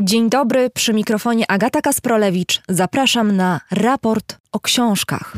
[0.00, 2.62] Dzień dobry, przy mikrofonie Agata Kasprolewicz.
[2.68, 5.32] Zapraszam na raport o książkach.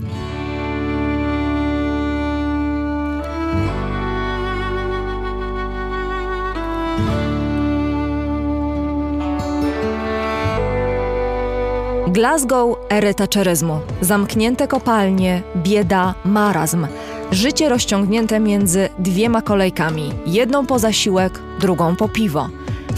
[12.09, 13.81] Glasgow ery taczeryzmu.
[14.01, 16.87] Zamknięte kopalnie, bieda, marazm.
[17.33, 20.13] Życie rozciągnięte między dwiema kolejkami.
[20.27, 22.49] Jedną po zasiłek, drugą po piwo.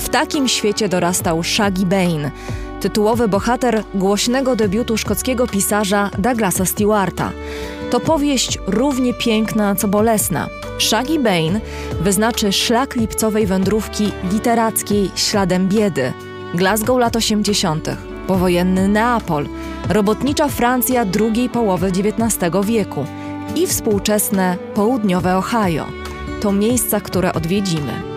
[0.00, 2.30] W takim świecie dorastał Shaggy Bane,
[2.80, 7.32] tytułowy bohater głośnego debiutu szkockiego pisarza Douglasa Stewarta.
[7.90, 10.48] To powieść równie piękna, co bolesna.
[10.78, 11.60] Shaggy Bane
[12.00, 16.12] wyznaczy szlak lipcowej wędrówki literackiej śladem biedy.
[16.54, 17.88] Glasgow lat 80.,
[18.26, 19.46] powojenny Neapol,
[19.88, 23.04] robotnicza Francja drugiej połowy XIX wieku
[23.56, 25.86] i współczesne południowe Ohio.
[26.40, 28.10] To miejsca, które odwiedzimy.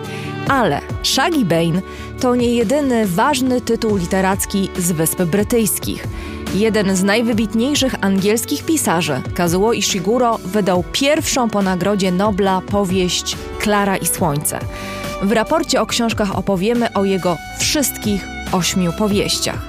[0.48, 1.82] Ale Shaggy Bane
[2.20, 6.06] to nie jedyny ważny tytuł literacki z Wysp Brytyjskich.
[6.54, 14.06] Jeden z najwybitniejszych angielskich pisarzy, Kazuo Ishiguro, wydał pierwszą po nagrodzie Nobla powieść Klara i
[14.06, 14.58] Słońce.
[15.22, 19.62] W raporcie o książkach opowiemy o jego wszystkich ośmiu powieściach.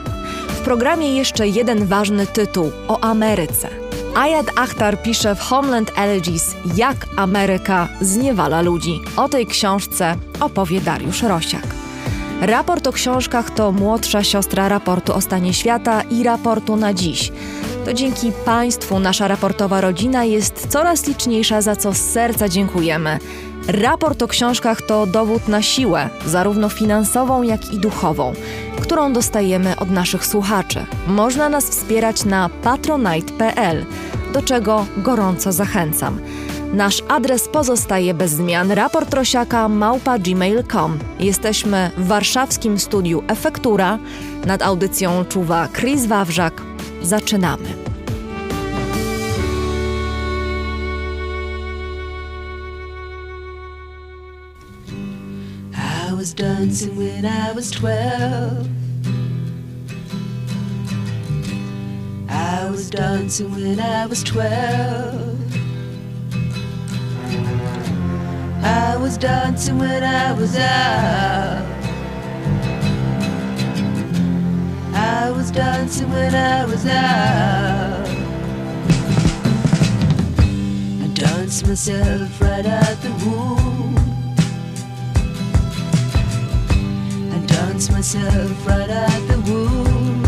[0.47, 3.69] W programie jeszcze jeden ważny tytuł o Ameryce–
[4.15, 9.01] Ayad Akhtar pisze w Homeland Elegies, jak Ameryka zniewala ludzi.
[9.17, 11.84] O tej książce opowie Dariusz Rosiak.
[12.41, 17.31] Raport o książkach to młodsza siostra raportu o stanie świata i raportu na dziś.
[17.85, 23.19] To dzięki Państwu nasza raportowa rodzina jest coraz liczniejsza, za co z serca dziękujemy.
[23.67, 28.33] Raport o książkach to dowód na siłę, zarówno finansową, jak i duchową,
[28.81, 30.85] którą dostajemy od naszych słuchaczy.
[31.07, 33.85] Można nas wspierać na patronite.pl,
[34.33, 36.19] do czego gorąco zachęcam.
[36.75, 38.71] Nasz adres pozostaje bez zmian.
[38.71, 40.99] Raport Rosiaka małpa gmail.com.
[41.19, 43.99] Jesteśmy w warszawskim studiu Efektura.
[44.45, 46.61] Nad audycją czuwa Chris Wawrzak.
[47.01, 47.85] Zaczynamy.
[56.17, 58.67] was dancing when I was twelve.
[62.29, 65.44] I was dancing when I was twelve.
[68.65, 71.65] I was dancing when I was out.
[74.93, 78.07] I was dancing when I was out.
[81.03, 83.85] I danced myself right out the womb.
[87.75, 90.23] dance myself right out the womb.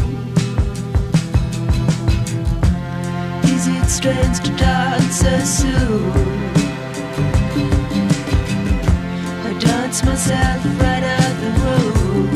[3.45, 6.46] Is it strange to dance so soon?
[9.87, 12.29] Dance myself right out the womb.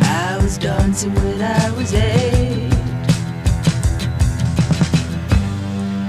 [0.00, 2.72] I was dancing when I was eight.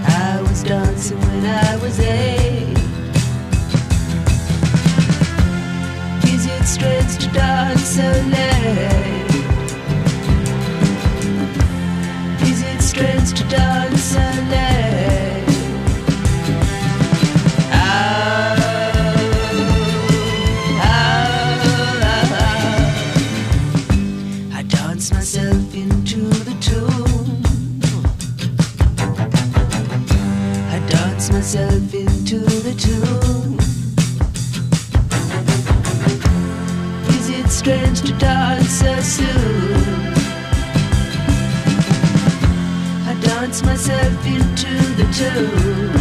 [0.06, 2.78] I was dancing when I was eight.
[6.32, 9.32] Is it strange to dance so late?
[12.44, 14.20] Is it strange to dance so
[14.52, 14.97] late?
[37.68, 40.14] Strange to dance so soon.
[43.06, 45.92] I dance myself into the tune.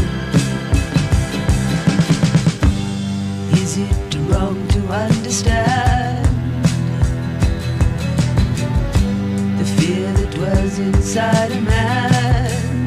[3.61, 6.27] Is it wrong to understand
[9.59, 12.87] the fear that dwells inside a man?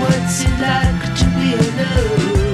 [0.00, 2.51] What's it like to be alone?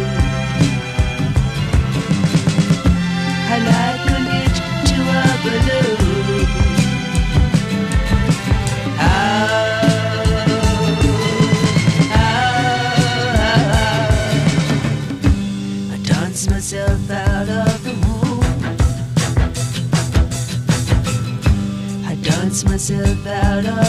[16.71, 18.43] Myself out of the womb.
[22.05, 23.88] I dance myself out of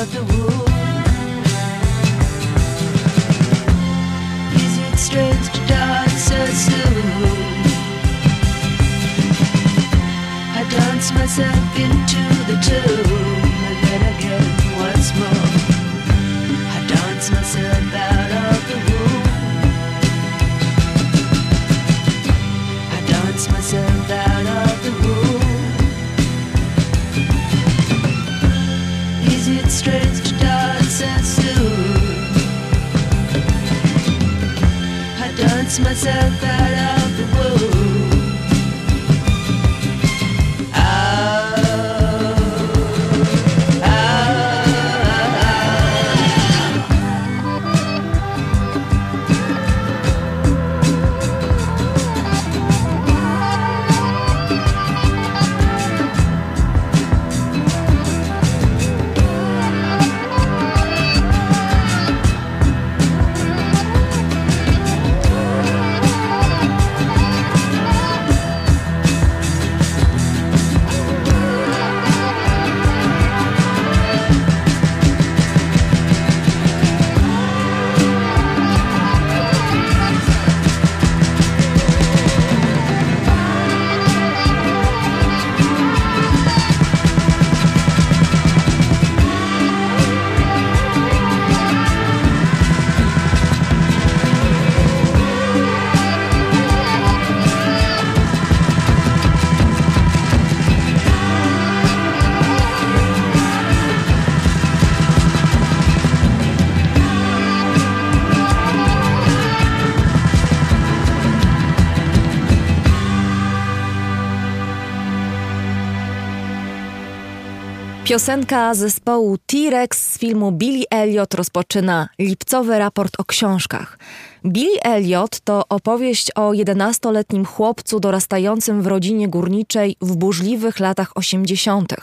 [118.10, 124.00] Piosenka zespołu T-Rex z filmu Billy Elliot rozpoczyna lipcowy raport o książkach.
[124.46, 131.94] Billy Elliot to opowieść o 11-letnim chłopcu dorastającym w rodzinie górniczej w burzliwych latach 80.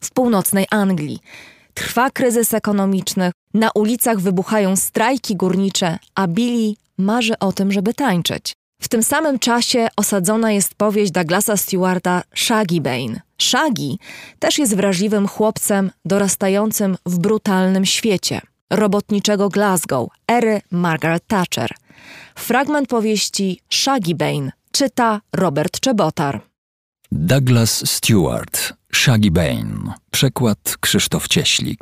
[0.00, 1.18] w północnej Anglii.
[1.74, 8.52] Trwa kryzys ekonomiczny, na ulicach wybuchają strajki górnicze, a Billy marzy o tym, żeby tańczyć.
[8.80, 13.20] W tym samym czasie osadzona jest powieść Douglasa Stewarta Shaggy Bane.
[13.38, 13.96] Shaggy
[14.38, 18.40] też jest wrażliwym chłopcem dorastającym w brutalnym świecie
[18.70, 21.70] robotniczego Glasgow, ery Margaret Thatcher.
[22.34, 26.40] Fragment powieści Shaggy Bane czyta Robert Czebotar.
[27.12, 31.80] Douglas Stewart, Shaggy Bane, przekład Krzysztof Cieślik.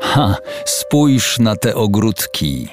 [0.00, 2.68] Ha, spójrz na te ogródki,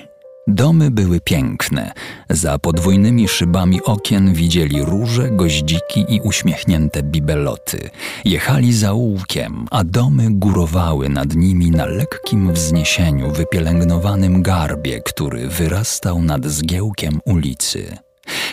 [0.52, 1.94] Domy były piękne.
[2.30, 7.90] Za podwójnymi szybami okien widzieli róże, goździki i uśmiechnięte bibeloty.
[8.26, 16.22] Jechali za łukiem, a domy górowały nad nimi na lekkim wzniesieniu wypielęgnowanym garbie, który wyrastał
[16.22, 17.98] nad zgiełkiem ulicy.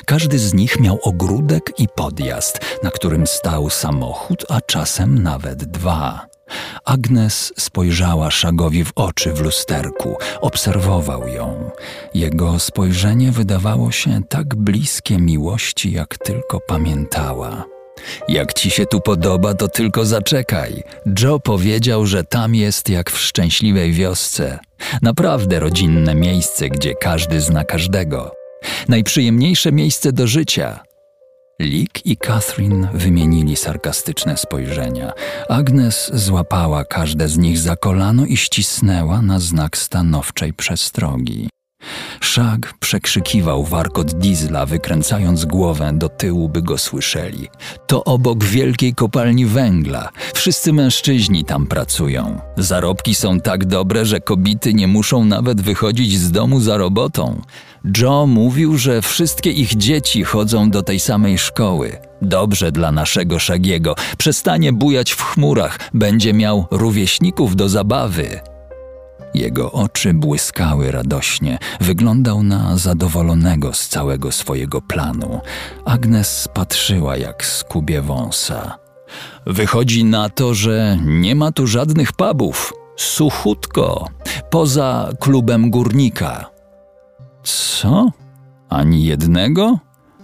[0.07, 6.36] Każdy z nich miał ogródek i podjazd, na którym stał samochód, a czasem nawet dwa.
[6.85, 11.71] Agnes spojrzała Szagowi w oczy w lusterku, obserwował ją.
[12.15, 17.65] Jego spojrzenie wydawało się tak bliskie miłości, jak tylko pamiętała.
[18.29, 20.83] Jak ci się tu podoba, to tylko zaczekaj.
[21.23, 24.59] Joe powiedział, że tam jest jak w szczęśliwej wiosce.
[25.03, 28.35] Naprawdę rodzinne miejsce, gdzie każdy zna każdego.
[28.89, 30.86] Najprzyjemniejsze miejsce do życia.
[31.61, 35.13] Lik i Catherine wymienili sarkastyczne spojrzenia.
[35.49, 41.49] Agnes złapała każde z nich za kolano i ścisnęła na znak stanowczej przestrogi.
[42.21, 47.49] Szag przekrzykiwał warkot diesla, wykręcając głowę do tyłu, by go słyszeli.
[47.87, 50.09] To obok wielkiej kopalni węgla.
[50.35, 52.41] Wszyscy mężczyźni tam pracują.
[52.57, 57.43] Zarobki są tak dobre, że kobiety nie muszą nawet wychodzić z domu za robotą.
[57.99, 61.99] Joe mówił, że wszystkie ich dzieci chodzą do tej samej szkoły.
[62.23, 63.95] Dobrze dla naszego Szagiego.
[64.19, 68.41] Przestanie bujać w chmurach, będzie miał rówieśników do zabawy.
[69.35, 75.41] Jego oczy błyskały radośnie, wyglądał na zadowolonego z całego swojego planu.
[75.85, 78.79] Agnes patrzyła jak skubie wąsa.
[79.47, 82.73] Wychodzi na to, że nie ma tu żadnych pubów.
[82.97, 84.09] Suchutko,
[84.51, 86.56] poza klubem górnika.
[87.47, 88.11] Co?
[88.69, 89.79] Ani jednego?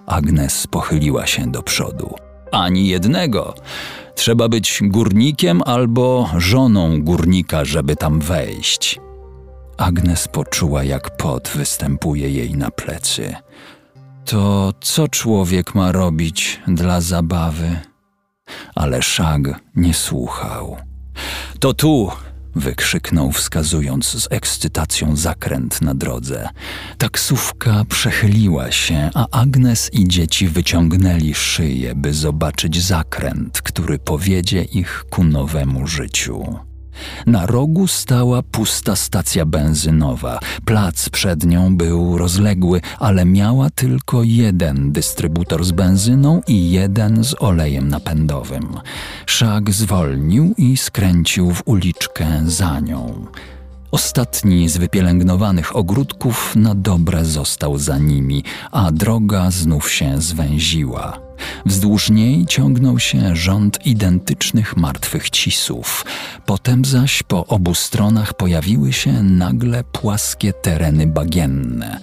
[0.07, 2.15] Agnes pochyliła się do przodu.
[2.53, 3.55] Ani jednego.
[4.15, 9.01] Trzeba być górnikiem albo żoną górnika, żeby tam wejść.
[9.79, 13.35] Agnes poczuła, jak pot występuje jej na plecy.
[14.25, 17.81] To co człowiek ma robić dla zabawy?
[18.75, 20.77] Ale Szag nie słuchał.
[21.61, 22.11] To tu,
[22.55, 26.49] wykrzyknął, wskazując z ekscytacją zakręt na drodze.
[26.99, 35.05] Taksówka przechyliła się, a Agnes i dzieci wyciągnęli szyję, by zobaczyć zakręt, który powiedzie ich
[35.11, 36.72] ku nowemu życiu.
[37.27, 40.39] Na rogu stała pusta stacja benzynowa.
[40.65, 47.35] Plac przed nią był rozległy, ale miała tylko jeden dystrybutor z benzyną i jeden z
[47.43, 48.69] olejem napędowym.
[49.27, 53.27] Szak zwolnił i skręcił w uliczkę za nią.
[53.91, 61.22] Ostatni z wypielęgnowanych ogródków na dobre został za nimi, a droga znów się zwęziła.
[61.67, 66.05] Wzdłuż niej ciągnął się rząd identycznych martwych cisów.
[66.47, 72.01] Potem zaś po obu stronach pojawiły się nagle płaskie tereny bagienne.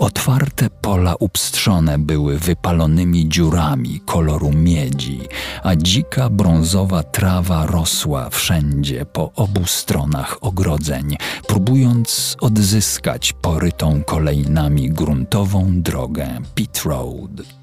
[0.00, 5.20] Otwarte pola upstrzone były wypalonymi dziurami koloru miedzi,
[5.62, 15.82] a dzika brązowa trawa rosła wszędzie po obu stronach ogrodzeń, próbując odzyskać porytą kolejnami gruntową
[15.82, 17.59] drogę Pit Road.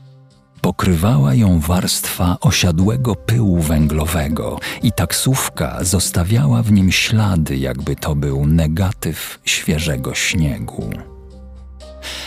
[0.68, 8.48] Pokrywała ją warstwa osiadłego pyłu węglowego i taksówka zostawiała w nim ślady, jakby to był
[8.48, 10.90] negatyw świeżego śniegu.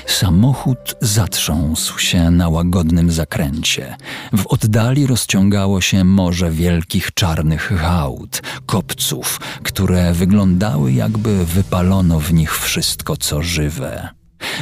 [0.06, 3.96] Samochód zatrząsł się na łagodnym zakręcie.
[4.32, 12.58] W oddali rozciągało się morze wielkich czarnych hałd, kopców, które wyglądały jakby wypalono w nich
[12.58, 14.08] wszystko, co żywe.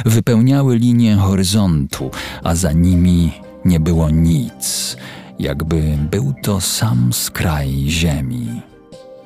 [0.05, 2.11] Wypełniały linię horyzontu,
[2.43, 4.97] a za nimi nie było nic,
[5.39, 8.61] jakby był to sam skraj ziemi.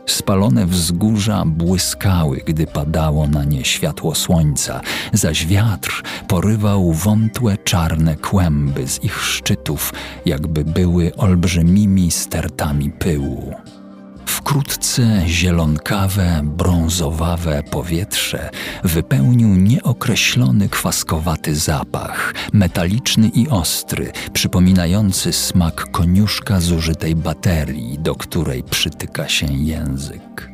[0.06, 4.82] Spalone wzgórza błyskały, gdy padało na nie światło słońca,
[5.14, 9.94] zaś wiatr porywał wątłe czarne kłęby z ich szczytów,
[10.26, 13.54] jakby były olbrzymimi stertami pyłu.
[14.26, 18.50] Wkrótce zielonkawe, brązowawe powietrze
[18.84, 29.30] wypełnił nieokreślony kwaskowaty zapach, metaliczny i ostry, przypominający smak koniuszka zużytej baterii, do której przytyka
[29.30, 30.52] się język.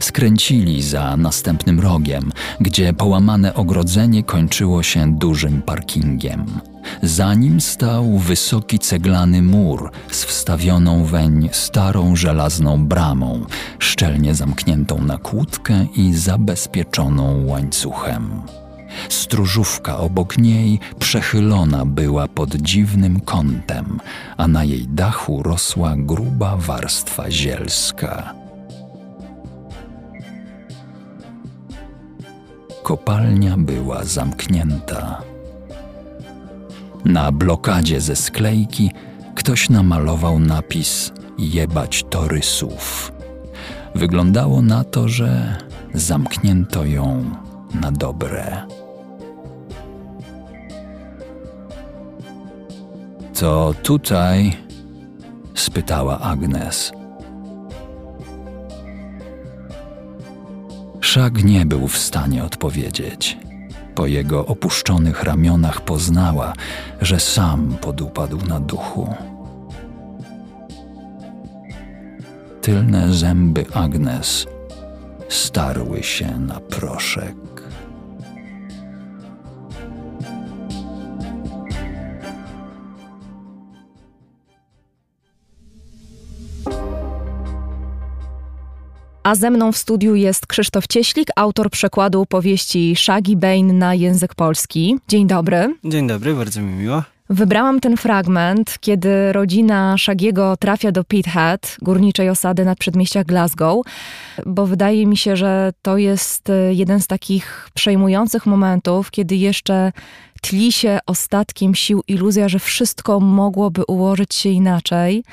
[0.00, 6.73] Skręcili za następnym rogiem, gdzie połamane ogrodzenie kończyło się dużym parkingiem.
[7.02, 13.46] Za nim stał wysoki ceglany mur z wstawioną weń starą żelazną bramą,
[13.78, 18.42] szczelnie zamkniętą na kłódkę i zabezpieczoną łańcuchem.
[19.08, 24.00] Stróżówka obok niej przechylona była pod dziwnym kątem,
[24.36, 28.34] a na jej dachu rosła gruba warstwa zielska.
[32.82, 35.33] Kopalnia była zamknięta.
[37.04, 38.90] Na blokadzie ze sklejki
[39.34, 43.12] ktoś namalował napis Jebać torysów.
[43.94, 45.56] Wyglądało na to, że
[45.94, 47.24] zamknięto ją
[47.80, 48.66] na dobre.
[53.34, 54.56] To tutaj?
[55.54, 56.92] spytała Agnes.
[61.00, 63.38] Szak nie był w stanie odpowiedzieć.
[63.94, 66.52] Po jego opuszczonych ramionach poznała,
[67.00, 69.14] że sam podupadł na duchu.
[72.62, 74.46] Tylne zęby Agnes
[75.28, 77.43] starły się na proszek.
[89.24, 94.34] A ze mną w studiu jest Krzysztof Cieślik, autor przekładu powieści Shaggy Bane na język
[94.34, 94.96] polski.
[95.08, 95.74] Dzień dobry.
[95.84, 97.02] Dzień dobry, bardzo mi miło.
[97.30, 103.86] Wybrałam ten fragment, kiedy rodzina Shagiego trafia do Pithead, górniczej osady nad przedmieściach Glasgow,
[104.46, 109.92] bo wydaje mi się, że to jest e, jeden z takich przejmujących momentów, kiedy jeszcze
[110.42, 115.24] tli się ostatkiem sił iluzja, że wszystko mogłoby ułożyć się inaczej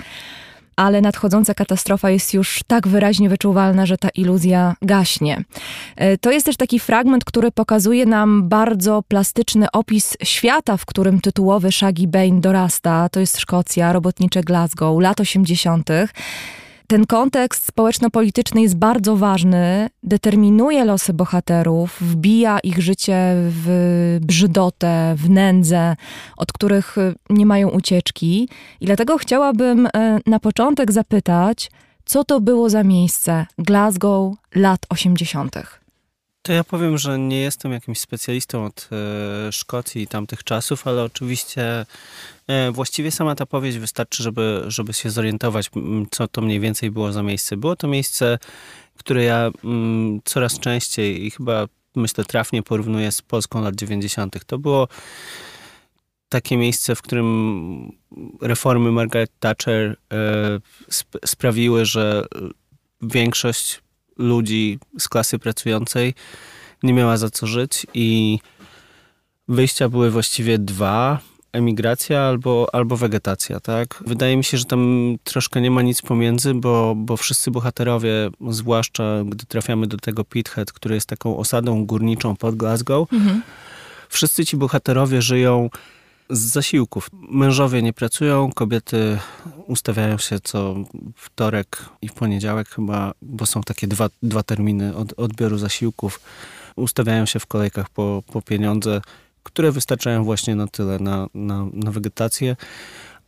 [0.75, 5.43] ale nadchodząca katastrofa jest już tak wyraźnie wyczuwalna, że ta iluzja gaśnie.
[5.95, 11.21] E, to jest też taki fragment, który pokazuje nam bardzo plastyczny opis świata, w którym
[11.21, 13.09] tytułowy Shaggy Bane dorasta.
[13.09, 15.89] To jest Szkocja, robotnicze Glasgow, lat 80.
[16.91, 25.29] Ten kontekst społeczno-polityczny jest bardzo ważny, determinuje losy bohaterów, wbija ich życie w brzydotę, w
[25.29, 25.95] nędzę,
[26.38, 26.95] od których
[27.29, 28.50] nie mają ucieczki.
[28.81, 31.71] I dlatego chciałabym e, na początek zapytać,
[32.05, 35.80] co to było za miejsce Glasgow lat 80.
[36.41, 41.03] To ja powiem, że nie jestem jakimś specjalistą od e, Szkocji i tamtych czasów, ale
[41.03, 41.86] oczywiście
[42.48, 45.69] e, właściwie sama ta powieść wystarczy, żeby, żeby się zorientować,
[46.12, 47.57] co to mniej więcej było za miejsce.
[47.57, 48.39] Było to miejsce,
[48.98, 54.45] które ja m, coraz częściej i chyba myślę trafnie porównuję z Polską lat 90.
[54.45, 54.88] To było
[56.29, 57.91] takie miejsce, w którym
[58.41, 60.15] reformy Margaret Thatcher e,
[61.00, 62.25] sp- sprawiły, że
[63.01, 63.81] większość
[64.21, 66.13] ludzi z klasy pracującej
[66.83, 68.39] nie miała za co żyć i
[69.47, 71.19] wyjścia były właściwie dwa.
[71.53, 74.03] emigracja albo, albo wegetacja, tak?
[74.07, 79.03] Wydaje mi się, że tam troszkę nie ma nic pomiędzy, bo, bo wszyscy bohaterowie, zwłaszcza
[79.25, 83.09] gdy trafiamy do tego Pithead, który jest taką osadą górniczą pod Glasgow,
[84.09, 85.69] wszyscy ci bohaterowie żyją
[86.31, 87.09] z zasiłków.
[87.13, 89.19] Mężowie nie pracują, kobiety
[89.67, 90.75] ustawiają się co
[91.15, 96.19] wtorek i w poniedziałek chyba, bo są takie dwa, dwa terminy od, odbioru zasiłków.
[96.75, 99.01] Ustawiają się w kolejkach po, po pieniądze,
[99.43, 102.55] które wystarczają właśnie na tyle, na, na, na wegetację.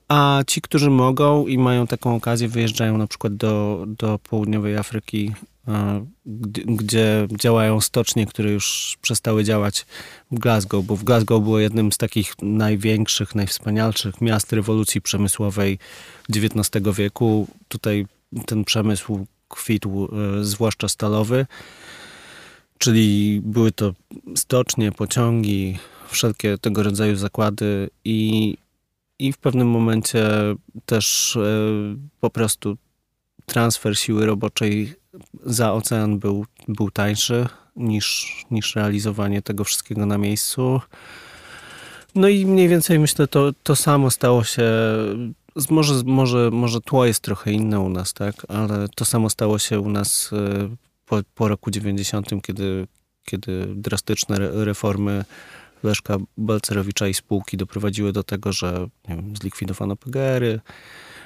[0.07, 5.33] A ci, którzy mogą i mają taką okazję, wyjeżdżają na przykład do, do południowej Afryki,
[5.67, 6.05] e,
[6.65, 9.85] gdzie, działają stocznie, które już przestały działać
[10.31, 15.79] w Glasgow, bo w Glasgow było jednym z takich największych, najwspanialszych miast rewolucji przemysłowej
[16.35, 17.47] XIX wieku.
[17.67, 18.05] Tutaj
[18.45, 21.45] ten przemysł kwitł, e, zwłaszcza stalowy,
[22.77, 23.93] czyli były to
[24.35, 25.77] stocznie, pociągi,
[26.09, 28.57] wszelkie tego rodzaju zakłady i,
[29.23, 30.29] i w pewnym momencie
[30.85, 31.41] też e,
[32.19, 32.77] po prostu
[33.45, 34.93] transfer siły roboczej
[35.45, 40.81] za ocean był, był tańszy niż, niż realizowanie tego wszystkiego na miejscu.
[42.15, 44.63] No i mniej więcej myślę, to, to samo stało się.
[45.69, 48.35] Może, może, może tło jest trochę inne u nas, tak?
[48.47, 50.75] Ale to samo stało się u nas e,
[51.05, 52.87] po, po roku 90, kiedy,
[53.25, 55.25] kiedy drastyczne re- reformy
[55.83, 60.59] Leszka Balcerowicza i spółki doprowadziły do tego, że wiem, zlikwidowano PGR-y,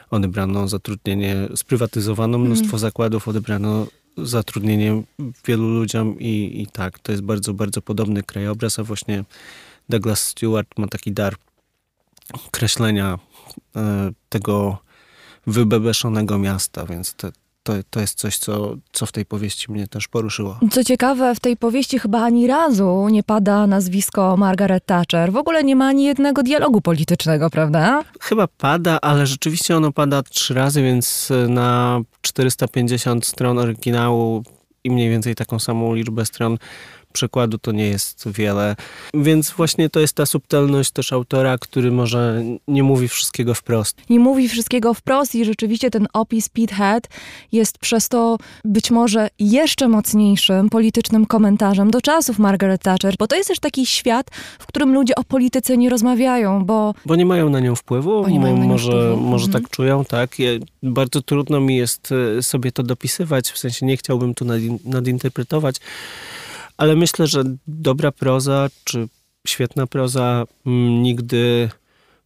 [0.09, 3.87] odebrano zatrudnienie, sprywatyzowano mnóstwo zakładów, odebrano
[4.17, 5.03] zatrudnienie
[5.45, 9.23] wielu ludziom i, i tak, to jest bardzo, bardzo podobny krajobraz, a właśnie
[9.89, 11.35] Douglas Stewart ma taki dar
[12.51, 13.19] kreślenia
[13.75, 14.77] e, tego
[15.47, 17.27] wybebeszonego miasta, więc to,
[17.67, 20.59] to, to jest coś, co, co w tej powieści mnie też poruszyło.
[20.71, 25.31] Co ciekawe, w tej powieści chyba ani razu nie pada nazwisko Margaret Thatcher.
[25.31, 28.03] W ogóle nie ma ani jednego dialogu politycznego, prawda?
[28.21, 34.43] Chyba pada, ale rzeczywiście ono pada trzy razy, więc e, na 450 stron oryginału
[34.83, 36.57] i mniej więcej taką samą liczbę stron
[37.17, 38.75] przekładu to nie jest wiele.
[39.13, 43.97] Więc właśnie to jest ta subtelność też autora, który może nie mówi wszystkiego wprost.
[44.09, 47.07] Nie mówi wszystkiego wprost i rzeczywiście ten opis Pithead
[47.51, 53.35] jest przez to być może jeszcze mocniejszym politycznym komentarzem do czasów Margaret Thatcher, bo to
[53.35, 57.49] jest też taki świat, w którym ludzie o polityce nie rozmawiają, bo Bo nie mają
[57.49, 59.17] na nią wpływu, Bo nie mają na nią może, wpływu.
[59.21, 59.63] może Mhm.
[59.63, 60.39] tak czują, tak.
[60.39, 64.77] Je, bardzo trudno mi jest e, sobie to dopisywać, w sensie nie chciałbym tu nadin-
[64.85, 65.75] nadinterpretować,
[66.77, 69.07] ale myślę, że dobra proza, czy
[69.47, 71.69] świetna proza mm, nigdy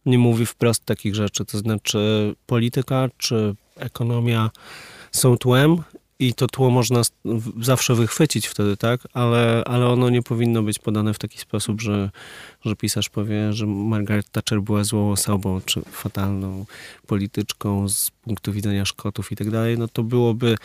[0.06, 4.50] nie mówi wprost takich rzeczy, to znaczy polityka czy ekonomia
[5.12, 5.82] są tłem
[6.18, 7.02] i to tło można
[7.60, 9.00] zawsze wychwycić wtedy, tak?
[9.12, 12.10] Ale, ale ono nie powinno być podane w taki sposób, że,
[12.64, 16.66] że pisarz powie, że Margaret Thatcher była złą osobą, czy fatalną
[17.06, 20.56] polityczką z punktu widzenia Szkotów i tak dalej, no to byłoby,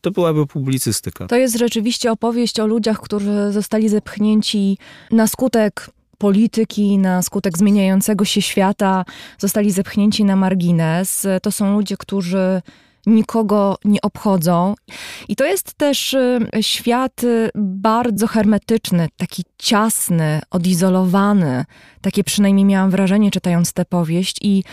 [0.00, 1.26] to byłaby publicystyka.
[1.26, 4.78] to jest rzeczywiście opowieść o ludziach, którzy zostali zepchnięci
[5.10, 9.04] na skutek polityki, na skutek zmieniającego się świata,
[9.38, 11.26] zostali zepchnięci na margines.
[11.42, 12.62] To są ludzie, którzy
[13.06, 14.74] nikogo nie obchodzą.
[15.28, 21.64] I to jest też y, świat y, bardzo hermetyczny, taki ciasny, odizolowany.
[22.00, 24.36] Takie przynajmniej miałam wrażenie, czytając tę powieść.
[24.42, 24.64] I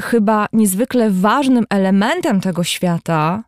[0.00, 3.44] chyba niezwykle ważnym elementem tego świata,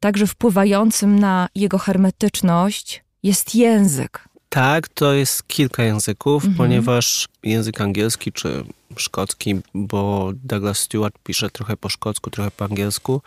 [0.00, 4.28] także wpływającym na jego hermetyczność, jest język.
[4.48, 6.56] Tak, to jest kilka języków, Mhm.
[6.56, 8.64] ponieważ język angielski czy
[8.96, 13.22] szkocki, bo Douglas Stewart pisze trochę po szkocku, trochę po angielsku,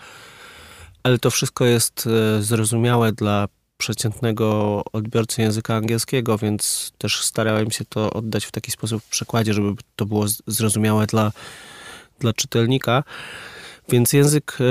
[1.03, 2.07] ale to wszystko jest
[2.37, 8.71] e, zrozumiałe dla przeciętnego odbiorcy języka angielskiego, więc też starałem się to oddać w taki
[8.71, 11.31] sposób w przekładzie, żeby to było zrozumiałe dla,
[12.19, 13.03] dla czytelnika.
[13.91, 14.63] Więc język e,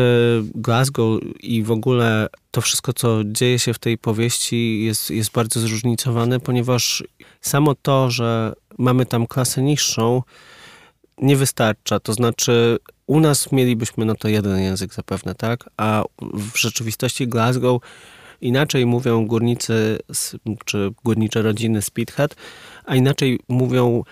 [0.55, 5.61] Glasgow i w ogóle to wszystko, co dzieje się w tej powieści, jest, jest bardzo
[5.61, 7.05] zróżnicowane, ponieważ
[7.41, 10.23] samo to, że mamy tam klasę niższą,
[11.19, 12.01] nie wystarcza.
[12.01, 15.71] To znaczy, u nas mielibyśmy no to jeden język zapewne, tak?
[15.77, 17.83] A w rzeczywistości Glasgow
[18.41, 19.99] inaczej mówią górnicy,
[20.65, 22.37] czy górnicze rodziny z Pithead,
[22.85, 24.03] a inaczej mówią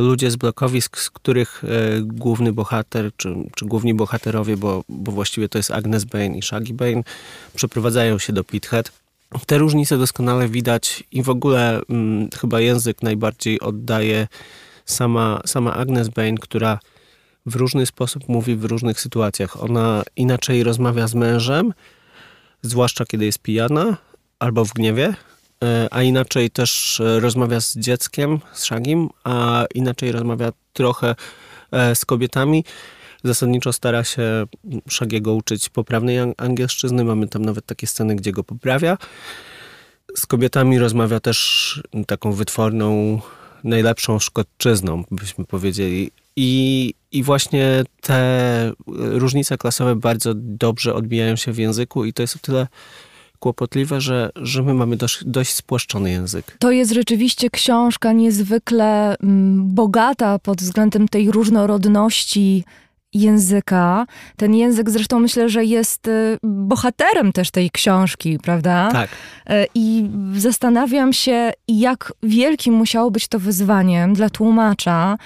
[0.00, 5.48] ludzie z blokowisk, z których e, główny bohater, czy, czy główni bohaterowie, bo, bo właściwie
[5.48, 7.02] to jest Agnes Bane i Shaggy Bane,
[7.54, 8.92] przeprowadzają się do Pithead.
[9.46, 14.28] Te różnice doskonale widać i w ogóle mm, chyba język najbardziej oddaje
[14.84, 16.78] sama, sama Agnes Bane, która
[17.46, 19.62] w różny sposób mówi w różnych sytuacjach.
[19.62, 21.72] Ona inaczej rozmawia z mężem,
[22.62, 23.96] zwłaszcza kiedy jest pijana
[24.38, 25.14] albo w gniewie, e,
[25.90, 31.14] a inaczej też e, rozmawia z dzieckiem, z Shagim, a inaczej rozmawia trochę
[31.72, 32.64] e, z kobietami.
[33.24, 34.46] Zasadniczo stara się
[34.88, 37.04] Szagiego uczyć poprawnej ang- angielszczyzny.
[37.04, 38.98] Mamy tam nawet takie sceny, gdzie go poprawia.
[40.16, 43.20] Z kobietami rozmawia też taką wytworną,
[43.64, 46.10] najlepszą szkotczyzną, byśmy powiedzieli.
[46.36, 52.36] I, I właśnie te różnice klasowe bardzo dobrze odbijają się w języku i to jest
[52.36, 52.66] o tyle
[53.44, 56.56] kłopotliwe, że, że my mamy dość, dość spłaszczony język.
[56.58, 62.64] To jest rzeczywiście książka niezwykle mm, bogata pod względem tej różnorodności
[63.14, 64.06] języka.
[64.36, 68.88] Ten język zresztą myślę, że jest y, bohaterem też tej książki, prawda?
[68.92, 69.10] Tak.
[69.46, 75.16] E, I zastanawiam się, jak wielkim musiało być to wyzwaniem dla tłumacza,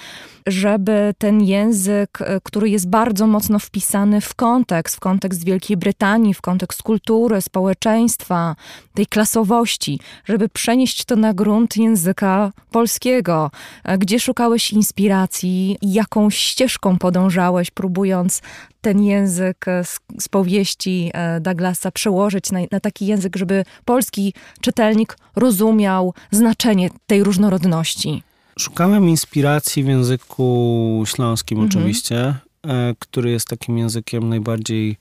[0.51, 6.33] żeby ten język, e, który jest bardzo mocno wpisany w kontekst, w kontekst Wielkiej Brytanii,
[6.33, 8.55] w kontekst kultury, społeczeństwa,
[8.93, 13.51] tej klasowości, żeby przenieść to na grunt języka polskiego.
[13.83, 15.77] E, Gdzie szukałeś inspiracji?
[15.81, 18.41] Jaką ścieżką podążałeś, próbując
[18.81, 25.17] ten język e, z, z powieści Douglasa przełożyć na, na taki język, żeby polski czytelnik
[25.35, 28.23] rozumiał znaczenie tej różnorodności?
[28.59, 31.69] Szukałem inspiracji w języku śląskim Mhm.
[31.69, 32.35] oczywiście,
[32.67, 34.97] e, który jest takim językiem najbardziej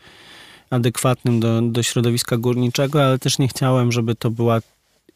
[0.70, 4.60] adekwatnym do, do środowiska górniczego, ale też nie chciałem, żeby to była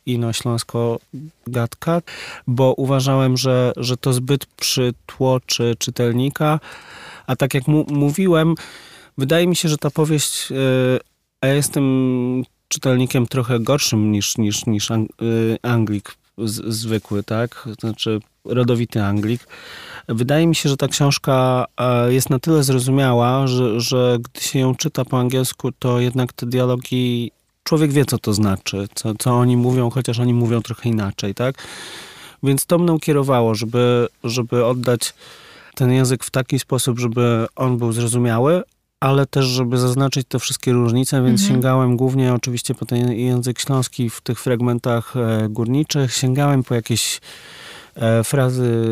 [0.07, 0.98] ino-śląsko
[1.46, 2.02] gadka,
[2.46, 6.61] bo uważałem, że, że to zbyt przytłoczy czytelnika,
[7.26, 8.55] a tak jak mu, mówiłem,
[9.18, 10.55] wydaje mi się, że ta powieść, e,
[11.40, 11.85] a ja jestem
[12.68, 15.07] czytelnikiem trochę gorszym niż, niż, niż e,
[15.62, 17.68] Anglik z, zwykły, tak?
[17.81, 19.47] Znaczy rodowity Anglik.
[20.09, 24.59] Wydaje mi się, że ta książka e, jest na tyle zrozumiała, że, że gdy się
[24.59, 27.31] ją czyta po angielsku, to jednak te dialogi,
[27.64, 31.55] człowiek wie, co to znaczy, co, co oni mówią, chociaż oni mówią trochę inaczej, tak?
[32.42, 35.14] Więc to mną kierowało, żeby, żeby oddać
[35.75, 38.62] ten język w taki sposób, żeby on był zrozumiały,
[39.02, 41.48] ale też, żeby zaznaczyć te wszystkie różnice, więc Mhm.
[41.48, 47.20] sięgałem głównie oczywiście po ten język śląski w tych fragmentach e, górniczych, sięgałem po jakieś
[47.94, 48.90] e, frazy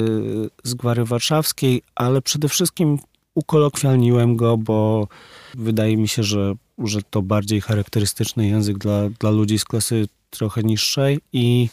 [0.64, 2.98] z Gwary Warszawskiej, ale przede wszystkim
[3.34, 5.08] ukolokwialniłem go, bo
[5.54, 10.62] wydaje mi się, że, że to bardziej charakterystyczny język dla, dla ludzi z klasy trochę
[10.62, 11.68] niższej i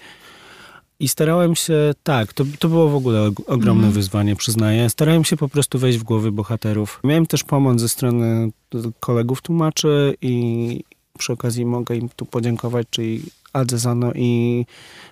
[1.00, 3.94] i starałem się, tak, to, to było w ogóle og- ogromne Mhm.
[3.94, 4.90] wyzwanie, przyznaję.
[4.90, 7.00] Starałem się po prostu wejść w głowy bohaterów.
[7.04, 8.52] Miałem też pomoc ze strony
[9.00, 10.84] kolegów tłumaczy i
[11.18, 14.66] przy okazji mogę im tu podziękować, czyli Adze Zano i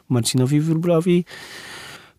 [0.09, 1.25] Marcinowi Wróblowi.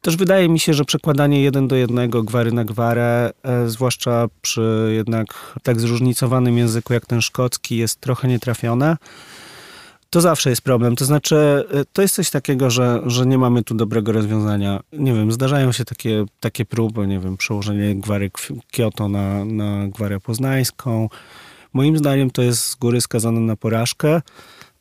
[0.00, 4.92] Też wydaje mi się, że przekładanie jeden do jednego, gwary na gwarę, e, zwłaszcza przy
[4.96, 5.26] jednak
[5.62, 8.96] tak zróżnicowanym języku jak ten szkocki, jest trochę nietrafione.
[10.10, 10.96] To zawsze jest problem.
[10.96, 11.36] To znaczy,
[11.70, 14.80] e, to jest coś takiego, że, że nie mamy tu dobrego rozwiązania.
[14.92, 18.30] Nie wiem, zdarzają się takie, takie próby, nie wiem, przełożenie gwary
[18.72, 21.08] Kyoto na, na gwarę poznańską.
[21.72, 24.22] Moim zdaniem to jest z góry skazane na porażkę.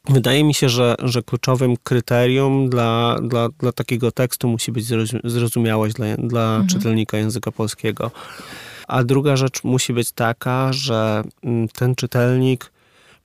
[0.09, 5.29] Wydaje mi się, że, że kluczowym kryterium dla, dla, dla takiego tekstu musi być zrozum-
[5.29, 8.11] zrozumiałość dla, dla czytelnika języka polskiego.
[8.88, 12.71] A druga rzecz musi być taka, że mm, ten czytelnik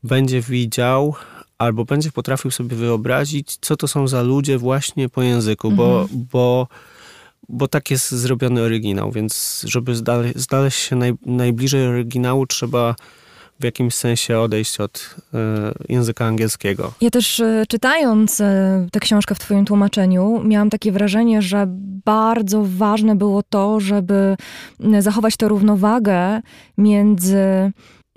[0.02, 1.14] będzie widział
[1.61, 6.68] albo będzie potrafił sobie wyobrazić, co to są za ludzie właśnie po języku, bo, bo,
[7.49, 9.92] bo tak jest zrobiony oryginał, więc żeby
[10.35, 12.94] znaleźć się naj, najbliżej oryginału, trzeba
[13.61, 15.38] w jakimś sensie odejść od e,
[15.88, 16.92] języka angielskiego.
[17.01, 21.66] Ja też e, czytając e, tę książkę w Twoim tłumaczeniu, miałam takie wrażenie, że
[22.05, 24.37] bardzo ważne było to, żeby
[24.99, 26.40] zachować tę równowagę
[26.79, 27.73] między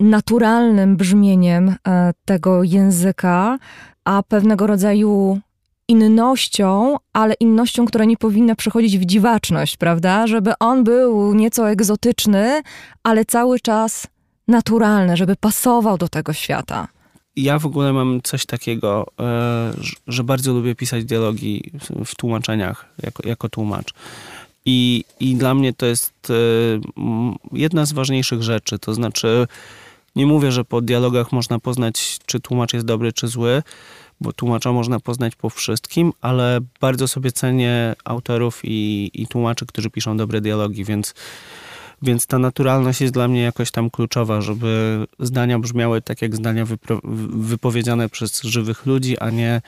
[0.09, 3.57] naturalnym brzmieniem e, tego języka,
[4.05, 5.39] a pewnego rodzaju
[5.87, 10.27] innością, ale innością, która nie powinna przechodzić w dziwaczność, prawda?
[10.27, 12.61] Żeby on był nieco egzotyczny,
[13.03, 14.07] ale cały czas
[14.47, 16.87] naturalny, żeby pasował do tego świata.
[17.35, 19.73] Ja w ogóle mam coś takiego, e,
[20.07, 21.71] że- bardzo lubię pisać dialogi
[22.05, 23.93] w- tłumaczeniach jako, jako tłumacz.
[24.65, 26.33] I, I dla mnie to jest e,
[27.51, 28.79] jedna z ważniejszych rzeczy.
[28.79, 29.47] To znaczy,
[30.15, 33.63] nie mówię, że po dialogach można poznać, czy tłumacz jest dobry, czy zły,
[34.21, 39.89] bo tłumacza można poznać po wszystkim, ale bardzo sobie cenię autorów i, i tłumaczy, którzy
[39.89, 41.13] piszą dobre dialogi, więc
[42.01, 46.65] więc ta naturalność jest dla mnie jakoś tam kluczowa, żeby zdania brzmiały tak jak zdania
[47.33, 49.61] wypowiedziane przez żywych ludzi, a nie,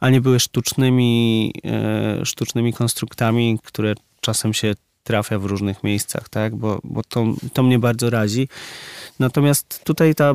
[0.00, 6.56] a nie były sztucznymi, e, sztucznymi konstruktami, które czasem się trafia w różnych miejscach, tak?
[6.56, 8.48] Bo, bo to, to mnie bardzo razi.
[9.18, 10.34] Natomiast tutaj ta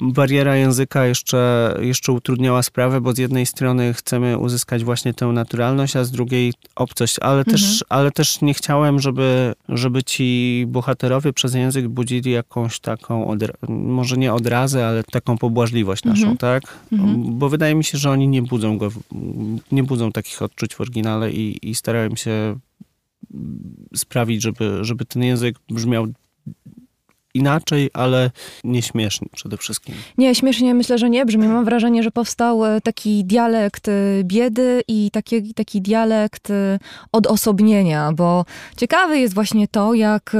[0.00, 5.96] bariera języka jeszcze, jeszcze utrudniała sprawę, bo z jednej strony chcemy uzyskać właśnie tę naturalność,
[5.96, 11.54] a z drugiej obcość, ale, też, ale też nie chciałem, żeby, żeby ci bohaterowie przez
[11.54, 16.62] język budzili jakąś taką, odra- może nie odrazę, ale taką pobłażliwość naszą, tak?
[17.16, 18.88] Bo wydaje mi się, że oni nie budzą go,
[19.72, 22.56] nie budzą takich odczuć w oryginale i, i starałem się
[23.96, 26.06] sprawić, żeby, żeby ten język brzmiał
[27.34, 28.30] inaczej, ale
[28.64, 29.94] nieśmiesznie przede wszystkim.
[30.18, 31.48] Nie, śmiesznie myślę, że nie brzmi.
[31.48, 33.92] Mam wrażenie, że powstał e, taki dialekt e,
[34.24, 36.78] biedy i taki, taki dialekt e,
[37.12, 38.44] odosobnienia, bo
[38.76, 40.36] ciekawe jest właśnie to, jak,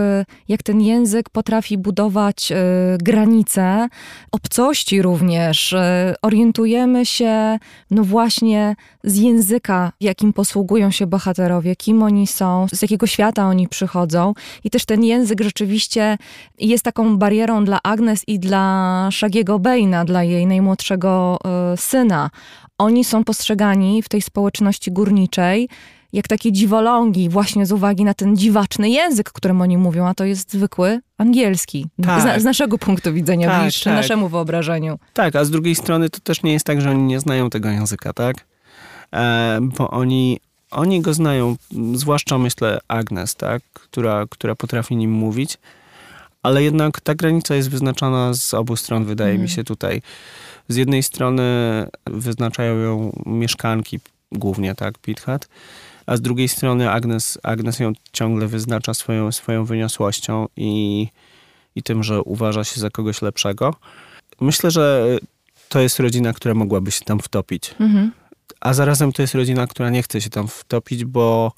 [0.49, 2.53] jak ten język potrafi budować
[2.99, 3.89] granice,
[4.33, 5.75] obcości również.
[6.23, 7.59] Orientujemy się,
[7.91, 13.69] no właśnie, z języka, jakim posługują się bohaterowie, kim oni są, z jakiego świata oni
[13.69, 14.35] przychodzą.
[14.65, 16.19] I też ten język rzeczywiście
[16.59, 22.31] jest taką barierą dla Agnes i dla Shagiego Baina, dla jej najmłodszego e, syna.
[22.79, 25.69] Oni są postrzegani w tej społeczności górniczej
[26.13, 30.25] jak takie dziwolągi, właśnie z uwagi na ten dziwaczny język, którym oni mówią, a to
[30.25, 31.87] jest zwykły angielski.
[32.03, 32.39] Tak.
[32.39, 33.95] Z, z naszego punktu widzenia, Tak, bliższy tak.
[33.95, 34.99] naszemu wyobrażeniu.
[35.13, 37.69] Tak, a z drugiej strony to też nie jest tak, że oni nie znają tego
[37.69, 38.37] języka, tak?
[39.15, 40.41] E, bo oni,
[40.71, 41.57] oni go znają,
[41.95, 43.63] zwłaszcza myślę Agnes, tak?
[43.73, 45.59] Która, która potrafi nim mówić,
[46.43, 50.03] ale jednak ta granica jest wyznaczana z obu stron, wydaje mi się tutaj.
[50.69, 51.43] Z jednej strony
[52.07, 54.01] wyznaczają ją mieszkanki
[54.33, 55.49] głównie, tak, Pithhat,
[56.07, 61.09] a z drugiej strony Agnes, Agnes ją ciągle wyznacza swoją, swoją wyniosłością i,
[61.77, 63.75] i tym, że uważa się za kogoś lepszego.
[64.41, 65.07] Myślę, że
[65.69, 67.75] to jest rodzina, która mogłaby się tam wtopić.
[67.81, 68.13] Mhm.
[68.61, 71.53] A zarazem to jest rodzina, która nie chce się tam wtopić, bo,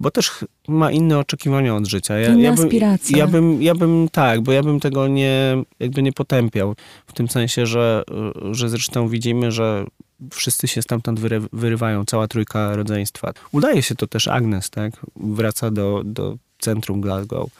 [0.00, 2.18] bo też ma inne oczekiwania od życia.
[2.18, 3.18] Ja, Inne ja bym, aspiracje.
[3.18, 6.74] Ja bym, ja bym, tak, bo ja bym tego nie, jakby nie potępiał.
[7.06, 8.02] W tym sensie, że,
[8.50, 9.84] że zresztą widzimy, że
[10.30, 13.32] wszyscy się stamtąd wyry, wyrywają, cała trójka rodzeństwa.
[13.52, 14.92] Udaje się to też Agnes, tak?
[15.16, 17.50] Wraca do, do centrum Glasgow.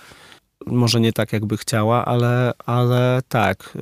[0.66, 3.79] Może nie tak, jakby chciała, ale, ale tak.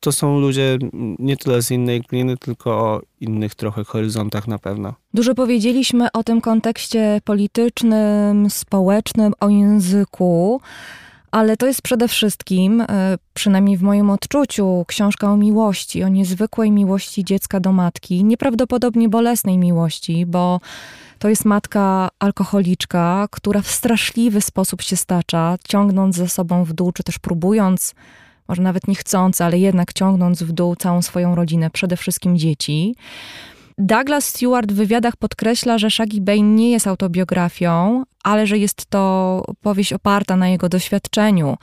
[0.00, 0.78] To, są ludzie
[1.18, 4.94] nie tyle z innej gliny, tylko o innych trochę horyzontach na pewno.
[5.14, 10.60] Dużo powiedzieliśmy o tym kontekście politycznym, społecznym, o języku,
[11.30, 12.86] ale to jest przede wszystkim, e,
[13.34, 19.58] przynajmniej w moim odczuciu, książka o miłości, o niezwykłej miłości dziecka do matki, nieprawdopodobnie bolesnej
[19.58, 20.60] miłości, bo
[21.18, 26.92] to jest matka alkoholiczka, która w straszliwy sposób się stacza, ciągnąc ze sobą w dół,
[26.92, 27.94] czy też próbując,
[28.50, 32.94] może nawet nie chcąc, ale jednak ciągnąc w dół całą swoją rodzinę, przede wszystkim dzieci.
[33.82, 39.44] Douglas Stewart w wywiadach podkreśla, że Shaggy Bane nie jest autobiografią, ale że jest to
[39.60, 41.56] powieść oparta na jego doświadczeniu.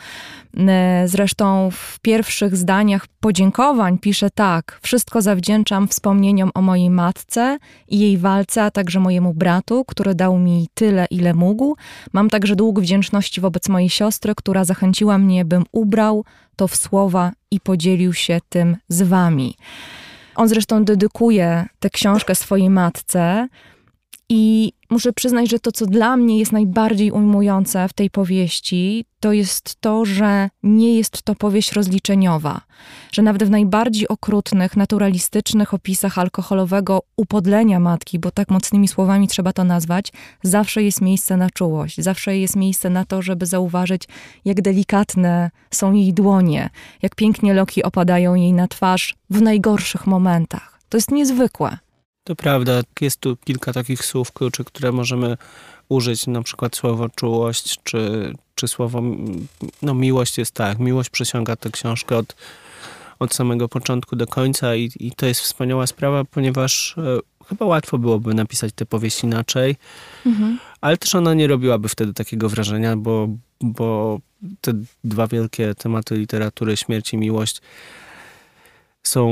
[1.06, 8.18] Zresztą w pierwszych zdaniach podziękowań pisze tak: Wszystko zawdzięczam wspomnieniom o mojej matce i jej
[8.18, 11.76] walce, a także mojemu bratu, który dał mi tyle, ile mógł.
[12.14, 16.26] Mam także dług wdzięczności wobec mojej siostry, która zachęciła mnie, bym ubrał
[16.56, 19.56] to w słowa i podzielił się tym z wami.
[20.38, 23.48] On zresztą dedykuje tę książkę swojej matce
[24.30, 29.34] i muszę przyznać, że to, co dla mnie jest najbardziej ujmujące w tej powieści, to
[29.34, 32.62] jest to, że nie jest to powieść rozliczeniowa.
[33.12, 39.54] Że nawet w najbardziej okrutnych, naturalistycznych opisach alkoholowego upodlenia matki, bo tak mocnymi słowami trzeba
[39.54, 40.12] to nazwać,
[40.44, 44.04] zawsze jest miejsce na czułość, zawsze jest miejsce na to, żeby zauważyć,
[44.46, 46.70] jak delikatne są jej dłonie,
[47.02, 50.80] jak pięknie loki opadają jej na twarz w najgorszych momentach.
[50.90, 51.78] To jest niezwykłe.
[52.28, 55.38] To prawda, jest tu kilka takich słów kluczy, które możemy
[55.90, 59.02] użyć, na przykład słowo czułość, czy, czy słowo,
[59.82, 62.36] no miłość jest tak, miłość przesiąga tę książkę od,
[63.20, 67.98] od samego początku do końca i, i to jest wspaniała sprawa, ponieważ e, chyba łatwo
[67.98, 69.76] byłoby napisać tę powieść inaczej,
[70.82, 73.28] ale też ona nie robiłaby wtedy takiego wrażenia, bo,
[73.62, 74.20] bo
[74.62, 77.62] te dwa wielkie tematy literatury, śmierć i miłość,
[79.04, 79.30] są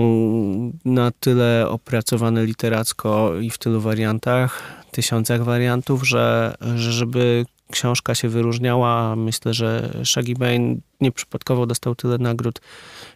[0.86, 8.30] na tyle opracowane literacko i w tylu wariantach, tysiącach wariantów, że, że żeby książka się
[8.30, 12.62] wyróżniała, myślę, że Shaggy Bane nieprzypadkowo dostał tyle nagród,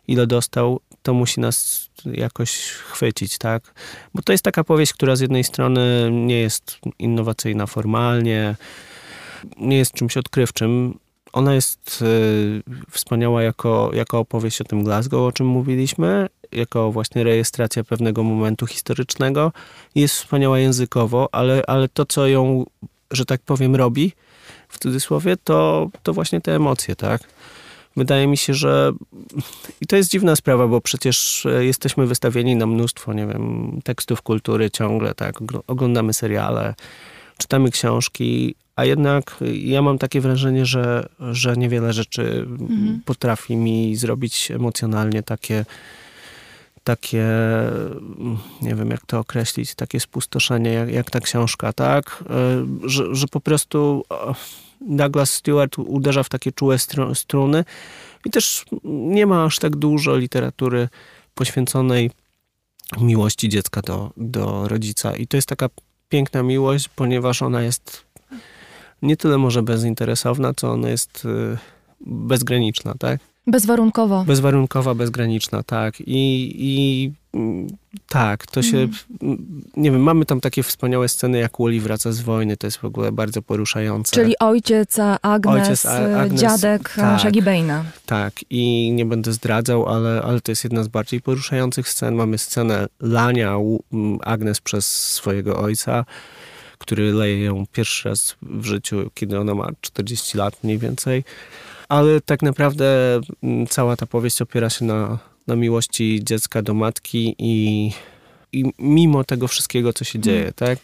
[0.08, 3.74] ile dostał, to musi nas jakoś chwycić, tak?
[4.14, 8.56] Bo to jest taka powieść, która z jednej strony nie jest innowacyjna formalnie,
[9.58, 11.00] nie jest czymś odkrywczym.
[11.34, 17.24] Ona jest y, wspaniała jako, jako opowieść o tym Glasgow, o czym mówiliśmy, jako właśnie
[17.24, 19.52] rejestracja pewnego momentu historycznego.
[19.96, 22.66] Jest wspaniała językowo, ale, ale to, co ją
[23.12, 24.14] że tak powiem, robi,
[24.70, 27.22] w cudzysłowie, to, to właśnie te emocje, tak?
[27.98, 28.92] Wydaje mi się, że
[29.82, 34.22] i to jest dziwna sprawa, bo przecież e, jesteśmy wystawieni na mnóstwo, nie wiem, tekstów
[34.22, 35.42] kultury ciągle, tak?
[35.42, 36.74] Ogl- Oglądamy seriale,
[37.38, 43.02] czytamy książki, a jednak ja mam takie wrażenie, że, że niewiele rzeczy Mhm.
[43.06, 45.66] potrafi mi zrobić emocjonalnie takie,
[46.90, 47.26] takie,
[48.62, 52.24] nie wiem jak to określić, takie spustoszenie, jak, jak ta książka, tak?
[52.30, 54.34] E, Że, że po prostu e,
[54.82, 57.66] Douglas Stewart uderza w takie czułe stru- struny
[58.26, 60.90] i też nie ma aż tak dużo literatury
[61.36, 62.12] poświęconej
[63.02, 65.16] miłości dziecka do, do rodzica.
[65.16, 65.70] I to jest taka
[66.10, 68.06] piękna miłość, ponieważ ona jest
[69.02, 71.58] nie tyle może bezinteresowna, co ona jest y,
[72.02, 73.20] bezgraniczna, tak?
[73.52, 74.24] Bezwarunkowo.
[74.28, 76.02] Bezwarunkowa, bezgraniczna, tak.
[76.02, 77.68] I, i mm,
[78.10, 78.78] tak, to się,
[79.22, 82.78] mm, nie wiem, mamy tam takie wspaniałe sceny, jak Wally wraca z wojny, to jest
[82.78, 84.16] w ogóle bardzo poruszające.
[84.16, 87.20] Czyli ojciec Agnes, Ojciec A- Agnes, dziadek tak.
[87.22, 87.82] Shaggy Bane'a.
[88.06, 92.16] Tak, i nie będę zdradzał, ale, ale to jest jedna z bardziej poruszających scen.
[92.16, 96.06] Mamy scenę lania u- m, Agnes przez swojego ojca,
[96.80, 101.24] który leje ją pierwszy raz w życiu, kiedy ona ma 40 lat mniej więcej.
[101.90, 107.36] Ale tak naprawdę m, cała ta powieść opiera się na, na miłości dziecka do matki
[107.38, 107.92] i,
[108.54, 110.80] i mimo tego wszystkiego, co się dzieje, tak?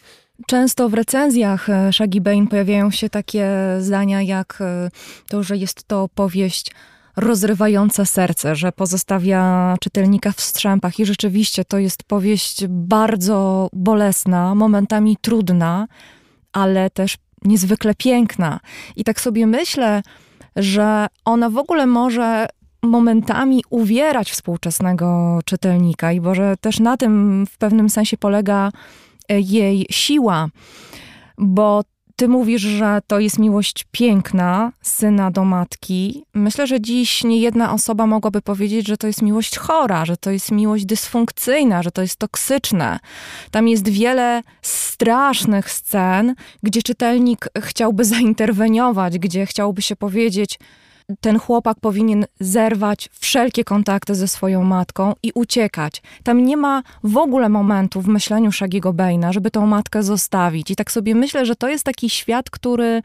[0.46, 3.48] Często w recenzjach e, Shaggy Bane pojawiają się takie
[3.80, 4.90] zdania jak e,
[5.28, 6.70] to, że jest to powieść
[7.16, 15.16] rozrywająca serce, że pozostawia czytelnika w strzępach i rzeczywiście to jest powieść bardzo bolesna, momentami
[15.20, 15.88] trudna,
[16.52, 18.60] ale też niezwykle piękna.
[18.96, 20.02] I tak sobie myślę,
[20.56, 22.46] że ona w ogóle może
[22.82, 28.70] momentami uwierać współczesnego czytelnika i może też na tym w pewnym sensie polega
[29.28, 30.48] e, jej siła,
[31.38, 31.82] bo
[32.16, 36.24] ty mówisz, że to jest miłość piękna syna do matki.
[36.34, 40.30] Myślę, że dziś nie jedna osoba mogłaby powiedzieć, że to jest miłość chora, że to
[40.30, 42.98] jest miłość dysfunkcyjna, że to jest toksyczne.
[43.50, 50.58] Tam jest wiele strasznych scen, gdzie czytelnik chciałby zainterweniować, gdzie chciałby się powiedzieć,
[51.20, 56.02] ten chłopak powinien zerwać wszelkie kontakty ze swoją matką i uciekać.
[56.22, 60.70] Tam nie ma w ogóle momentu w myśleniu Shaggy'ego Bane'a, żeby tą matkę zostawić.
[60.70, 63.02] I tak sobie myślę, że to jest taki świat, który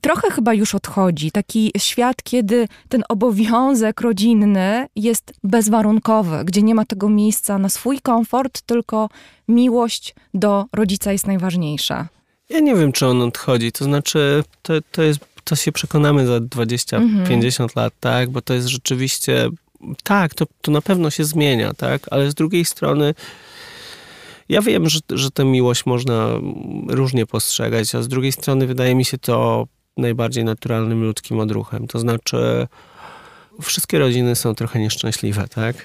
[0.00, 1.30] trochę chyba już odchodzi.
[1.30, 8.00] Taki świat, kiedy ten obowiązek rodzinny jest bezwarunkowy, gdzie nie ma tego miejsca na swój
[8.00, 9.08] komfort, tylko
[9.48, 12.08] miłość do rodzica jest najważniejsza.
[12.48, 13.72] Ja nie wiem, czy on odchodzi.
[13.72, 17.26] To znaczy, to, to jest, to się przekonamy za 20, Mhm.
[17.26, 18.30] 50 lat, tak?
[18.30, 19.48] Bo to jest rzeczywiście,
[20.02, 22.02] tak, to, to na pewno się zmienia, tak?
[22.10, 23.14] Ale z drugiej strony,
[24.48, 26.28] ja wiem, że, że tę miłość można
[26.88, 31.86] różnie postrzegać, a z drugiej strony wydaje mi się to najbardziej naturalnym ludzkim odruchem.
[31.86, 32.66] To znaczy,
[33.62, 35.76] wszystkie rodziny są trochę nieszczęśliwe, tak?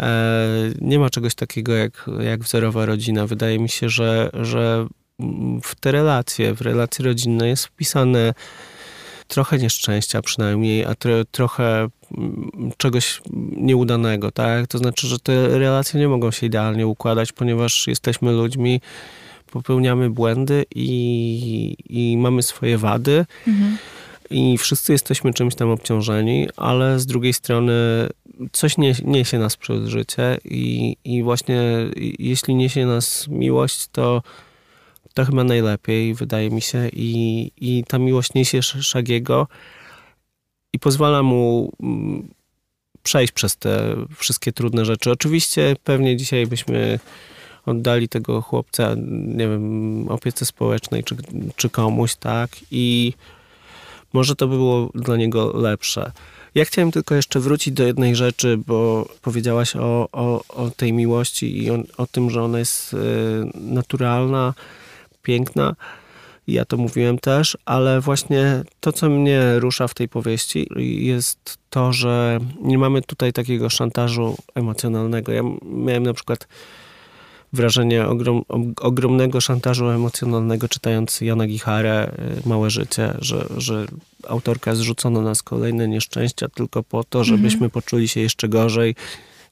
[0.00, 0.48] E,
[0.80, 3.26] nie ma czegoś takiego jak, jak wzorowa rodzina.
[3.26, 4.86] Wydaje mi się, że, że
[5.62, 8.34] w te relacje, w relacje rodzinne jest wpisane
[9.30, 11.88] trochę nieszczęścia przynajmniej, a tro, trochę
[12.18, 13.20] mm, czegoś
[13.56, 14.66] nieudanego, tak?
[14.66, 18.80] To znaczy, że te relacje nie mogą się idealnie układać, ponieważ jesteśmy ludźmi,
[19.50, 23.26] popełniamy błędy i, i mamy swoje wady
[24.30, 27.72] i wszyscy jesteśmy czymś tam obciążeni, ale z drugiej strony
[28.52, 31.62] coś nie, niesie nas przez życie i, i właśnie
[32.18, 34.22] jeśli niesie nas miłość, to
[35.14, 36.88] to chyba najlepiej, wydaje mi się.
[36.92, 39.48] I, i ta miłość niesie Sz- Szagiego
[40.72, 42.28] i pozwala mu mm,
[43.02, 45.10] przejść przez te wszystkie trudne rzeczy.
[45.10, 46.98] Oczywiście pewnie dzisiaj byśmy
[47.66, 51.16] oddali tego chłopca, nie wiem, opiece społecznej czy,
[51.56, 52.50] czy komuś, tak?
[52.70, 53.12] I
[54.12, 56.12] może to by było dla niego lepsze.
[56.54, 61.62] Ja chciałem tylko jeszcze wrócić do jednej rzeczy, bo powiedziałaś o, o, o tej miłości
[61.62, 62.96] i o, o tym, że ona jest y,
[65.22, 65.76] piękna.
[66.46, 70.68] Ja to mówiłem też, ale właśnie to, co mnie rusza w tej powieści,
[71.06, 75.32] jest to, że nie mamy tutaj takiego szantażu emocjonalnego.
[75.32, 76.48] Ja miałem na przykład
[77.52, 78.44] wrażenie ogrom,
[78.80, 82.12] ogromnego szantażu emocjonalnego czytając Jana Gicharę
[82.44, 83.86] y, Małe Życie, że, że
[84.28, 88.94] autorka zrzucono nas kolejne nieszczęścia tylko po to, żebyśmy poczuli się jeszcze gorzej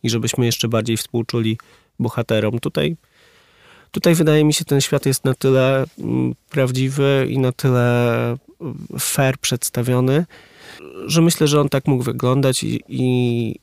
[0.03, 1.59] i żebyśmy jeszcze bardziej współczuli
[1.99, 2.61] bohaterom.
[2.61, 2.97] Tutaj
[3.91, 8.27] Tutaj wydaje mi się, ten świat jest na tyle mm, prawdziwy i na tyle
[8.61, 10.27] mm, fair przedstawiony,
[11.07, 13.55] że myślę, że on tak mógł wyglądać i, i,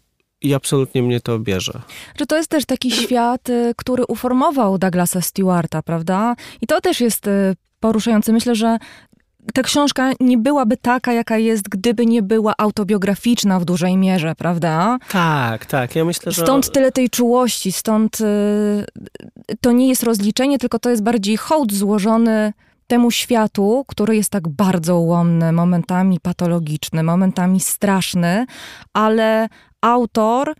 [0.42, 1.82] i absolutnie mnie to bierze.
[2.20, 6.36] Że to jest też taki świat, y, który uformował Douglasa Stewarta, prawda?
[6.62, 8.34] I to też jest y, poruszający.
[8.34, 8.78] Myślę, że
[9.54, 14.98] ta książka nie byłaby taka, jaka jest, gdyby nie była autobiograficzna w dużej mierze, prawda?
[15.12, 15.96] Tak, tak.
[15.96, 16.42] Ja myślę, że...
[16.42, 18.26] Stąd tyle tej czułości, stąd y,
[19.62, 22.54] to nie jest rozliczenie, tylko to jest bardziej hołd złożony
[22.88, 28.46] temu światu, który jest tak bardzo ułomny, momentami patologiczny, momentami straszny,
[28.94, 29.48] ale
[29.82, 30.54] autor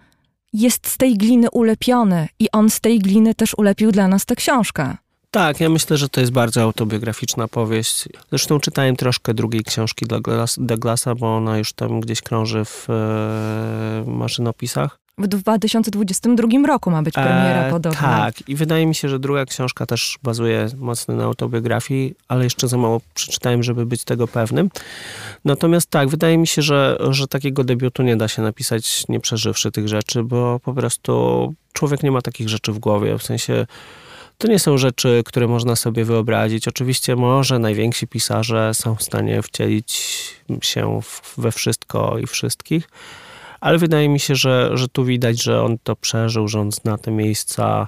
[0.54, 4.36] jest z tej gliny ulepiony i on z tej gliny też ulepił dla nas tę
[4.36, 4.98] książkę.
[5.36, 8.10] Tak, ja myślę, że to jest bardzo autobiograficzna powieść.
[8.30, 14.04] Zresztą czytałem troszkę drugiej książki Douglas, Douglasa, bo ona już tam gdzieś krąży w e,
[14.08, 15.00] maszynopisach.
[15.18, 18.02] W 2022 roku ma być premiera E, podobno.
[18.02, 22.68] Tak, i wydaje mi się, że druga książka też bazuje mocno na autobiografii, ale jeszcze
[22.68, 24.70] za mało przeczytałem, żeby być tego pewnym.
[25.46, 29.72] Natomiast tak, wydaje mi się, że, że takiego debiutu nie da się napisać, nie przeżywszy
[29.72, 33.18] tych rzeczy, bo po prostu człowiek nie ma takich rzeczy w głowie.
[33.18, 33.66] W sensie
[34.38, 36.68] to nie są rzeczy, które można sobie wyobrazić.
[36.68, 39.94] Oczywiście może najwięksi pisarze są w stanie wcielić
[40.62, 41.00] się
[41.38, 42.90] we wszystko i wszystkich,
[43.62, 46.98] ale wydaje mi się, że, że tu widać, że on to przeżył, że on zna
[46.98, 47.88] te miejsca.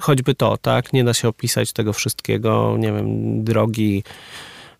[0.00, 0.92] Choćby to, tak?
[0.92, 4.02] Nie da się opisać tego wszystkiego, nie wiem, drogi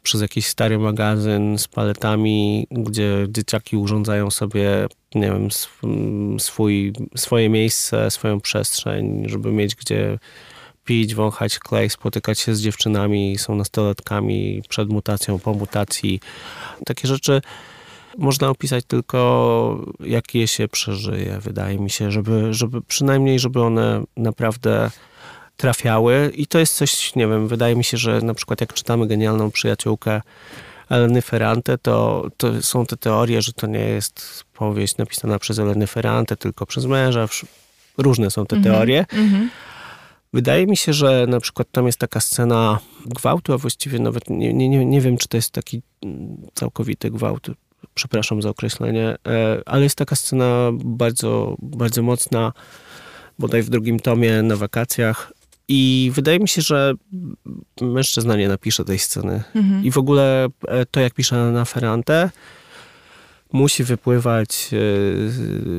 [0.02, 7.48] przez jakiś stary magazyn z paletami, gdzie dzieciaki urządzają sobie, nie wiem, sw- swój, swoje
[7.48, 10.18] miejsce, swoją przestrzeń, żeby mieć gdzie
[10.84, 16.20] pić, wąchać klej, spotykać się z dziewczynami, są nastolatkami przed mutacją, po mutacji.
[16.86, 17.42] Takie rzeczy
[18.18, 24.02] można opisać tylko, jak je się przeżyje, wydaje mi się, żeby, żeby przynajmniej, żeby one
[24.16, 24.90] naprawdę
[25.56, 26.32] trafiały.
[26.34, 29.50] I to jest coś, nie wiem, wydaje mi się, że na przykład jak czytamy genialną
[29.50, 30.20] przyjaciółkę
[30.90, 35.86] Eleny Ferrante, to, to są te teorie, że to nie jest powieść napisana przez Elenę
[35.86, 37.26] Ferrante, tylko przez męża.
[37.98, 39.06] Różne są te teorie.
[39.12, 39.50] Mhm.
[40.32, 44.54] Wydaje mi się, że na przykład tam jest taka scena gwałtu, a właściwie nawet nie,
[44.54, 47.46] nie, nie, wiem, czy to jest taki mm, całkowity gwałt.
[47.94, 52.52] Przepraszam za określenie, e, ale jest taka scena bardzo, bardzo mocna,
[53.38, 55.32] bodaj w drugim tomie na wakacjach.
[55.68, 56.94] I wydaje mi się, że
[57.80, 59.42] mężczyzna nie napisze tej sceny.
[59.54, 59.84] Mhm.
[59.84, 62.30] I w ogóle e, to, jak pisze na Ferrante,
[63.52, 64.76] musi wypływać e,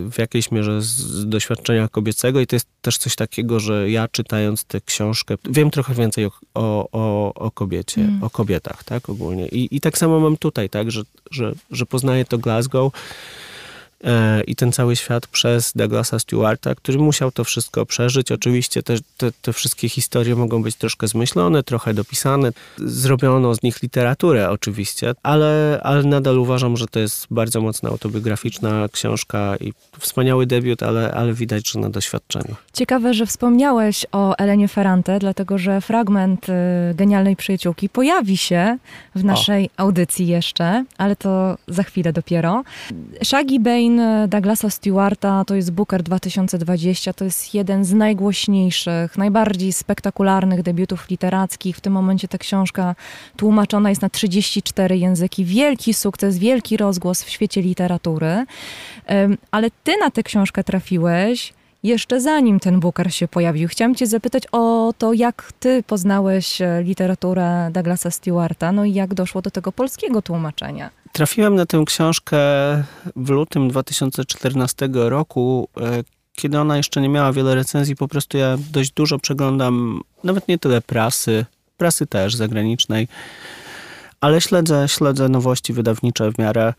[0.10, 4.64] w jakiejś mierze z- doświadczenia kobiecego i to jest też coś takiego, że ja czytając
[4.64, 6.32] tę książkę wiem trochę więcej o,
[6.92, 8.24] o, o, kobiecie, Mm.
[8.24, 9.48] o kobietach, tak, ogólnie.
[9.48, 11.02] I, I tak samo mam tutaj, tak, że,
[11.32, 12.94] że, że poznaję to Glasgow
[14.48, 18.32] i ten cały świat przez Douglasa Stewarta, który musiał to wszystko przeżyć.
[18.32, 22.52] Oczywiście te, te, te wszystkie historie mogą być troszkę zmyślone, trochę dopisane.
[22.78, 28.88] Zrobiono z nich literaturę oczywiście, ale, ale nadal uważam, że to jest bardzo mocno autobiograficzna
[28.92, 32.56] książka i wspaniały debiut, ale, ale widać, że na doświadczeniu.
[32.74, 36.54] Ciekawe, że wspomniałeś o Elenie Ferrante, dlatego że fragment y,
[36.96, 38.78] Genialnej Przyjaciółki pojawi się
[39.16, 42.64] w naszej audycji jeszcze, ale to za chwilę dopiero.
[43.24, 43.93] Shaggy Bane
[44.28, 51.78] Douglasa Stewarta to jest Booker 2020, to jest jeden z najgłośniejszych, najbardziej spektakularnych debiutów literackich.
[51.78, 52.96] W tym momencie ta książka
[53.38, 55.46] tłumaczona jest na 34 języki.
[55.46, 58.46] Wielki sukces, wielki rozgłos w świecie literatury.
[59.52, 63.68] Ale ty na tę książkę trafiłeś jeszcze zanim ten Booker się pojawił.
[63.68, 69.14] Chciałam cię zapytać o to, jak ty poznałeś e, literaturę Douglasa Stewarta, no i jak
[69.14, 71.03] doszło do tego polskiego tłumaczenia.
[71.14, 72.38] Trafiłem na tę książkę
[73.16, 76.04] w lutym 2014 roku, e,
[76.36, 77.96] kiedy ona jeszcze nie miała wiele recenzji.
[77.96, 81.46] Po prostu ja dość dużo przeglądam, nawet nie tyle prasy,
[81.78, 83.08] prasy też zagranicznej,
[84.22, 86.74] ale śledzę, śledzę nowości wydawnicze w miarę.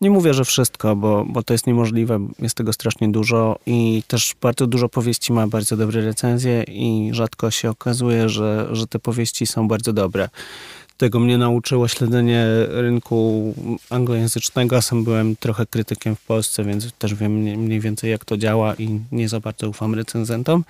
[0.00, 4.34] Nie mówię, że wszystko, bo, bo to jest niemożliwe, jest tego strasznie dużo i też
[4.40, 9.46] bardzo dużo powieści ma bardzo dobre recenzje i rzadko się okazuje, że, że te powieści
[9.46, 10.28] są bardzo dobre.
[10.96, 13.54] Tego mnie nauczyło śledzenie rynku
[13.90, 14.82] anglojęzycznego.
[14.82, 19.00] Sam byłem trochę krytykiem w Polsce, więc też wiem mniej- więcej jak to działa i
[19.12, 20.64] nie za bardzo ufam recenzentom.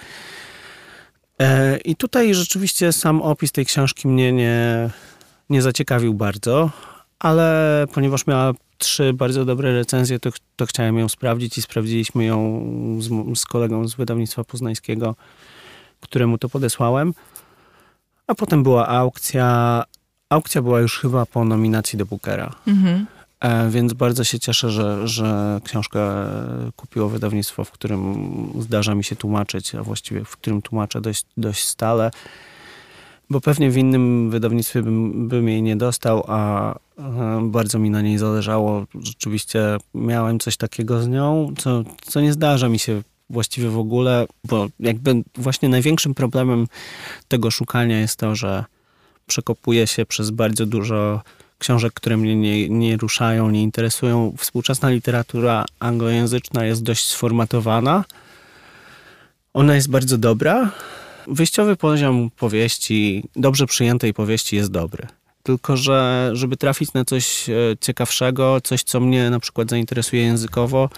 [1.40, 4.90] E, I tutaj rzeczywiście sam opis tej książki mnie nie,
[5.50, 6.70] nie zaciekawił bardzo,
[7.18, 12.66] ale ponieważ miała trzy bardzo dobre recenzje, to, to chciałem ją sprawdzić i sprawdziliśmy ją
[13.00, 15.14] z, z kolegą z wydawnictwa poznańskiego,
[16.00, 17.14] któremu to podesłałem.
[18.26, 19.84] A potem była aukcja.
[20.30, 22.54] Aukcja była już chyba po nominacji do Bookera.
[22.66, 23.06] Mhm.
[23.40, 26.00] E, więc bardzo się cieszę, że, że książkę
[26.76, 31.64] kupiło wydawnictwo, w którym zdarza mi się tłumaczyć, a właściwie w którym tłumaczę dość, dość
[31.64, 32.10] stale.
[33.30, 38.02] Bo pewnie w innym wydawnictwie bym, bym jej nie dostał, a e, bardzo mi na
[38.02, 38.86] niej zależało.
[38.94, 44.26] Rzeczywiście miałem coś takiego z nią, co, co nie zdarza mi się właściwie w ogóle,
[44.44, 46.66] bo jakby właśnie największym problemem
[47.28, 48.64] tego szukania jest to, że
[49.26, 51.22] przekopuję się przez bardzo dużo
[51.58, 54.34] książek, które mnie nie, nie ruszają, nie interesują.
[54.38, 58.04] Współczesna literatura anglojęzyczna jest dość sformatowana.
[59.54, 60.70] Ona jest bardzo dobra.
[61.26, 65.06] Wyjściowy poziom powieści, dobrze przyjętej powieści jest dobry.
[65.42, 70.90] Tylko, że żeby trafić na coś e, ciekawszego, coś, co mnie na przykład zainteresuje językowo,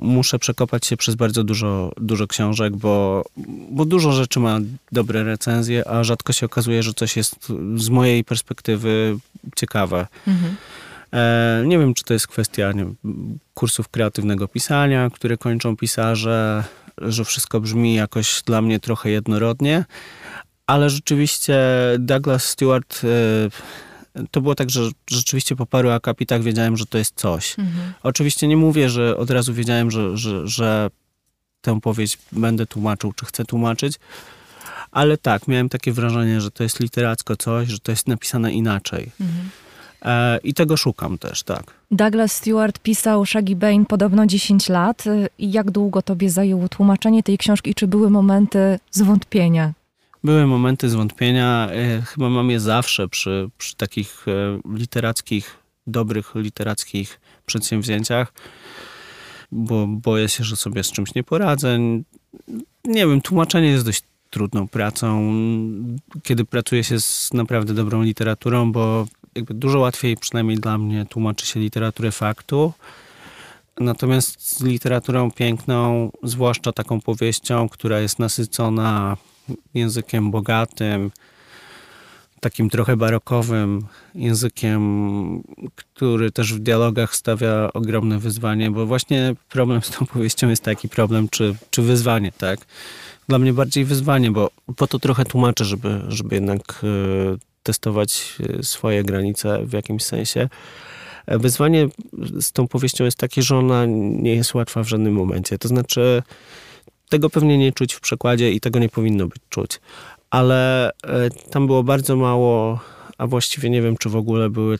[0.00, 3.24] muszę przekopać się przez bardzo dużo, dużo książek, bo,
[3.70, 4.58] bo dużo rzeczy ma
[4.92, 9.18] dobre recenzje, a rzadko się okazuje, że coś jest z mojej perspektywy
[9.56, 10.06] ciekawe.
[10.26, 10.56] Mhm.
[11.12, 12.96] E, nie wiem, czy to jest kwestia nie wiem,
[13.54, 16.64] kursów kreatywnego pisania, które kończą pisarze,
[16.98, 19.84] że wszystko brzmi jakoś dla mnie trochę jednorodnie,
[20.66, 21.58] ale rzeczywiście
[21.98, 23.08] Douglas Stewart e,
[24.30, 27.58] to było tak, że rzeczywiście po paru akapitach wiedziałem, że to jest coś.
[27.58, 27.92] Mhm.
[28.02, 30.90] Oczywiście nie mówię, że od razu wiedziałem, że, że, że
[31.60, 33.98] tę powieść będę tłumaczył, czy chcę tłumaczyć,
[34.90, 39.10] ale tak, miałem takie wrażenie, że to jest literacko coś, że to jest napisane inaczej.
[39.20, 39.50] Mhm.
[40.02, 41.64] E, I tego szukam też, tak.
[41.90, 45.06] Douglas Stewart pisał Shaggy Bane podobno 10 lat.
[45.06, 49.72] Y, Jak długo tobie zajęło tłumaczenie tej książki czy były momenty zwątpienia?
[50.24, 57.20] Były momenty zwątpienia, e, chyba mam je zawsze przy, przy takich e, literackich, dobrych literackich
[57.46, 58.32] przedsięwzięciach,
[59.52, 61.78] bo boję się, że sobie z czymś nie poradzę.
[62.84, 65.32] Nie wiem, tłumaczenie jest dość trudną pracą,
[66.22, 71.46] kiedy pracuje się z naprawdę dobrą literaturą, bo jakby dużo łatwiej, przynajmniej dla mnie, tłumaczy
[71.46, 72.72] się literaturę faktu.
[73.80, 79.16] Natomiast z literaturą piękną, zwłaszcza taką powieścią, która jest nasycona
[79.74, 81.10] językiem bogatym,
[82.42, 85.42] takim trochę barokowym, językiem,
[85.76, 90.88] który też w dialogach stawia ogromne wyzwanie, bo właśnie problem z tą powieścią jest taki
[90.88, 92.60] problem, czy, czy wyzwanie, tak?
[93.28, 96.86] Dla mnie bardziej wyzwanie, bo po to trochę tłumaczę, żeby, żeby jednak e,
[97.62, 100.48] testować e, swoje granice w jakimś sensie.
[101.26, 101.88] E, Wyzwanie
[102.40, 105.58] z tą powieścią jest takie, że ona nie jest łatwa w żadnym momencie.
[105.58, 106.22] To znaczy,
[107.12, 109.80] tego pewnie nie czuć w przekładzie i tego nie powinno być czuć.
[110.30, 112.80] Ale e, tam było bardzo mało,
[113.18, 114.78] a właściwie nie wiem, czy w ogóle były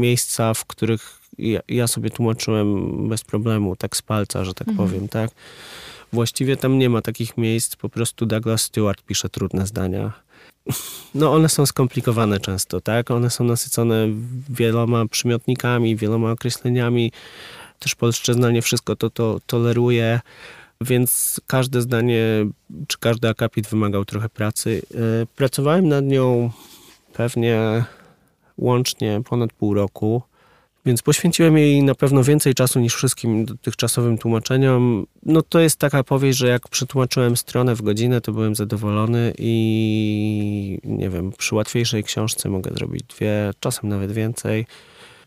[0.00, 4.88] miejsca, w których ja, ja sobie tłumaczyłem bez problemu, tak z palca, że tak Mhm.
[4.88, 5.30] powiem, tak?
[6.12, 10.12] Właściwie tam nie ma takich miejsc, po prostu Douglas Stewart pisze trudne zdania.
[11.14, 13.10] No one są skomplikowane często, tak?
[13.10, 14.08] One są nasycone
[14.50, 17.12] wieloma przymiotnikami, wieloma określeniami.
[17.78, 20.20] Też polszczyzna nie wszystko to, to toleruje,
[20.82, 22.46] więc każde zdanie
[22.86, 24.82] czy każdy akapit wymagał trochę pracy.
[24.94, 26.50] E, Pracowałem nad nią
[27.12, 27.84] pewnie
[28.58, 30.22] łącznie ponad pół roku.
[30.86, 35.06] Więc poświęciłem jej na pewno więcej czasu niż wszystkim dotychczasowym tłumaczeniom.
[35.22, 40.78] No to jest taka powieść, że jak przetłumaczyłem stronę w godzinę, to byłem zadowolony i
[40.84, 44.66] nie wiem, przy łatwiejszej książce mogę zrobić dwie, czasem nawet więcej.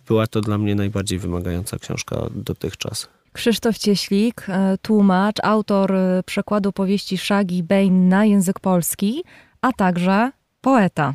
[0.08, 3.08] Była to dla mnie najbardziej wymagająca książka dotychczas.
[3.36, 9.24] Krzysztof Cieślik, e, tłumacz, autor e, przekładu powieści Shaggy Bane na język polski,
[9.62, 10.32] a także
[10.62, 11.14] poeta.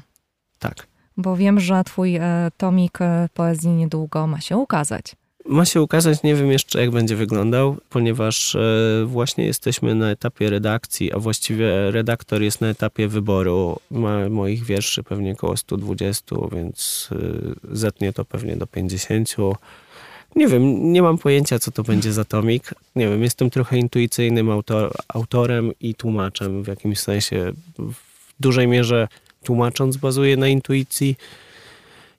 [0.58, 0.86] Tak.
[1.16, 2.98] Bo wiem, że twój e, tomik
[3.34, 5.04] poezji niedługo ma się ukazać.
[5.46, 8.56] Ma się ukazać, nie wiem jeszcze jak będzie wyglądał, ponieważ
[9.04, 13.76] właśnie jesteśmy na etapie redakcji, a właściwie redaktor jest na etapie wyboru.
[13.90, 17.08] Ma moich wierszy pewnie około 120, więc
[17.72, 19.36] zetnie to pewnie do 50.
[20.36, 22.74] Nie wiem, nie mam pojęcia, co to będzie za tomik.
[22.96, 27.52] Nie wiem, jestem trochę intuicyjnym autor, autorem i tłumaczem w jakimś sensie.
[27.78, 27.94] W
[28.40, 29.08] dużej mierze
[29.44, 31.16] tłumacząc bazuje na intuicji.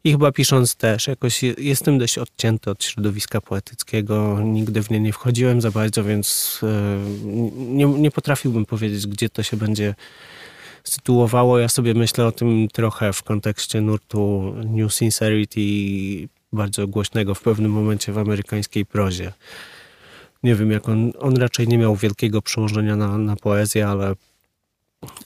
[0.04, 4.40] I chyba pisząc też, jakoś je- jestem dość odcięty od środowiska poetyckiego.
[4.44, 6.98] Nigdy w nie nie wchodziłem za bardzo, więc e,
[7.56, 9.96] nie, nie potrafiłbym powiedzieć, gdzie to się będzie
[10.84, 11.60] sytuowało.
[11.60, 15.62] Ja sobie myślę o tym trochę w kontekście nurtu New Sincerity,
[16.54, 19.34] bardzo głośnego w pewnym momencie w amerykańskiej prozie.
[20.44, 24.16] Nie wiem, jak on, on raczej nie miał wielkiego przełożenia na, na poezję, ale,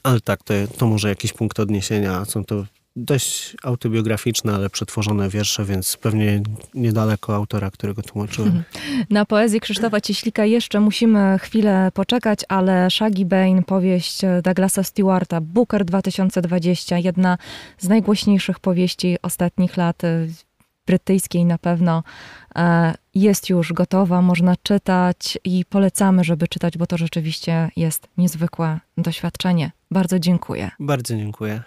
[0.02, 2.24] ale tak, to, to może jakiś punkt odniesienia.
[2.24, 2.64] Są to
[2.96, 6.42] dość autobiograficzne, ale przetworzone wiersze, więc pewnie
[6.74, 8.62] niedaleko autora, którego tłumaczyłem.
[9.10, 15.84] Na poezję Krzysztofa Cieślika jeszcze musimy chwilę poczekać, ale Shaggy Bane, powieść Douglasa Stewarta, Booker
[15.84, 17.38] 2020, jedna
[17.78, 20.02] z najgłośniejszych powieści ostatnich lat,
[20.86, 22.02] brytyjskiej na pewno,
[22.56, 28.80] e, jest już gotowa, można czytać i polecamy, żeby czytać, bo to rzeczywiście jest niezwykłe
[28.96, 29.72] doświadczenie.
[29.90, 30.70] Bardzo dziękuję.
[30.80, 31.62] Bardzo dziękuję.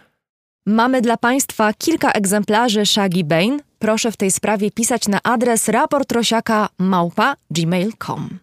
[0.66, 3.60] Mamy dla Państwa kilka egzemplarzy Shaggy Bane.
[3.80, 8.40] Proszę w tej sprawie pisać na adres raportrosiaka małpa gmail.com.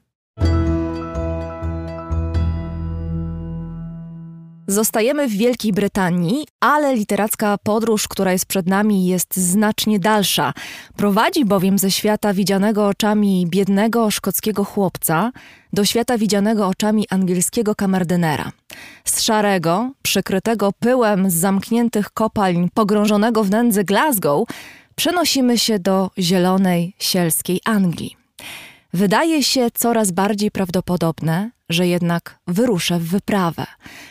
[4.69, 10.53] Zostajemy w Wielkiej Brytanii, ale literacka podróż, która jest przed nami, jest znacznie dalsza.
[10.97, 15.33] Prowadzi bowiem ze świata widzianego oczami biednego szkockiego chłopca
[15.73, 18.53] do świata widzianego oczami angielskiego kamerdynera.
[19.05, 24.49] Z szarego, przykrytego pyłem z zamkniętych kopalń, pogrążonego w nędzy Glasgow,
[24.97, 28.26] przenosimy się do zielonej, sielskiej Anglii.
[28.97, 33.67] Wydaje się coraz bardziej prawdopodobne, że jednak wyruszę w wyprawę,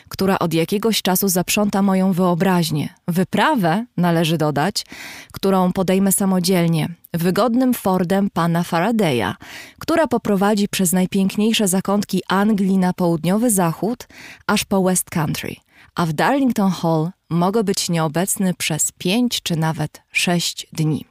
[0.08, 2.88] która od jakiegoś czasu zaprząta moją wyobraźnię.
[3.08, 4.86] Wyprawę, należy dodać,
[5.32, 9.34] którą podejmę samodzielnie, wygodnym Fordem pana Faradaya,
[9.78, 14.08] która poprowadzi przez najpiękniejsze zakątki Anglii na południowy zachód,
[14.46, 15.65] aż po West Country.
[15.96, 21.04] A w Darlington Hall mogę być nieobecny przez pięć czy nawet sześć dni.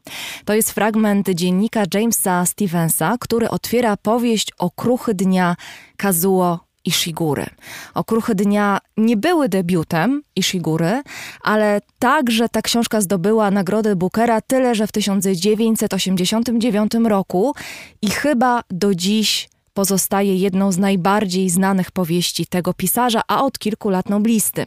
[0.46, 5.56] To jest fragment dziennika Jamesa Stevensa, który otwiera powieść o kruchy dnia
[5.98, 7.46] Kazuo Ishigury.
[7.94, 11.02] Okruchy dnia nie były debiutem Ishigury,
[11.42, 17.56] ale także ta książka zdobyła nagrodę Bookera tyle, że w 1989 roku
[18.02, 23.90] i chyba do dziś pozostaje jedną z najbardziej znanych powieści tego pisarza, a od kilku
[23.90, 24.66] lat noblisty.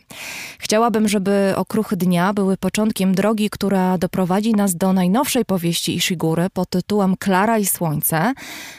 [0.58, 6.70] Chciałabym, żeby Okruchy Dnia były początkiem drogi, która doprowadzi nas do najnowszej powieści Ishigury pod
[6.70, 8.34] tytułem Klara i Słońce.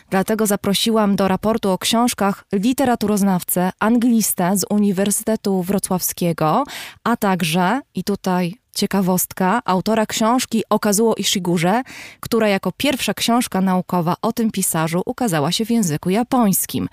[0.10, 6.64] Dlatego zaprosiłam do raportu o książkach literaturoznawcę, anglistę z Uniwersytetu Wrocławskiego,
[7.04, 11.82] a także, i tutaj ciekawostka, autora książki o Kazuo Ishigurze,
[12.20, 16.90] która jako pierwsza książka naukowa o tym pisarzu ukazała się w języku japońskim.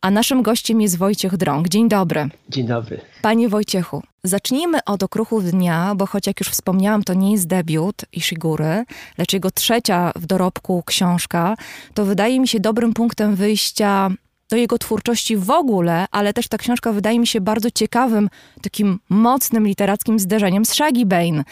[0.00, 1.68] A naszym gościem jest Wojciech Drąg.
[1.68, 2.28] Dzień dobry.
[2.48, 3.00] Dzień dobry.
[3.22, 8.04] Panie Wojciechu, zacznijmy od okruchów dnia, bo choć jak już wspomniałam, to nie jest debiut
[8.12, 8.84] Ishigury,
[9.18, 11.56] lecz jego trzecia w dorobku książka,
[11.94, 14.10] to wydaje mi się dobrym punktem wyjścia
[14.50, 18.28] do jego twórczości w ogóle, ale też ta książka wydaje mi się bardzo ciekawym,
[18.62, 21.44] takim mocnym literackim zderzeniem z Shaggy Bane,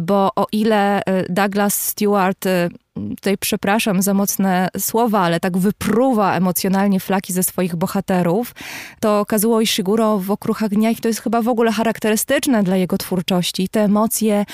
[0.00, 2.68] bo o ile e, Douglas Stewart e,
[3.16, 8.54] tutaj przepraszam za mocne słowa, ale tak wypruwa emocjonalnie flaki ze swoich bohaterów,
[9.00, 12.98] to Kazuo Ishiguro w Okruchach Dnia i to jest chyba w ogóle charakterystyczne dla jego
[12.98, 13.68] twórczości.
[13.68, 14.44] Te emocje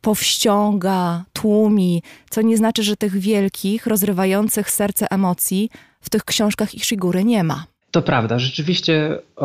[0.00, 7.24] powściąga, tłumi, co nie znaczy, że tych wielkich, rozrywających serce emocji w tych książkach Ishigury
[7.24, 7.71] nie ma.
[7.92, 9.44] To prawda, rzeczywiście e,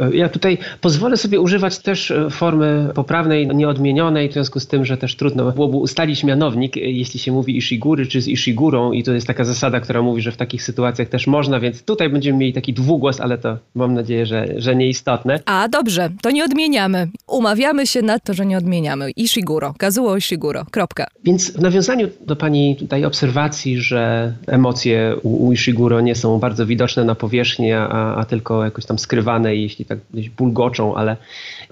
[0.00, 4.84] e, ja tutaj pozwolę sobie używać też e, formy poprawnej, nieodmienionej, w związku z tym,
[4.84, 9.12] że też trudno byłoby ustalić mianownik, jeśli się mówi Ishigury czy z Ishigurą i to
[9.12, 12.52] jest taka zasada, która mówi, że w takich sytuacjach też można, więc tutaj będziemy mieli
[12.52, 15.40] taki dwugłos, ale to mam nadzieję, że, że nieistotne.
[15.46, 17.08] A dobrze, to nie odmieniamy.
[17.28, 19.10] Umawiamy się na to, że nie odmieniamy.
[19.10, 21.06] Ishiguro, Kazuo Ishiguro, kropka.
[21.24, 26.66] Więc w nawiązaniu do Pani tutaj obserwacji, że emocje u, u Ishiguro nie są bardzo
[26.66, 31.16] widoczne na powierzchni, a, a tylko jakoś tam skrywane jeśli tak gdzieś bulgoczą, ale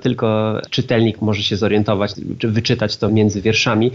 [0.02, 3.90] tylko czytelnik może się zorientować, czy wyczytać to między wierszami.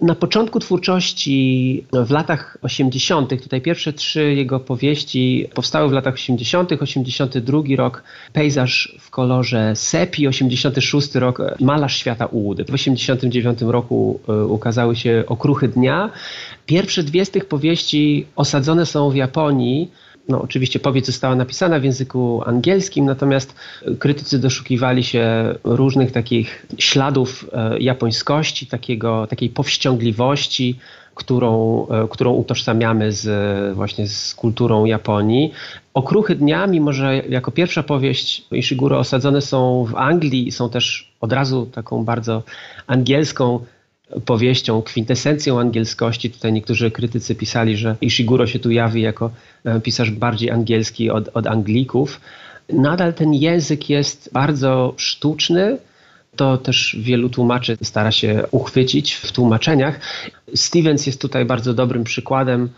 [0.00, 6.72] Na początku twórczości w latach 80., tutaj pierwsze trzy jego powieści powstały w latach 80.,
[6.82, 12.64] 82 rok Pejzaż w kolorze sepi, 86 rok Malarz świata Ułudy.
[12.64, 16.10] W 89 roku e, ukazały się Okruchy Dnia.
[16.66, 19.90] Pierwsze dwie z tych powieści osadzone są w Japonii.
[20.28, 23.54] No, oczywiście powieść została napisana w języku angielskim, natomiast
[23.98, 30.78] krytycy doszukiwali się różnych takich śladów e, japońskości, takiego, takiej powściągliwości,
[31.14, 35.52] którą, e, którą utożsamiamy z, właśnie z kulturą Japonii.
[35.94, 41.32] Okruchy dnia, mimo że jako pierwsza powieść Ishiguro osadzone są w Anglii, są też od
[41.32, 42.42] razu taką bardzo
[42.86, 43.60] angielską
[44.24, 46.30] powieścią, kwintesencją angielskości.
[46.30, 49.30] Tutaj niektórzy krytycy pisali, że Ishiguro się tu jawi jako
[49.64, 52.20] e, pisarz bardziej angielski od, od Anglików.
[52.72, 55.78] Nadal ten język jest bardzo sztuczny.
[56.36, 60.00] To też wielu tłumaczy stara się uchwycić w tłumaczeniach.
[60.54, 62.68] Stevens jest tutaj bardzo dobrym przykładem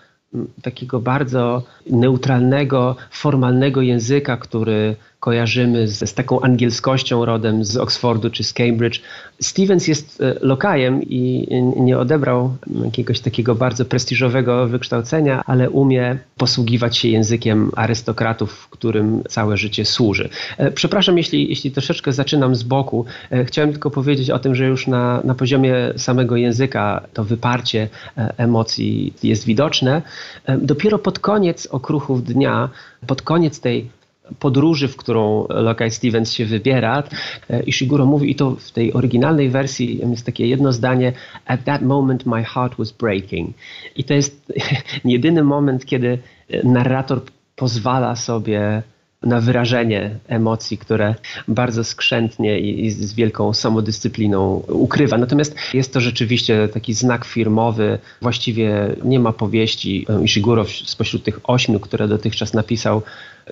[0.62, 8.45] takiego bardzo neutralnego, formalnego języka, który kojarzymy z, z taką angielskością rodem z Oxfordu czy
[8.45, 9.01] z Cambridge.
[9.41, 11.47] Stevens jest e, lokajem i
[11.77, 19.57] nie odebrał jakiegoś takiego bardzo prestiżowego wykształcenia, ale umie posługiwać się językiem arystokratów, którym całe
[19.57, 20.29] życie służy.
[20.59, 23.05] E, Przepraszam, jeśli, jeśli troszeczkę zaczynam z boku.
[23.31, 27.89] E, Chciałem tylko powiedzieć o tym, że już na, na poziomie samego języka to wyparcie
[28.37, 30.03] emocji jest widoczne.
[30.59, 32.68] Dopiero pod koniec okruchów dnia,
[33.07, 33.91] pod koniec tej
[34.39, 37.03] podróży, w którą Lokaj Stevens się wybiera.
[37.51, 41.12] E, Ishiguro mówi, i to w tej oryginalnej wersji jest takie jedno zdanie,
[41.47, 43.57] at that moment my heart was breaking.
[43.97, 44.53] I to jest
[45.05, 46.18] jedyny moment, kiedy
[46.64, 47.20] narrator
[47.57, 48.83] pozwala sobie
[49.22, 51.14] na wyrażenie emocji, które
[51.49, 55.18] bardzo skrzętnie i, i z wielką samodyscypliną ukrywa.
[55.18, 57.99] Natomiast jest to rzeczywiście taki znak firmowy.
[58.22, 63.03] Właściwie nie ma powieści Ishiguro spośród tych ośmiu, które dotychczas napisał,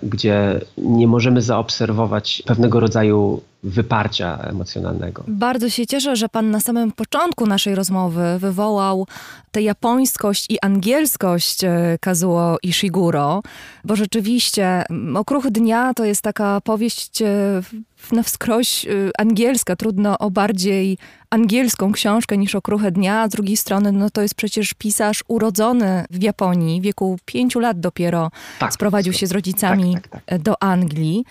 [0.02, 5.24] gdzie nie możemy zaobserwować pewnego rodzaju wyparcia emocjonalnego.
[5.28, 9.06] Bardzo się cieszę, że pan na samym początku naszej rozmowy wywołał
[9.50, 13.42] tę japońskość i angielskość e, Kazuo Ishiguro,
[13.84, 14.84] bo rzeczywiście
[15.14, 17.62] Okruch Dnia to jest taka powieść e,
[18.12, 20.98] na wskroś y, angielska, trudno o bardziej
[21.30, 26.04] angielską książkę niż Okruchę Dnia, a z drugiej strony no to jest przecież pisarz urodzony
[26.10, 30.42] w Japonii, w wieku pięciu lat dopiero Tak, sprowadził się z rodzicami tak, tak, tak.
[30.42, 31.24] do Anglii.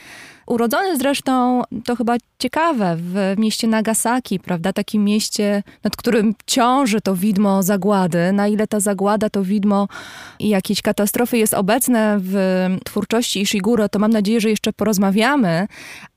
[0.48, 4.74] Urodzony zresztą, to chyba ciekawe, w mieście Nagasaki, prawda?
[4.74, 8.32] Takim mieście, nad którym ciąży to widmo zagłady.
[8.34, 9.88] Na ile ta zagłada, to widmo
[10.40, 12.36] i jakieś katastrofy jest obecne w
[12.86, 15.68] twórczości Ishiguro, to mam nadzieję, że jeszcze porozmawiamy.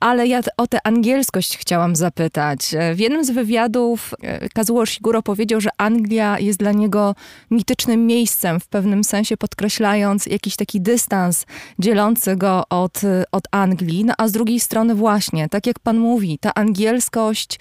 [0.01, 2.61] Ale ja o tę angielskość chciałam zapytać.
[2.95, 7.15] W jednym z wywiadów e, Kazuo Ishiguro powiedział, że Anglia jest dla niego
[7.51, 11.47] mitycznym miejscem, w pewnym sensie podkreślając jakiś taki dystans
[11.79, 13.01] dzielący go od,
[13.33, 14.05] od Anglii.
[14.05, 17.59] No a z drugiej strony właśnie, tak jak pan mówi, ta angielskość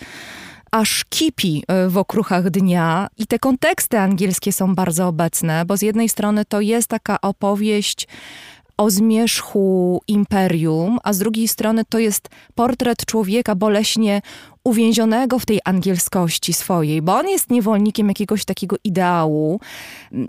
[0.72, 5.82] aż kipi y, w okruchach dnia i te konteksty angielskie są bardzo obecne, bo z
[5.82, 8.08] jednej strony to jest taka opowieść
[8.80, 14.22] o zmierzchu imperium, a z drugiej strony to jest portret człowieka boleśnie
[14.64, 19.60] uwięzionego w tej angielskości swojej, bo on jest niewolnikiem jakiegoś takiego ideału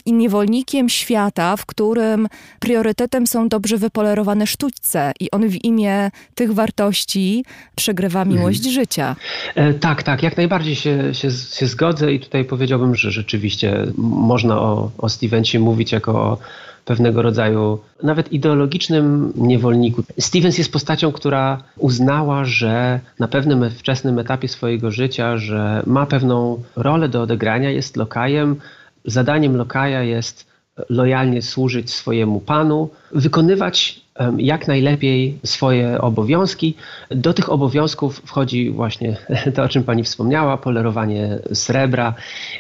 [0.07, 2.29] i niewolnikiem świata, w którym
[2.61, 7.45] priorytetem są dobrze wypolerowane sztućce i on w imię tych wartości
[7.77, 9.17] przegrywa miłość życia.
[9.55, 14.61] E, tak, tak, jak najbardziej się, się, się zgodzę i tutaj powiedziałbym, że rzeczywiście można
[14.61, 16.39] o, o Stevensie mówić jako o
[16.85, 20.03] pewnego rodzaju nawet ideologicznym niewolniku.
[20.19, 26.63] Stevens jest postacią, która uznała, że na pewnym wczesnym etapie swojego życia, że ma pewną
[26.77, 28.57] rolę do odegrania, jest lokajem.
[29.05, 30.51] Zadaniem lokaja jest
[30.89, 34.01] lojalnie służyć swojemu panu, wykonywać
[34.39, 36.75] jak najlepiej swoje obowiązki.
[37.11, 39.17] Do tych obowiązków wchodzi właśnie
[39.55, 42.15] to, o czym pani wspomniała, polerowanie srebra,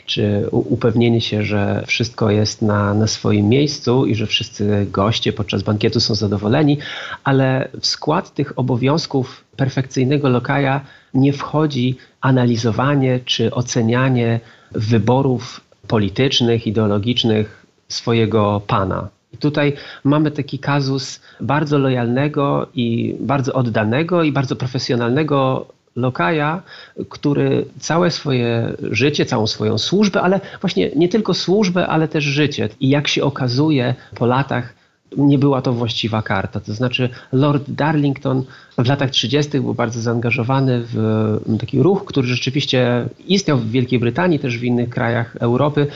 [0.07, 5.63] czy upewnienie się, że wszystko jest na, na swoim miejscu i że wszyscy goście podczas
[5.63, 6.79] bankietu są zadowoleni,
[7.25, 10.81] ale w skład tych obowiązków perfekcyjnego lokaja
[11.15, 14.41] nie wchodzi analizowanie czy ocenianie
[14.73, 19.09] wyborów politycznych, ideologicznych swojego pana.
[19.41, 19.72] Tutaj
[20.05, 25.66] mamy taki kazus bardzo lojalnego i bardzo oddanego i bardzo profesjonalnego
[25.97, 26.62] lokaja,
[27.09, 32.68] który całe swoje życie, całą swoją służbę, ale właśnie nie tylko służbę, ale też życie.
[32.80, 34.74] I jak się okazuje po latach,
[35.16, 36.61] nie była to właściwa karta.
[36.61, 38.45] To znaczy, Lord Darlington
[38.78, 39.61] w latach 30.
[39.61, 44.91] był bardzo zaangażowany w taki ruch, który rzeczywiście istniał w Wielkiej Brytanii, też w innych
[44.91, 45.86] krajach Europy.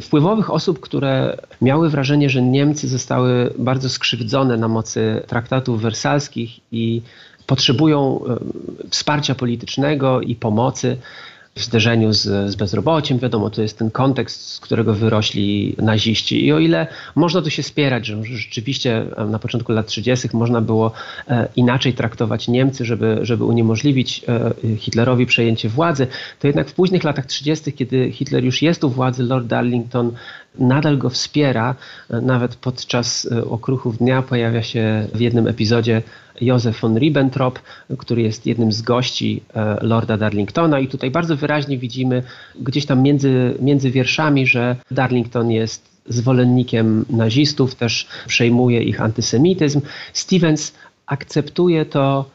[0.00, 7.02] Wpływowych osób, które miały wrażenie, że Niemcy zostały bardzo skrzywdzone na mocy traktatów wersalskich i
[7.46, 8.36] potrzebują e,
[8.90, 10.96] wsparcia politycznego i pomocy
[11.56, 13.18] w zderzeniu z, z bezrobociem.
[13.18, 16.46] Wiadomo, to jest ten kontekst, z którego wyrośli naziści.
[16.46, 20.28] I o ile można tu się spierać, że rzeczywiście na początku lat 30.
[20.32, 20.92] można było
[21.28, 26.06] e, inaczej traktować Niemcy, żeby, żeby uniemożliwić e, Hitlerowi przejęcie władzy,
[26.40, 30.12] to jednak w późnych latach 30., kiedy Hitler już jest u władzy, Lord Darlington
[30.58, 31.74] nadal go wspiera.
[32.10, 36.02] E, Nawet podczas okruchów dnia pojawia się w jednym epizodzie
[36.40, 37.58] Józef von Ribbentrop,
[37.98, 42.22] który jest jednym z gości e, Lorda Darlingtona i tutaj bardzo wyraźnie widzimy
[42.60, 49.80] gdzieś tam między, między wierszami, że Darlington jest zwolennikiem nazistów, też przejmuje ich antysemityzm.
[50.12, 50.72] Stevens
[51.06, 52.33] akceptuje to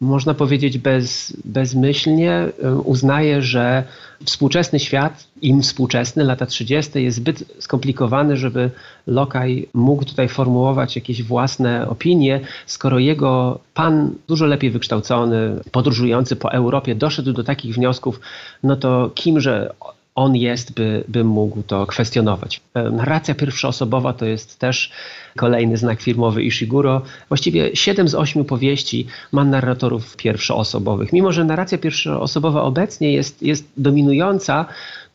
[0.00, 3.84] można powiedzieć bez, bezmyślnie, y, uznaje, że
[4.24, 8.70] współczesny świat, im współczesny, lata 30., jest zbyt skomplikowany, żeby
[9.06, 16.52] Lokaj mógł tutaj formułować jakieś własne opinie, skoro jego pan, dużo lepiej wykształcony, podróżujący po
[16.52, 18.20] Europie, doszedł do takich wniosków,
[18.62, 19.74] no to kimże
[20.14, 22.60] on jest, by, by mógł to kwestionować.
[22.74, 24.92] Narracja pierwszoosobowa to jest też
[25.36, 27.02] kolejny znak firmowy Ishiguro.
[27.28, 31.12] Właściwie 7 z 8 powieści ma narratorów pierwszoosobowych.
[31.12, 34.66] Mimo, że narracja pierwszoosobowa obecnie jest, jest dominująca,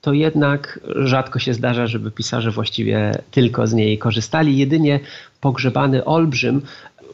[0.05, 4.57] to jednak rzadko się zdarza, żeby pisarze właściwie tylko z niej korzystali.
[4.57, 4.99] Jedynie
[5.41, 6.61] pogrzebany olbrzym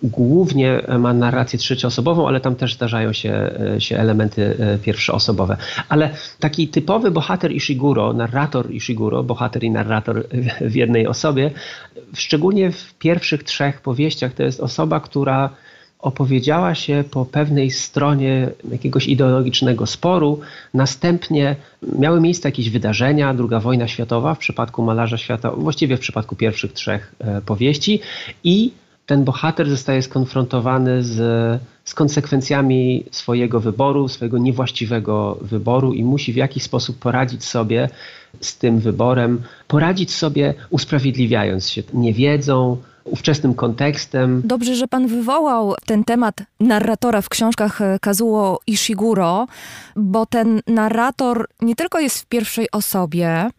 [0.03, 5.57] głównie ma narrację trzecioosobową, ale tam też zdarzają się, się elementy e, pierwszoosobowe.
[5.89, 10.27] Ale taki typowy bohater Ishiguro, narrator Ishiguro, bohater i narrator
[10.61, 11.51] w jednej osobie,
[12.13, 15.49] szczególnie w pierwszych trzech powieściach, to jest osoba, która
[16.01, 20.39] opowiedziała się po pewnej stronie jakiegoś ideologicznego sporu.
[20.73, 21.55] Następnie
[21.99, 26.73] miały miejsce jakieś wydarzenia, druga wojna światowa w przypadku malarza świata, właściwie w przypadku pierwszych
[26.73, 27.99] trzech e, powieści
[28.43, 28.71] i
[29.05, 31.17] ten bohater zostaje skonfrontowany z,
[31.83, 37.89] z konsekwencjami swojego wyboru, swojego niewłaściwego wyboru i musi w jakiś sposób poradzić sobie
[38.41, 44.41] z tym wyborem, poradzić sobie usprawiedliwiając się niewiedzą, ówczesnym kontekstem.
[44.45, 49.47] Dobrze, że pan wywołał ten temat narratora w książkach e, Kazuo Ishiguro,
[49.95, 53.49] bo ten narrator nie tylko jest w pierwszej osobie,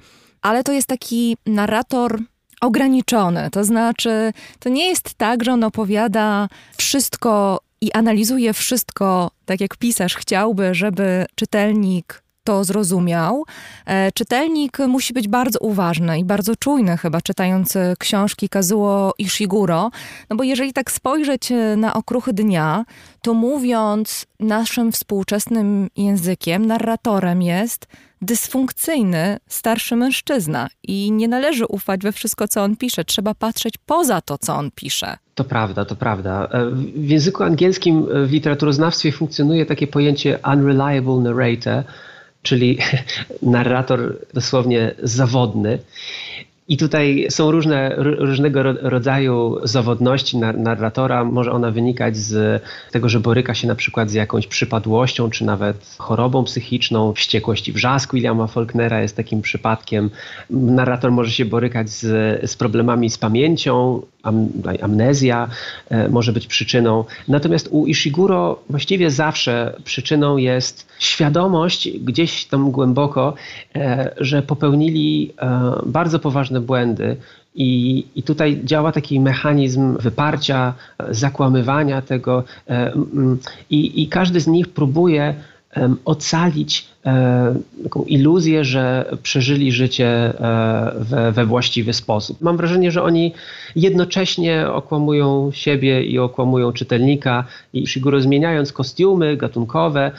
[0.43, 2.19] ale to jest taki narrator
[2.61, 3.51] ograniczony.
[3.51, 9.77] To znaczy, to nie jest tak, że on opowiada wszystko i analizuje wszystko, tak jak
[9.77, 13.45] pisarz chciałby, żeby czytelnik to zrozumiał.
[13.87, 19.91] E, czytelnik musi być bardzo uważny i bardzo czujny chyba czytając książki Kazuo Ishiguro,
[20.31, 22.85] no bo jeżeli tak spojrzeć e, na okruchy dnia,
[23.23, 27.87] to mówiąc naszym współczesnym językiem, narratorem jest
[28.23, 33.05] dysfunkcyjny starszy mężczyzna i nie należy ufać we wszystko, co on pisze.
[33.05, 35.17] Trzeba patrzeć poza to, co on pisze.
[35.35, 36.49] To prawda, to prawda.
[36.53, 41.85] E, w języku angielskim w literaturoznawstwie funkcjonuje takie pojęcie unreliable narrator,
[42.43, 42.79] czyli
[43.43, 45.79] narrator dosłownie zawodny.
[46.69, 51.25] I tutaj są różne, różnego rodzaju zawodności narratora.
[51.25, 55.95] Może ona wynikać z tego, że boryka się na przykład z jakąś przypadłością, czy nawet
[55.99, 57.13] chorobą psychiczną.
[57.13, 60.11] Wściekłość i wrzask Williama Faulknera jest takim przypadkiem.
[60.51, 64.49] Narrator może się borykać z, z problemami z pamięcią, am,
[64.83, 65.49] amnezja
[65.91, 67.05] e, może być przyczyną.
[67.29, 73.35] Natomiast u Ishiguro właściwie zawsze przyczyną jest świadomość gdzieś tam głęboko,
[73.75, 77.17] e, że popełnili e, bardzo poważne błędy.
[77.55, 80.75] I, I tutaj działa taki mechanizm wyparcia,
[81.11, 82.45] zakłamywania tego,
[83.71, 85.35] i, i każdy z nich próbuje
[86.05, 92.41] ocalić e, taką iluzję, że przeżyli życie e, we, we, właściwy sposób.
[92.41, 93.33] Mam wrażenie, że oni
[93.77, 100.11] jednocześnie okłamują siebie i okłamują czytelnika i Shiguro zmieniając kostiumy gatunkowe,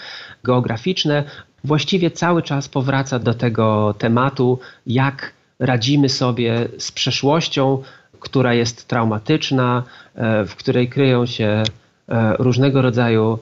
[0.43, 1.24] geograficzne,
[1.64, 7.84] właściwie cały czas powraca do tego tematu, jak radzimy sobie z przeszłością,
[8.20, 9.84] która jest traumatyczna,
[10.16, 11.64] e, w której kryją się
[12.39, 13.39] różnego rodzaju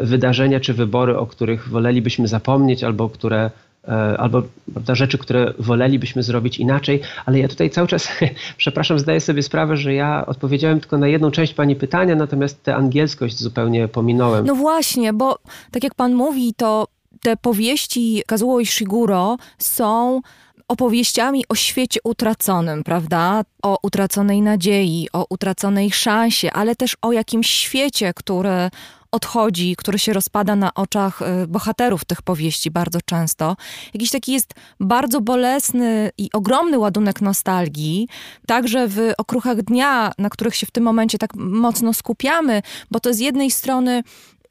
[0.00, 3.50] wydarzenia czy wybory, o których wolelibyśmy zapomnieć albo które
[3.88, 8.08] e, albo prawda, rzeczy, które wolelibyśmy zrobić inaczej, ale ja tutaj cały czas,
[8.56, 12.76] przepraszam, zdaję sobie sprawę, że ja odpowiedziałem tylko na jedną część Pani pytania, natomiast tę
[12.76, 14.46] angielskość zupełnie pominąłem.
[14.46, 15.38] No właśnie, bo
[15.70, 16.86] tak jak Pan mówi, to
[17.22, 20.20] te powieści Kazuo Ishiguro są
[20.68, 23.42] opowieściami o świecie utraconym, prawda?
[23.62, 28.70] O utraconej nadziei, o utraconej szansie, ale też o jakimś świecie, który
[29.14, 33.56] odchodzi, który się rozpada na oczach y, bohaterów tych powieści bardzo często.
[33.94, 38.08] Jakiś taki jest bardzo bolesny i ogromny ładunek nostalgii,
[38.46, 43.14] także w okruchach dnia, na których się w tym momencie tak mocno skupiamy, bo to
[43.14, 44.02] z jednej strony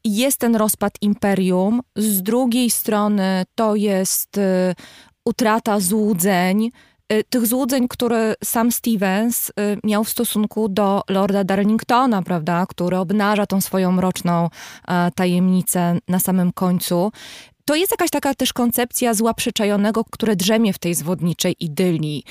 [0.03, 4.75] jest ten rozpad imperium, z drugiej strony to jest y,
[5.25, 6.71] utrata złudzeń,
[7.29, 9.53] tych złudzeń, które sam Stevens y,
[9.83, 14.49] miał w stosunku do Lorda Darlingtona, prawda, który obnaża tą swoją mroczną
[14.87, 17.11] e, tajemnicę na samym końcu.
[17.65, 22.23] To jest jakaś taka też koncepcja zła przyczajonego, które drzemie w tej zwodniczej idylii.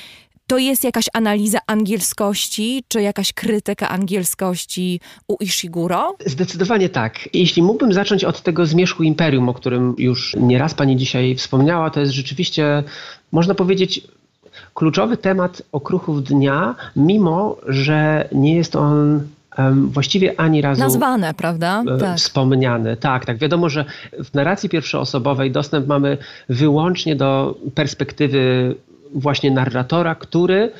[0.47, 6.17] To jest jakaś analiza angielskości, czy jakaś krytyka angielskości u Ishiguro?
[6.27, 7.29] Zdecydowanie tak.
[7.33, 12.01] Jeśli mógłbym zacząć od tego zmierzchu imperium, o którym już nieraz pani dzisiaj wspomniała, to
[12.01, 12.83] jest rzeczywiście,
[13.33, 14.01] można powiedzieć,
[14.75, 19.23] kluczowy temat okruchów dnia, mimo że nie jest on
[19.75, 21.85] właściwie ani razu nazwane, prawda?
[21.97, 22.17] E, tak.
[22.17, 22.97] Wspomniane.
[22.97, 23.39] Tak, tak.
[23.39, 23.85] Wiadomo, że
[24.25, 26.19] w narracji pierwszoosobowej dostęp mamy
[26.49, 28.75] wyłącznie do perspektywy
[29.15, 30.73] właśnie narratora, który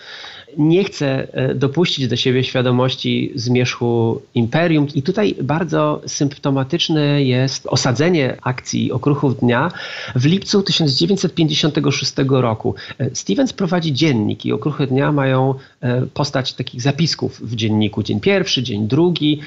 [0.59, 4.87] nie chce e, dopuścić do siebie świadomości zmierzchu imperium.
[4.95, 9.71] I tutaj bardzo symptomatyczne jest osadzenie akcji Okruchów Dnia
[10.15, 12.75] w lipcu 1956 roku.
[12.99, 18.03] E, Stevens prowadzi dziennik i Okruchy Dnia mają e, postać takich zapisków w dzienniku.
[18.03, 19.41] Dzień pierwszy, dzień drugi,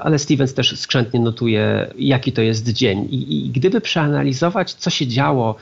[0.00, 3.08] ale Stevens też skrzętnie notuje, jaki to jest dzień.
[3.10, 5.56] I, i gdyby przeanalizować, co się działo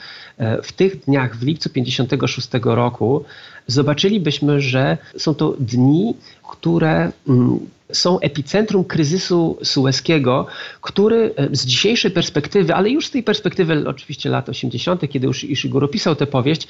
[0.63, 3.25] w tych dniach w lipcu 1956 roku,
[3.67, 7.61] zobaczylibyśmy, że są to dni, które mm,
[7.93, 10.47] są epicentrum kryzysu sueskiego,
[10.81, 15.45] który e, z dzisiejszej perspektywy, ale już z tej perspektywy oczywiście lat 80., kiedy już
[15.45, 16.69] Ishiguro pisał tę powieść,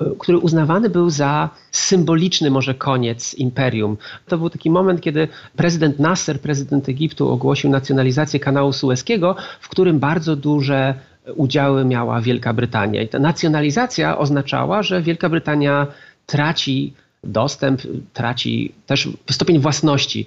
[0.00, 3.96] e, który uznawany był za symboliczny może koniec imperium.
[4.28, 9.98] To był taki moment, kiedy prezydent Nasser, prezydent Egiptu, ogłosił nacjonalizację kanału sueskiego, w którym
[9.98, 10.94] bardzo duże
[11.36, 13.02] udziały miała Wielka Brytania.
[13.02, 15.86] I ta nacjonalizacja oznaczała, że Wielka Brytania
[16.30, 16.92] traci
[17.24, 20.26] dostęp, traci też stopień własności.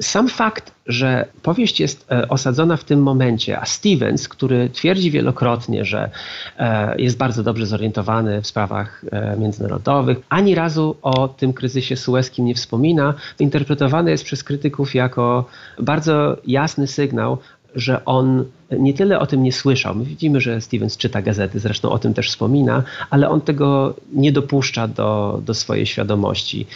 [0.00, 5.84] Sam fakt, że powieść jest e, osadzona w tym momencie, a Stevens, który twierdzi wielokrotnie,
[5.84, 6.10] że
[6.58, 12.44] e, jest bardzo dobrze zorientowany w sprawach e, międzynarodowych, ani razu o tym kryzysie sueskim
[12.44, 15.44] nie wspomina, interpretowane jest przez krytyków jako
[15.78, 17.38] bardzo jasny sygnał,
[17.74, 18.44] że on
[18.78, 19.94] nie tyle o tym nie słyszał.
[19.94, 24.32] My widzimy, że Stevens czyta gazety, zresztą o tym też wspomina, ale on tego nie
[24.32, 26.66] dopuszcza do, do swojej świadomości.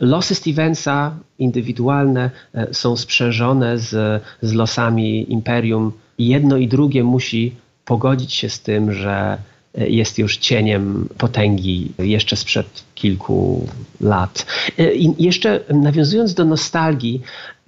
[0.00, 5.92] Losy Stevensa indywidualne e, są sprzężone z, z losami imperium.
[6.18, 7.54] Jedno i drugie musi
[7.84, 9.38] pogodzić się z tym, że
[9.74, 13.68] jest już cieniem potęgi jeszcze sprzed kilku
[14.00, 14.46] lat.
[14.78, 17.20] E, I jeszcze nawiązując do nostalgii,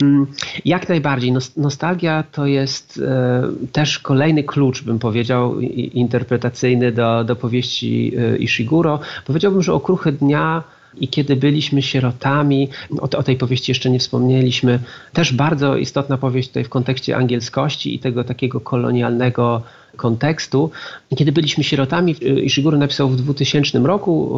[0.03, 0.26] mm,
[0.64, 1.32] jak najbardziej.
[1.57, 3.42] Nostalgia to jest e,
[3.72, 9.00] też kolejny klucz, bym powiedział, interpretacyjny do, do powieści e, Ishiguro.
[9.26, 10.62] Powiedziałbym, że okruchy dnia
[11.00, 12.68] i kiedy byliśmy sierotami,
[13.00, 14.78] o, o, tej powieści jeszcze nie wspomnieliśmy,
[15.12, 19.62] też bardzo istotna powieść tutaj w kontekście angielskości i tego takiego kolonialnego
[19.97, 20.70] kontekstu.
[21.16, 24.28] Kiedy byliśmy sierotami, Ishiguro napisał w 2000 roku,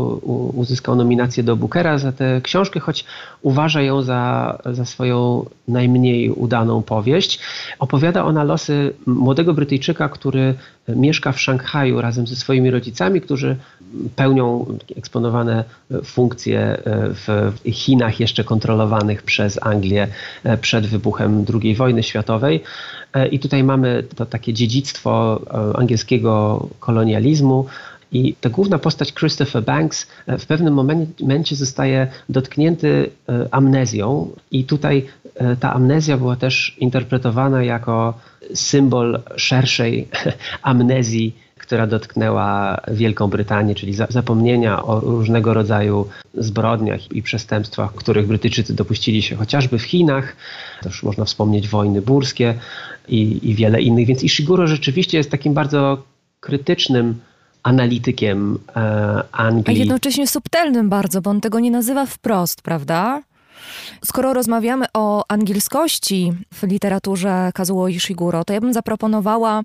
[0.54, 3.04] uzyskał nominację do Bookera za tę książkę, choć
[3.42, 7.40] uważa ją za, za swoją najmniej udaną powieść.
[7.78, 10.54] Opowiada ona losy młodego Brytyjczyka, który
[10.88, 13.56] mieszka w Szanghaju razem ze swoimi rodzicami, którzy
[14.16, 15.64] pełnią eksponowane
[16.04, 16.82] funkcje
[17.26, 20.08] w Chinach jeszcze kontrolowanych przez Anglię
[20.60, 22.62] przed wybuchem II wojny światowej.
[23.30, 27.66] I tutaj mamy to takie dziedzictwo e, angielskiego kolonializmu.
[28.12, 34.64] I ta główna postać Christopher Banks e, w pewnym momencie zostaje dotknięty e, amnezją, i
[34.64, 35.06] tutaj
[35.60, 38.14] ta amnezja była też interpretowana jako
[38.54, 40.08] symbol szerszej
[40.62, 41.34] amnezji
[41.64, 49.22] która dotknęła Wielką Brytanię, czyli zapomnienia o różnego rodzaju zbrodniach i przestępstwach, których Brytyjczycy dopuścili
[49.22, 50.36] się chociażby w Chinach.
[50.82, 52.54] Też można wspomnieć wojny burskie
[53.08, 54.06] i, i wiele innych.
[54.06, 56.02] Więc Ishiguro rzeczywiście jest takim bardzo
[56.40, 57.20] krytycznym
[57.62, 59.76] analitykiem e, Anglii.
[59.76, 63.22] A jednocześnie subtelnym bardzo, bo on tego nie nazywa wprost, prawda?
[64.04, 69.62] Skoro rozmawiamy o angielskości w literaturze Kazuo Ishiguro, to ja bym zaproponowała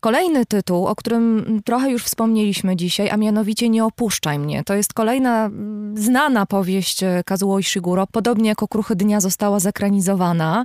[0.00, 4.64] kolejny tytuł, o którym trochę już wspomnieliśmy dzisiaj, a mianowicie Nie opuszczaj mnie.
[4.64, 5.50] To jest kolejna
[5.94, 10.64] znana powieść Kazuo Ishiguro, podobnie jak Okruchy Dnia została zekranizowana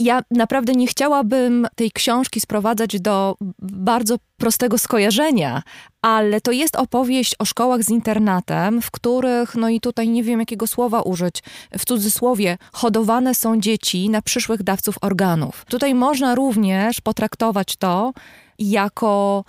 [0.00, 5.62] ja naprawdę nie chciałabym tej książki sprowadzać do bardzo prostego skojarzenia,
[6.02, 10.40] ale to jest opowieść o szkołach z internatem, w których, no i tutaj nie wiem
[10.40, 11.42] jakiego słowa użyć,
[11.78, 15.64] w cudzysłowie, hodowane są dzieci na przyszłych dawców organów.
[15.64, 18.12] Tutaj można również potraktować to
[18.58, 19.44] jako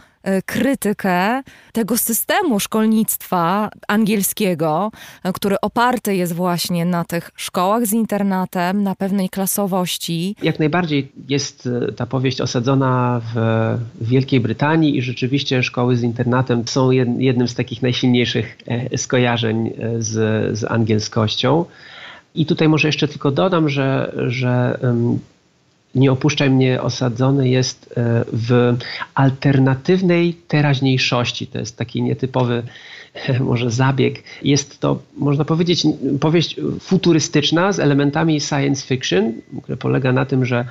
[0.46, 1.44] krytykę
[1.74, 4.92] tego systemu szkolnictwa angielskiego,
[5.24, 10.36] e, który oparty jest właśnie na tych szkołach z internatem, na pewnej klasowości.
[10.44, 16.68] Jak najbardziej jest e, ta powieść osadzona w Wielkiej Brytanii i rzeczywiście szkoły z internatem
[16.68, 18.58] są jednym z takich najsilniejszych
[18.98, 21.66] skojarzeń z, z angielskością.
[22.36, 24.80] I tutaj może jeszcze tylko dodam, że, że
[25.96, 28.78] nie opuszczaj mnie osadzony jest e, w
[29.16, 31.48] alternatywnej teraźniejszości.
[31.48, 32.64] To jest taki nietypowy
[33.39, 34.24] może zabieg.
[34.44, 35.84] Jest to, można powiedzieć,
[36.20, 39.34] powieść futurystyczna z elementami science fiction,
[39.64, 40.66] które polega na tym, że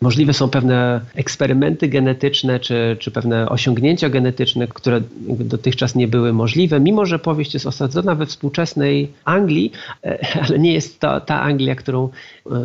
[0.00, 6.80] Możliwe są pewne eksperymenty genetyczne czy, czy pewne osiągnięcia genetyczne, które dotychczas nie były możliwe,
[6.80, 9.72] mimo że powieść jest osadzona we współczesnej Anglii,
[10.04, 12.10] e, ale nie jest to ta Anglia, którą e,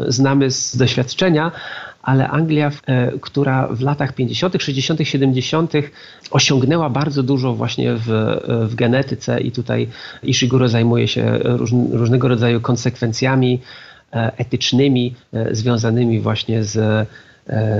[0.07, 1.51] znamy z doświadczenia,
[2.09, 5.73] ale Anglia, e, która w latach 50., 60., 70.
[6.31, 8.07] osiągnęła bardzo dużo właśnie w,
[8.69, 9.87] w genetyce i tutaj
[10.23, 13.59] Ishiguro zajmuje się róż, różnego rodzaju konsekwencjami
[14.13, 17.05] e, etycznymi e, związanymi właśnie z E,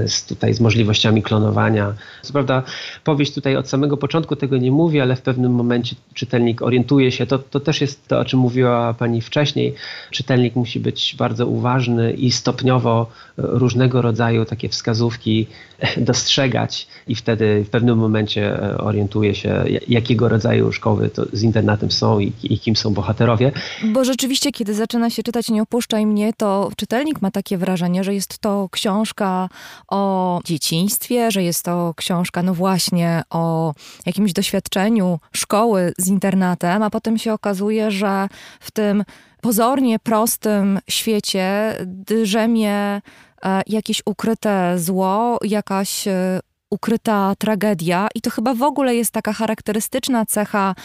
[0.08, 1.94] z, tutaj z możliwościami klonowania.
[2.22, 2.64] Co prawda
[3.04, 7.26] powieść tutaj od samego początku tego nie mówi, ale w pewnym momencie czytelnik orientuje się.
[7.26, 9.76] To, to też jest to, o czym mówiła pani wcześniej.
[10.12, 13.08] Czytelnik musi być bardzo uważny i stopniowo
[13.38, 15.48] różnego rodzaju takie wskazówki
[15.98, 21.92] dostrzegać i wtedy w pewnym momencie e, orientuje się, jakiego rodzaju szkoły to z internatem
[21.92, 23.52] są i, i kim są bohaterowie.
[23.84, 28.14] Bo rzeczywiście, kiedy zaczyna się czytać Nie opuszczaj mnie, to czytelnik ma takie wrażenie, że
[28.14, 29.50] jest to książka
[29.88, 33.74] o dzieciństwie, że jest to książka, no właśnie, o
[34.06, 38.28] jakimś doświadczeniu szkoły z internatem, a potem się okazuje, że
[38.60, 39.04] w tym
[39.42, 43.02] pozornie prostym świecie drzemie
[43.44, 46.40] e, jakieś ukryte zło, jakaś e,
[46.70, 48.08] ukryta tragedia.
[48.16, 50.76] I to chyba w ogóle jest taka charakterystyczna cecha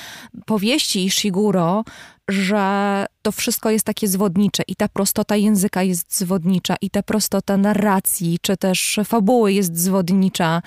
[0.46, 1.84] powieści Shiguro,
[2.28, 7.56] że to wszystko jest takie zwodnicze i ta prostota języka jest zwodnicza i ta prostota
[7.56, 10.62] narracji czy też fabuły jest zwodnicza.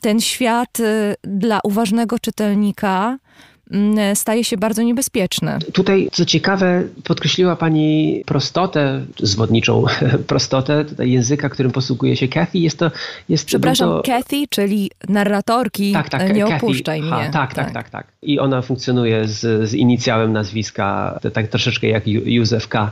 [0.00, 3.18] Ten świat y, dla uważnego czytelnika
[4.14, 5.58] staje się bardzo niebezpieczny.
[5.72, 9.84] Tutaj, co ciekawe, podkreśliła Pani prostotę, zwodniczą
[10.26, 12.58] prostotę języka, którym posługuje się Kathy.
[12.58, 12.90] Jest to...
[13.28, 14.02] Jest Przepraszam, bardzo...
[14.02, 16.56] Kathy, czyli narratorki, tak, tak, nie Kathy.
[16.56, 17.30] opuszczaj ha, mnie.
[17.30, 18.06] Tak, tak, tak, tak, tak.
[18.22, 22.90] I ona funkcjonuje z, z inicjałem nazwiska, tak troszeczkę jak Józef K.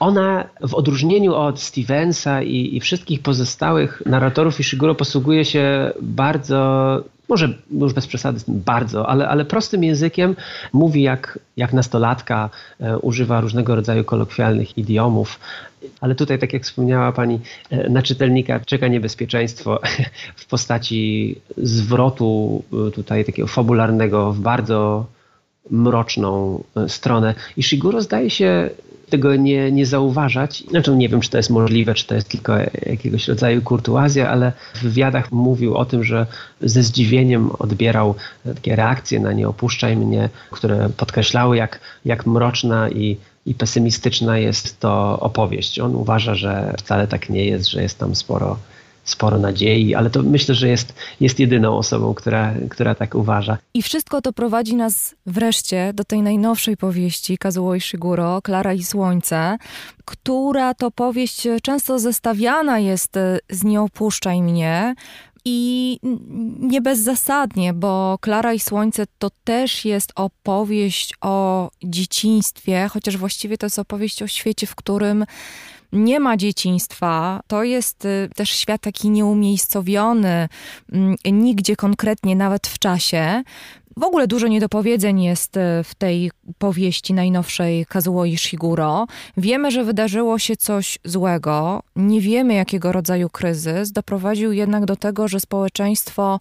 [0.00, 7.48] Ona w odróżnieniu od Stevensa i, i wszystkich pozostałych narratorów Ishiguro posługuje się bardzo może
[7.70, 10.36] już bez przesady bardzo, ale, ale prostym językiem
[10.72, 12.50] mówi jak, jak nastolatka,
[12.80, 15.40] e, używa różnego rodzaju kolokwialnych idiomów.
[16.00, 19.80] Ale tutaj, tak jak wspomniała pani, e, na czytelnika czeka niebezpieczeństwo
[20.36, 25.06] w postaci zwrotu e, tutaj takiego fabularnego w bardzo
[25.70, 27.34] mroczną stronę.
[27.56, 28.70] I Shiguro zdaje się
[29.10, 30.64] tego nie, nie zauważać.
[30.70, 32.56] Znaczy, nie wiem, czy to jest możliwe, czy to jest tylko
[32.86, 36.26] jakiegoś rodzaju kurtuazja, ale w wywiadach mówił o tym, że
[36.60, 38.14] ze zdziwieniem odbierał
[38.54, 44.80] takie reakcje na Nie opuszczaj mnie, które podkreślały, jak, jak mroczna i i pesymistyczna jest
[44.80, 45.80] to opowieść.
[45.80, 48.58] On uważa, że wcale tak nie jest, że jest tam sporo
[49.10, 53.58] sporo nadziei, ale to myślę, że jest, jest jedyną osobą, która, która tak uważa.
[53.74, 59.58] I wszystko to prowadzi nas wreszcie do tej najnowszej powieści Kazuo Ishiguro, Klara i Słońce,
[60.04, 63.18] która to powieść często zestawiana jest
[63.50, 64.94] z Nie opuszczaj mnie,
[65.44, 65.98] i
[66.58, 73.66] nie bezzasadnie, bo Klara i Słońce to też jest opowieść o dzieciństwie, chociaż właściwie to
[73.66, 75.24] jest opowieść o świecie, w którym
[75.92, 80.48] nie ma dzieciństwa, to jest y, też świat taki nieumiejscowiony,
[80.92, 83.42] mm, nigdzie konkretnie, nawet w czasie.
[83.96, 89.06] W ogóle dużo niedopowiedzeń jest y, w tej powieści najnowszej Kazuo Ishiguro.
[89.36, 95.28] Wiemy, że wydarzyło się coś złego, nie wiemy jakiego rodzaju kryzys, doprowadził jednak do tego,
[95.28, 96.40] że społeczeństwo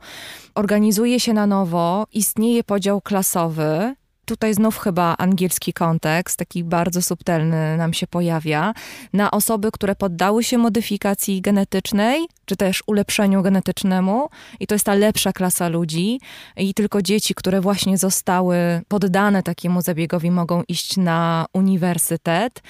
[0.56, 3.96] organizuje się na nowo, istnieje podział klasowy,
[4.28, 8.74] tutaj znów chyba angielski kontekst, taki bardzo subtelny nam się pojawia,
[9.14, 14.94] na osoby, które poddały się modyfikacji genetycznej, czy też ulepszeniu genetycznemu, i to jest ta
[14.94, 16.20] lepsza klasa ludzi,
[16.58, 18.58] i tylko dzieci, które właśnie zostały
[18.88, 22.62] poddane takiemu zabiegowi, mogą iść na uniwersytet.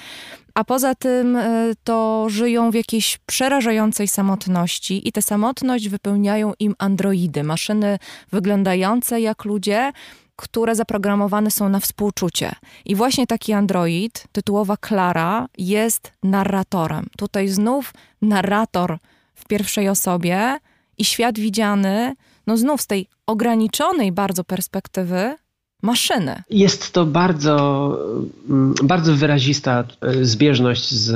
[0.54, 6.74] A poza tym e, to żyją w jakiejś przerażającej samotności, i tę samotność wypełniają im
[6.78, 7.98] androidy, maszyny
[8.32, 9.92] wyglądające jak ludzie,
[10.38, 12.52] które zaprogramowane są na współczucie.
[12.84, 17.06] I właśnie taki android, tytułowa Klara, jest narratorem.
[17.16, 18.98] Tutaj znów narrator
[19.34, 20.58] w pierwszej osobie
[20.98, 22.14] i świat widziany,
[22.46, 25.36] no znów z tej ograniczonej bardzo perspektywy,
[25.82, 26.42] maszyny.
[26.50, 27.98] Jest to bardzo,
[28.50, 31.06] mm, bardzo wyrazista e, zbieżność z,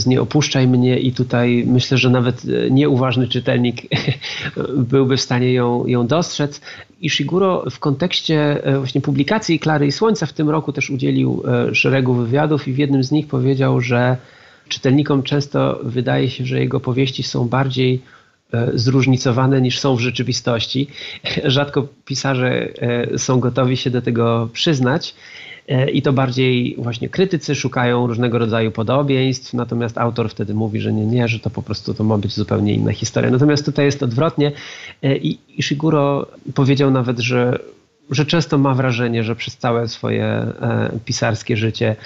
[0.00, 3.76] z Nie opuszczaj mnie i tutaj myślę, że nawet e, nieuważny czytelnik
[4.92, 6.60] byłby w stanie ją, ją dostrzec.
[7.00, 11.42] Ishiguro w kontekście e, właśnie publikacji Klary i Słońca w tym roku też udzielił
[11.72, 14.16] szeregu wywiadów i w jednym z nich powiedział, że
[14.68, 18.02] czytelnikom często wydaje się, że jego powieści są bardziej
[18.74, 20.86] zróżnicowane niż są w rzeczywistości.
[21.44, 25.14] Rzadko pisarze e, są gotowi się do tego przyznać.
[25.68, 30.92] E, I to bardziej właśnie krytycy szukają różnego rodzaju podobieństw, natomiast autor wtedy mówi, że
[30.92, 33.30] nie, nie, że to po prostu to ma być zupełnie inna historia.
[33.30, 34.52] Natomiast tutaj jest odwrotnie.
[35.02, 37.58] I Ishiguro powiedział nawet, że,
[38.10, 40.46] że często ma wrażenie, że przez całe swoje
[41.04, 41.96] pisarskie życie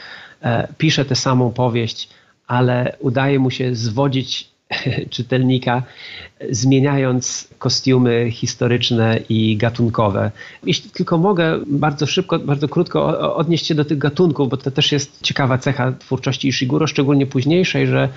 [0.79, 2.09] pisze tę samą powieść,
[2.47, 4.56] ale udaje mu się zwodzić
[5.11, 5.83] czytelnika,
[6.51, 10.31] zmieniając kostiumy historyczne i gatunkowe.
[10.67, 14.93] Jeśli tylko mogę bardzo szybko, bardzo krótko odnieść się do tych gatunków, bo to też
[14.93, 18.09] jest ciekawa cecha twórczości Ishiguro, szczególnie późniejszej, że,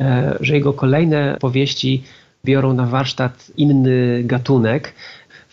[0.00, 2.02] e, że jego kolejne powieści
[2.44, 4.94] biorą na warsztat inny gatunek.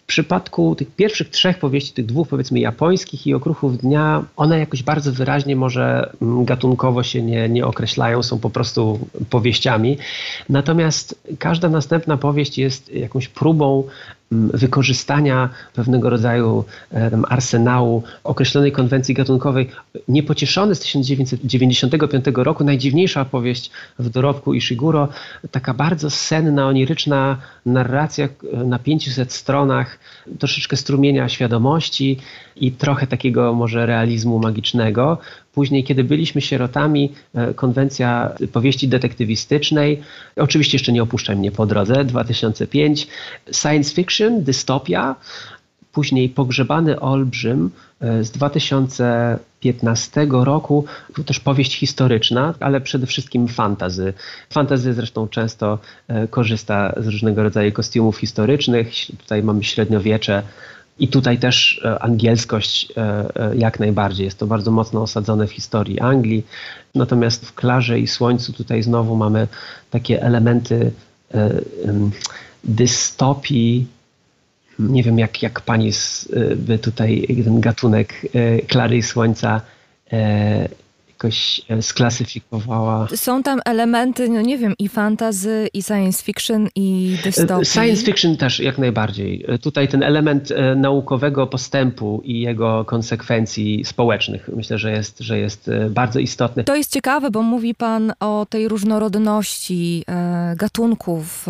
[0.04, 4.84] W przypadku tych pierwszych trzech powieści, tych dwóch powiedzmy japońskich i okruchów dnia, one jakoś
[4.84, 9.00] bardzo wyraźnie może mm, gatunkowo się nie, nie określają, są po prostu
[9.30, 9.98] powieściami.
[10.50, 13.84] Natomiast każda następna powieść jest jakąś próbą
[14.54, 16.66] wykorzystania pewnego rodzaju
[17.30, 19.70] arsenału określonej konwencji gatunkowej.
[20.08, 25.08] Niepocieszony z 1995 roku, najdziwniejsza opowieść w dorobku Ishiguro,
[25.52, 28.30] taka bardzo senna, oniryczna narracja
[28.66, 30.00] na 500 stronach,
[30.40, 32.18] troszeczkę strumienia świadomości
[32.56, 35.18] i trochę takiego może realizmu magicznego.
[35.54, 40.02] Później, kiedy byliśmy sierotami, e, konwencja powieści detektywistycznej,
[40.36, 43.08] oczywiście jeszcze nie opuszczaj mnie po drodze, 2005,
[43.52, 45.16] science fiction, dystopia,
[45.94, 47.72] później Pogrzebany Olbrzym
[48.02, 50.86] e, z 2015 roku,
[51.16, 54.14] to też powieść historyczna, ale przede wszystkim fantazy.
[54.50, 58.92] Fantazy zresztą często e, korzysta z różnego rodzaju kostiumów historycznych.
[59.20, 60.44] Tutaj mamy średniowiecze,
[61.00, 63.02] i tutaj też e, angielskość e,
[63.36, 64.26] e, jak najbardziej.
[64.26, 66.46] Jest to bardzo mocno osadzone w historii Anglii.
[66.96, 69.48] Natomiast w Klarze i Słońcu tutaj znowu mamy
[69.90, 70.92] takie elementy
[72.64, 73.88] dystopii.
[74.80, 75.92] Nie wiem, jak, jak pani
[76.56, 78.22] by tutaj ten gatunek
[78.68, 79.62] Klary i Słońca
[81.24, 83.08] jakoś e, sklasyfikowała.
[83.16, 87.66] Są tam elementy, no nie wiem, i fantazy, i science fiction, i dystopii.
[87.66, 89.46] Science fiction też jak najbardziej.
[89.48, 95.40] E, tutaj ten element e, naukowego postępu i jego konsekwencji społecznych myślę, że jest, że
[95.40, 96.64] jest bardzo istotny.
[96.64, 100.04] To jest ciekawe, bo mówi pan o tej różnorodności
[100.56, 101.46] gatunków,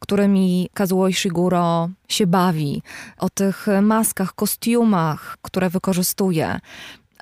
[0.00, 2.82] którymi Kazuo Ishiguro się bawi,
[3.18, 6.60] o tych maskach, kostiumach, które wykorzystuje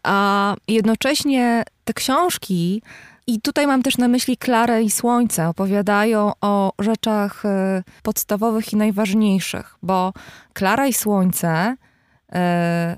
[0.02, 2.82] a jednocześnie te książki,
[3.26, 8.76] i tutaj mam też na myśli Klarę i Słońce, opowiadają o rzeczach e, podstawowych i
[8.76, 10.12] najważniejszych, bo
[10.52, 11.76] Klara i Słońce,
[12.32, 12.96] e,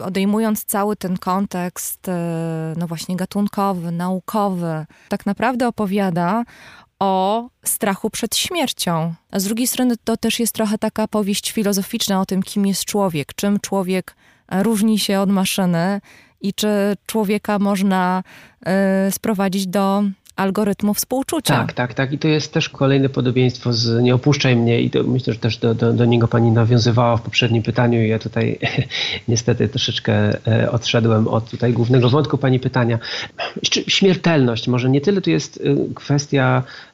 [0.00, 6.44] odejmując cały ten kontekst, e, no właśnie gatunkowy, naukowy, tak naprawdę opowiada
[6.98, 9.14] o strachu przed śmiercią.
[9.30, 12.84] A z drugiej strony to też jest trochę taka powieść filozoficzna o tym, kim jest
[12.84, 14.16] człowiek, czym człowiek
[14.50, 16.00] różni się od maszyny
[16.40, 18.22] i czy człowieka można
[19.08, 20.04] y, sprowadzić do
[20.36, 21.56] algorytmu współczucia.
[21.56, 22.12] Tak, tak, tak.
[22.12, 25.58] I to jest też kolejne podobieństwo z Nie opuszczaj mnie i to myślę, że też
[25.58, 28.58] do, do, do niego pani nawiązywała w poprzednim pytaniu i ja tutaj
[29.28, 32.98] niestety troszeczkę e, odszedłem od tutaj głównego wątku pani pytania.
[33.88, 35.62] Śmiertelność, może nie tyle tu jest
[35.94, 36.62] kwestia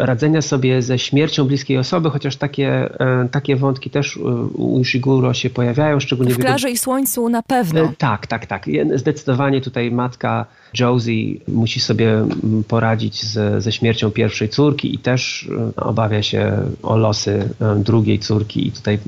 [0.00, 4.16] radzenia sobie ze śmiercią bliskiej osoby, chociaż takie, e, takie wątki też
[4.54, 6.74] u Ishiguro się pojawiają, szczególnie w Klarze jego...
[6.74, 7.80] i Słońcu na pewno.
[7.80, 8.66] E, tak, tak, tak.
[8.94, 10.46] Zdecydowanie tutaj matka
[10.78, 12.26] Josie musi sobie
[12.68, 18.72] poradzić z, ze śmiercią pierwszej córki i też obawia się o losy drugiej córki i
[18.72, 18.98] tutaj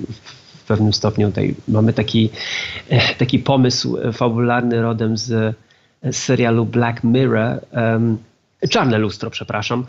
[0.56, 2.30] w pewnym stopniu tutaj mamy taki,
[3.18, 5.56] taki pomysł fabularny rodem z,
[6.02, 7.60] z serialu Black Mirror,
[8.70, 9.84] Czarne lustro, przepraszam,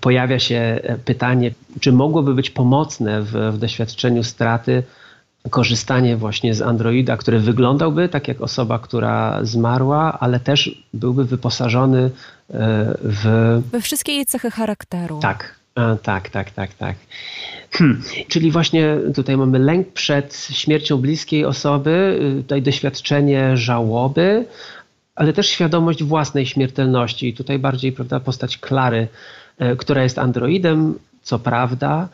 [0.00, 1.50] pojawia się e, pytanie,
[1.80, 4.82] czy mogłoby być pomocne w, w doświadczeniu straty
[5.50, 11.98] korzystanie właśnie z Androida, który wyglądałby tak jak osoba, która zmarła, ale też byłby wyposażony
[12.00, 12.10] e,
[13.02, 13.24] w.
[13.72, 15.18] We wszystkie jej cechy charakteru.
[15.20, 15.58] Tak,
[16.02, 16.96] tak, tak, tak, tak.
[17.70, 18.02] Hmm.
[18.28, 24.46] Czyli właśnie tutaj mamy lęk przed śmiercią bliskiej osoby, y, tutaj doświadczenie żałoby,
[25.14, 27.28] ale też świadomość własnej śmiertelności.
[27.28, 29.08] I tutaj bardziej prawda, postać Klary
[29.78, 32.08] która jest androidem, co prawda,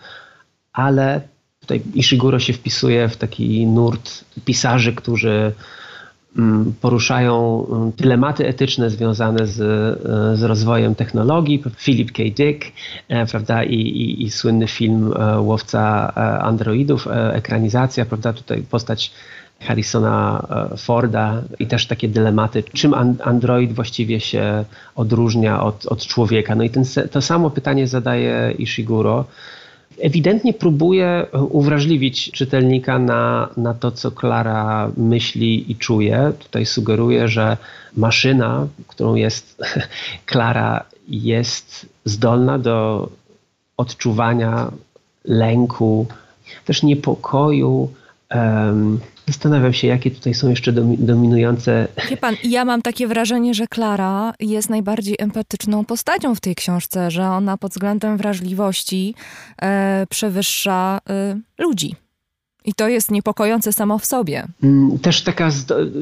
[0.72, 1.20] ale
[1.60, 5.52] tutaj Ishiguro się wpisuje w taki nurt pisarzy, którzy
[6.38, 11.62] mm, poruszają mm, dylematy etyczne związane z, e, z rozwojem technologii.
[11.78, 12.22] Philip K.
[12.36, 12.64] Dick,
[13.08, 19.12] e, prawda, i, i, i słynny film Łowca Androidów, ekranizacja, prawda, tutaj postać
[19.64, 24.64] Harrisona e, Forda i też takie dylematy, czym Android właściwie się
[24.94, 26.54] odróżnia od, od człowieka.
[26.54, 29.24] No i ten, to samo pytanie zadaje Ishiguro.
[30.00, 36.32] Ewidentnie próbuje uwrażliwić czytelnika na, na to, co Klara myśli i czuje.
[36.38, 37.56] Tutaj sugeruje, że
[37.96, 39.62] maszyna, którą jest
[40.26, 43.08] Klara, jest zdolna do
[43.76, 44.70] odczuwania
[45.24, 46.06] lęku,
[46.64, 47.90] też niepokoju,
[48.34, 51.88] um, Zastanawiam się, jakie tutaj są jeszcze domi- dominujące.
[52.10, 57.10] Wie pan, ja mam takie wrażenie, że Klara jest najbardziej empatyczną postacią w tej książce,
[57.10, 59.14] że ona pod względem wrażliwości
[59.62, 61.94] e, przewyższa e, ludzi.
[62.66, 64.44] I to jest niepokojące samo w sobie.
[64.62, 65.50] Mm, Też taka,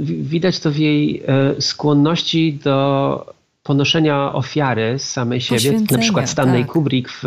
[0.02, 3.31] widać to w jej e, skłonności do
[3.62, 5.80] ponoszenia ofiary z samej siebie.
[5.90, 6.72] Na przykład Stanley tak.
[6.72, 7.22] Kubrick w,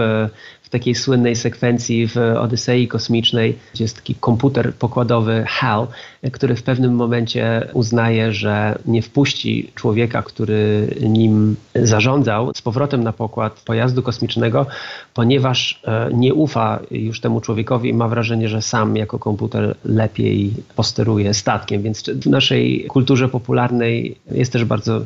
[0.61, 5.87] w takiej słynnej sekwencji w Odysei Kosmicznej, gdzie jest taki komputer pokładowy HAL,
[6.31, 13.13] który w pewnym momencie uznaje, że nie wpuści człowieka, który nim zarządzał, z powrotem na
[13.13, 14.65] pokład pojazdu kosmicznego,
[15.13, 20.53] ponieważ e, nie ufa już temu człowiekowi i ma wrażenie, że sam jako komputer lepiej
[20.75, 21.81] posteruje statkiem.
[21.81, 25.01] Więc w naszej kulturze popularnej jest też bardzo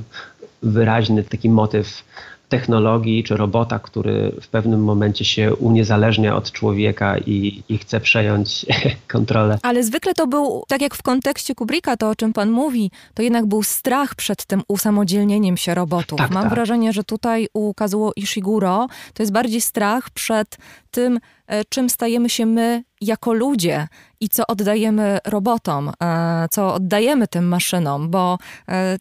[0.63, 2.03] wyraźny taki motyw
[2.49, 8.65] technologii czy robota, który w pewnym momencie się uniezależnia od człowieka i, i chce przejąć
[9.13, 9.59] kontrolę.
[9.63, 13.21] Ale zwykle to był, tak jak w kontekście Kubricka, to o czym pan mówi, to
[13.21, 16.17] jednak był strach przed tym usamodzielnieniem się robotów.
[16.17, 16.53] Tak, Mam tak.
[16.53, 20.57] wrażenie, że tutaj u Kazuo Ishiguro to jest bardziej strach przed
[20.91, 21.19] tym,
[21.69, 23.87] czym stajemy się my jako ludzie
[24.19, 28.37] i co oddajemy robotom, e, co oddajemy tym maszynom, bo
[28.69, 28.97] e,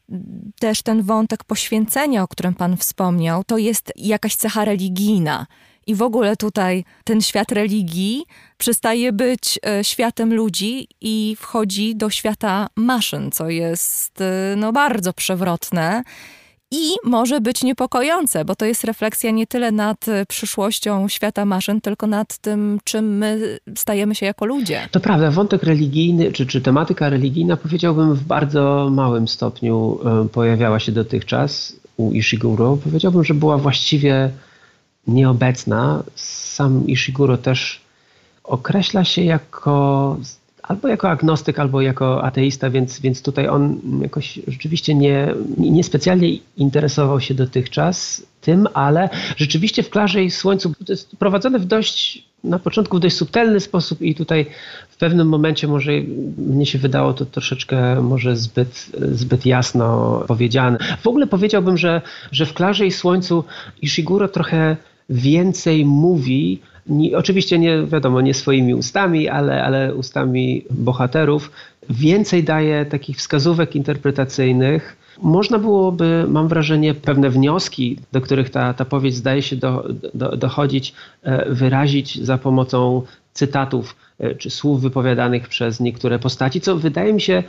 [0.60, 5.46] też ten wątek poświęcenia, o którym pan wspomniał, to jest jakaś cecha religijna.
[5.86, 8.24] I w ogóle tutaj ten świat religii
[8.58, 15.12] przestaje być e, światem ludzi i wchodzi do świata maszyn, co jest e, no, bardzo
[15.12, 16.02] przewrotne.
[16.70, 21.80] I może być niepokojące, bo to jest refleksja nie tyle nad e, przyszłością świata maszyn,
[21.80, 24.88] tylko nad tym, czym my stajemy się jako ludzie.
[24.90, 30.80] To prawda, wątek religijny, czy, czy tematyka religijna, powiedziałbym, w bardzo małym stopniu e, pojawiała
[30.80, 32.78] się dotychczas u Ishiguro.
[32.84, 34.30] Powiedziałbym, że była właściwie
[35.06, 36.02] nieobecna.
[36.14, 37.80] Sam Ishiguro też
[38.44, 40.16] określa się jako
[40.68, 46.28] albo jako agnostyk, albo jako ateista, więc, więc tutaj on jakoś rzeczywiście nie, nie specjalnie
[46.56, 52.24] interesował się dotychczas tym, ale rzeczywiście w Klarze i Słońcu to jest prowadzone w dość,
[52.44, 54.46] na początku w dość subtelny sposób i tutaj
[54.88, 55.92] w pewnym momencie może
[56.38, 60.78] mnie się wydało to troszeczkę może zbyt, zbyt jasno powiedziane.
[61.02, 63.44] W ogóle powiedziałbym, że, że w Klarze i Słońcu
[63.82, 64.76] Ishiguro trochę
[65.08, 66.60] więcej mówi,
[67.14, 71.50] oczywiście nie wiadomo, nie swoimi ustami, ale, ale ustami bohaterów,
[71.90, 74.96] więcej daje takich wskazówek interpretacyjnych.
[75.22, 80.36] Można byłoby, mam wrażenie, pewne wnioski, do których ta, ta powieść zdaje się do, do,
[80.36, 83.02] dochodzić, e, wyrazić za pomocą
[83.32, 87.42] cytatów e, czy słów wypowiadanych przez niektóre postaci, co wydaje mi się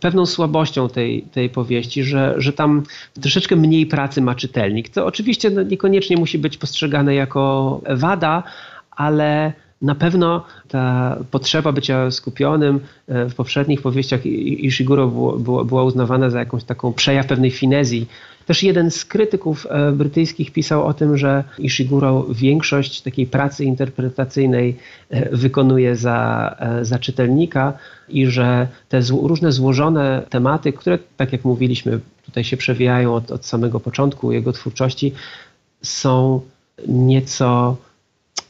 [0.00, 2.82] pewną słabością tej, tej powieści, że, że tam
[3.20, 8.42] troszeczkę mniej pracy ma czytelnik, co oczywiście no, niekoniecznie musi być postrzegane jako wada,
[8.90, 9.52] ale
[9.82, 16.30] na pewno ta potrzeba bycia skupionym e, w poprzednich powieściach Ishiguro było, było, była uznawana
[16.30, 18.06] za jakąś taką przejaw pewnej finezji.
[18.46, 24.76] Też jeden z krytyków e, brytyjskich pisał o tym, że Ishiguro większość takiej pracy interpretacyjnej
[25.10, 27.72] e, wykonuje za, e, za czytelnika
[28.08, 33.30] i że te zł- różne złożone tematy, które, tak jak mówiliśmy, tutaj się przewijają od,
[33.30, 35.12] od samego początku jego twórczości,
[35.82, 36.40] są
[36.88, 37.76] nieco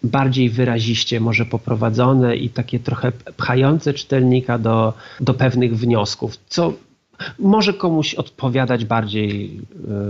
[0.02, 6.73] bardziej wyraziście może poprowadzone i takie trochę pchające czytelnika do, do pewnych wniosków, co
[7.38, 9.60] może komuś odpowiadać bardziej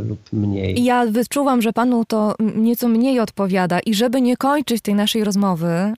[0.05, 0.85] y, lub mniej.
[0.85, 5.95] Ja wyczuwam, że panu to nieco mniej odpowiada i żeby nie kończyć tej naszej rozmowy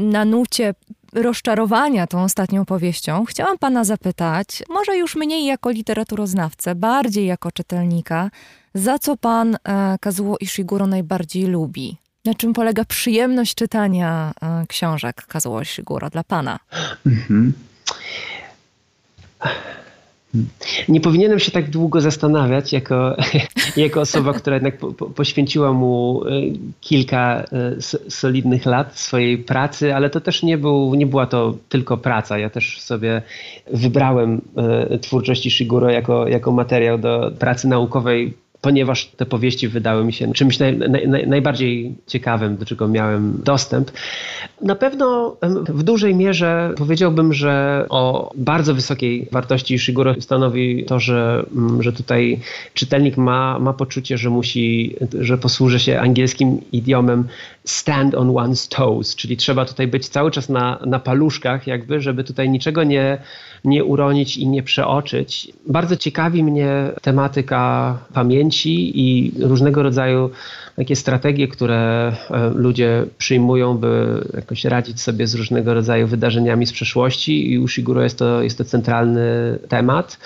[0.00, 0.74] na nucie
[1.12, 8.30] rozczarowania tą ostatnią powieścią, chciałam pana zapytać, może już mniej jako literaturoznawcę, bardziej jako czytelnika,
[8.74, 11.96] za co pan e, Kazuo Ishiguro najbardziej lubi?
[12.24, 16.58] Na czym polega przyjemność czytania e, książek Kazuo Ishiguro dla pana?
[17.06, 17.52] Mhm.
[20.88, 23.16] Nie powinienem się tak długo zastanawiać, jako,
[23.76, 27.44] jako osoba, która jednak po, po, poświęciła mu y, kilka
[27.78, 32.38] s- solidnych lat swojej pracy, ale to też nie, był, nie była to tylko praca.
[32.38, 33.22] Ja też sobie
[33.72, 34.40] wybrałem
[34.94, 40.32] y, twórczość Ishiguro jako, jako materiał do pracy naukowej ponieważ te powieści wydały mi się
[40.32, 43.90] czymś naj, naj, naj, najbardziej ciekawym, do czego miałem dostęp.
[44.60, 45.36] Na pewno
[45.68, 51.92] w dużej mierze powiedziałbym, że o bardzo wysokiej wartości Shiguro stanowi to, że, mm, że
[51.92, 52.40] tutaj
[52.74, 57.28] czytelnik ma, ma poczucie, że musi, że posłuży się angielskim idiomem
[57.64, 62.24] stand on one's toes, czyli trzeba tutaj być cały czas na, na paluszkach jakby, żeby
[62.24, 63.18] tutaj niczego nie,
[63.64, 65.52] nie uronić i nie przeoczyć.
[65.66, 70.30] Bardzo ciekawi mnie tematyka pamięci, i różnego rodzaju
[70.76, 76.72] takie strategie, które e, ludzie przyjmują, by jakoś radzić sobie z różnego rodzaju wydarzeniami z
[76.72, 80.18] przeszłości i u Shiguro jest to, jest to centralny temat.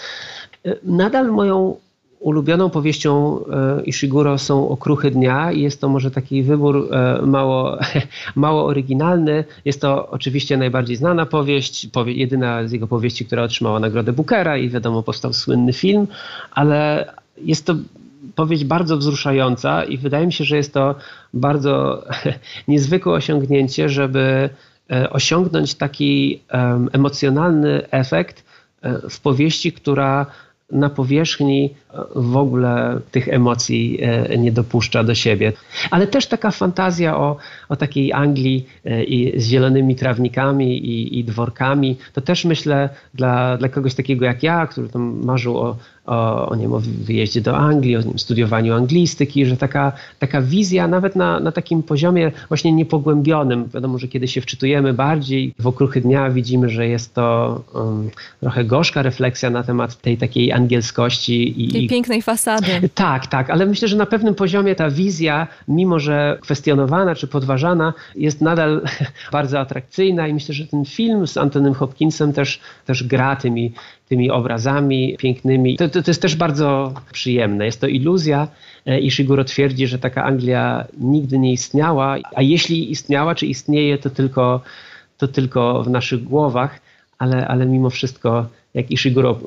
[0.65, 1.77] E, Nadal moją
[2.21, 7.79] ulubioną powieścią e, Ishiguro są Okruchy Dnia i jest to może taki wybór e, mało,
[8.35, 9.45] mało oryginalny.
[9.65, 14.57] Jest to oczywiście najbardziej znana powieść, powie, jedyna z jego powieści, która otrzymała nagrodę Bookera
[14.57, 16.07] i wiadomo powstał słynny film,
[16.51, 17.75] ale jest to
[18.35, 20.95] powieść bardzo wzruszająca i wydaje mi się, że jest to
[21.35, 22.05] bardzo
[22.69, 24.49] niezwykłe osiągnięcie, żeby
[24.91, 28.47] e, osiągnąć taki em, emocjonalny efekt
[29.11, 30.27] w powieści, która
[30.71, 35.53] na powierzchni e, w ogóle tych emocji e, nie dopuszcza do siebie.
[35.91, 37.37] Ale też taka fantazja o,
[37.69, 43.57] o takiej Anglii e, i z zielonymi trawnikami i, i dworkami, to też myślę dla,
[43.57, 45.77] dla kogoś takiego jak ja, który tam marzył o,
[46.07, 49.93] o, o, nie wiem, o wyjeździe do Anglii, o nie wiem, studiowaniu anglistyki, że taka,
[50.19, 55.55] taka wizja nawet na, na takim poziomie właśnie niepogłębionym, wiadomo, że kiedy się wczytujemy bardziej
[55.59, 58.11] w okruchy dnia, widzimy, że jest to um,
[58.41, 61.65] trochę gorzka refleksja na temat tej takiej angielskości.
[61.65, 62.89] I, Tej i pięknej fasady.
[62.95, 67.93] tak, tak, ale myślę, że na pewnym poziomie ta wizja, mimo że kwestionowana czy podważana,
[68.16, 68.83] jest nadal
[69.33, 73.73] bardzo atrakcyjna i myślę, że ten film z Antonym Hopkinsem też, też gra tymi,
[74.09, 75.77] tymi obrazami pięknymi.
[75.77, 77.65] To, to, to jest też bardzo przyjemne.
[77.66, 78.49] Jest to iluzja
[78.87, 83.99] e, i Shiguro twierdzi, że taka Anglia nigdy nie istniała, a jeśli istniała czy istnieje,
[83.99, 84.61] to tylko,
[85.19, 86.81] to tylko w naszych głowach,
[87.19, 89.39] ale, ale mimo wszystko jak Ishiguro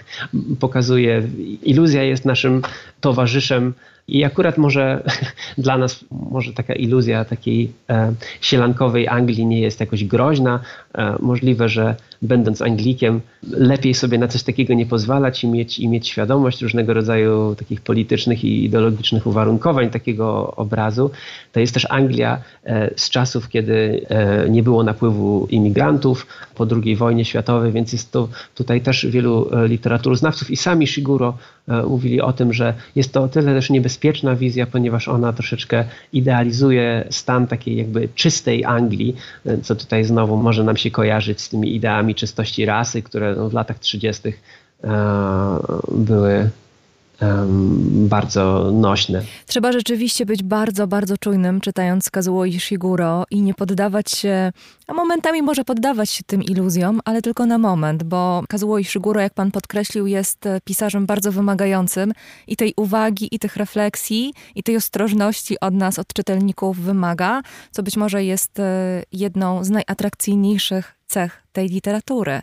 [0.60, 1.22] pokazuje,
[1.62, 2.62] iluzja jest naszym
[3.00, 3.74] towarzyszem
[4.08, 5.02] i akurat może
[5.58, 10.60] dla nas może taka iluzja takiej e, sielankowej Anglii nie jest jakoś groźna.
[10.94, 15.88] E, możliwe, że będąc Anglikiem lepiej sobie na coś takiego nie pozwalać i mieć, i
[15.88, 21.10] mieć świadomość różnego rodzaju takich politycznych i ideologicznych uwarunkowań takiego obrazu.
[21.52, 26.96] To jest też Anglia e, z czasów, kiedy e, nie było napływu imigrantów po II
[26.96, 31.38] wojnie światowej, więc jest to tutaj też wielu e, literaturoznawców i sami Shiguro
[31.88, 37.06] mówili o tym, że jest to o tyle też niebezpieczna wizja, ponieważ ona troszeczkę idealizuje
[37.10, 39.16] stan takiej jakby czystej Anglii,
[39.46, 43.52] e, co tutaj znowu może nam się kojarzyć z tymi ideami czystości rasy, które w
[43.52, 44.28] latach 30.
[44.28, 44.90] e,
[45.88, 46.50] były
[47.90, 49.22] bardzo nośne.
[49.46, 54.52] Trzeba rzeczywiście być bardzo, bardzo czujnym, czytając Kazuo Ishiguro i nie poddawać się,
[54.86, 59.34] a momentami może poddawać się tym iluzjom, ale tylko na moment, bo Kazuo Ishiguro, jak
[59.34, 62.12] pan podkreślił, jest e, pisarzem bardzo wymagającym
[62.46, 67.82] i tej uwagi, i tych refleksji, i tej ostrożności od nas, od czytelników wymaga, co
[67.82, 72.42] być może jest e, jedną z najatrakcyjniejszych cech tej literatury.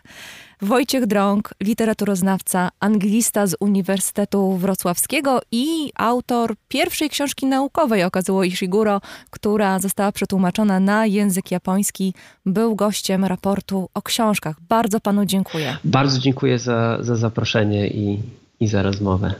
[0.61, 9.01] Wojciech Drąg, literaturoznawca, anglista z Uniwersytetu Wrocławskiego i autor pierwszej książki naukowej o Kazuo Ishiguro,
[9.29, 12.13] która została przetłumaczona na język japoński,
[12.45, 14.55] był gościem raportu o książkach.
[14.69, 15.77] Bardzo panu dziękuję.
[15.83, 18.19] Bardzo dziękuję za, za zaproszenie i,
[18.59, 19.33] i za rozmowę.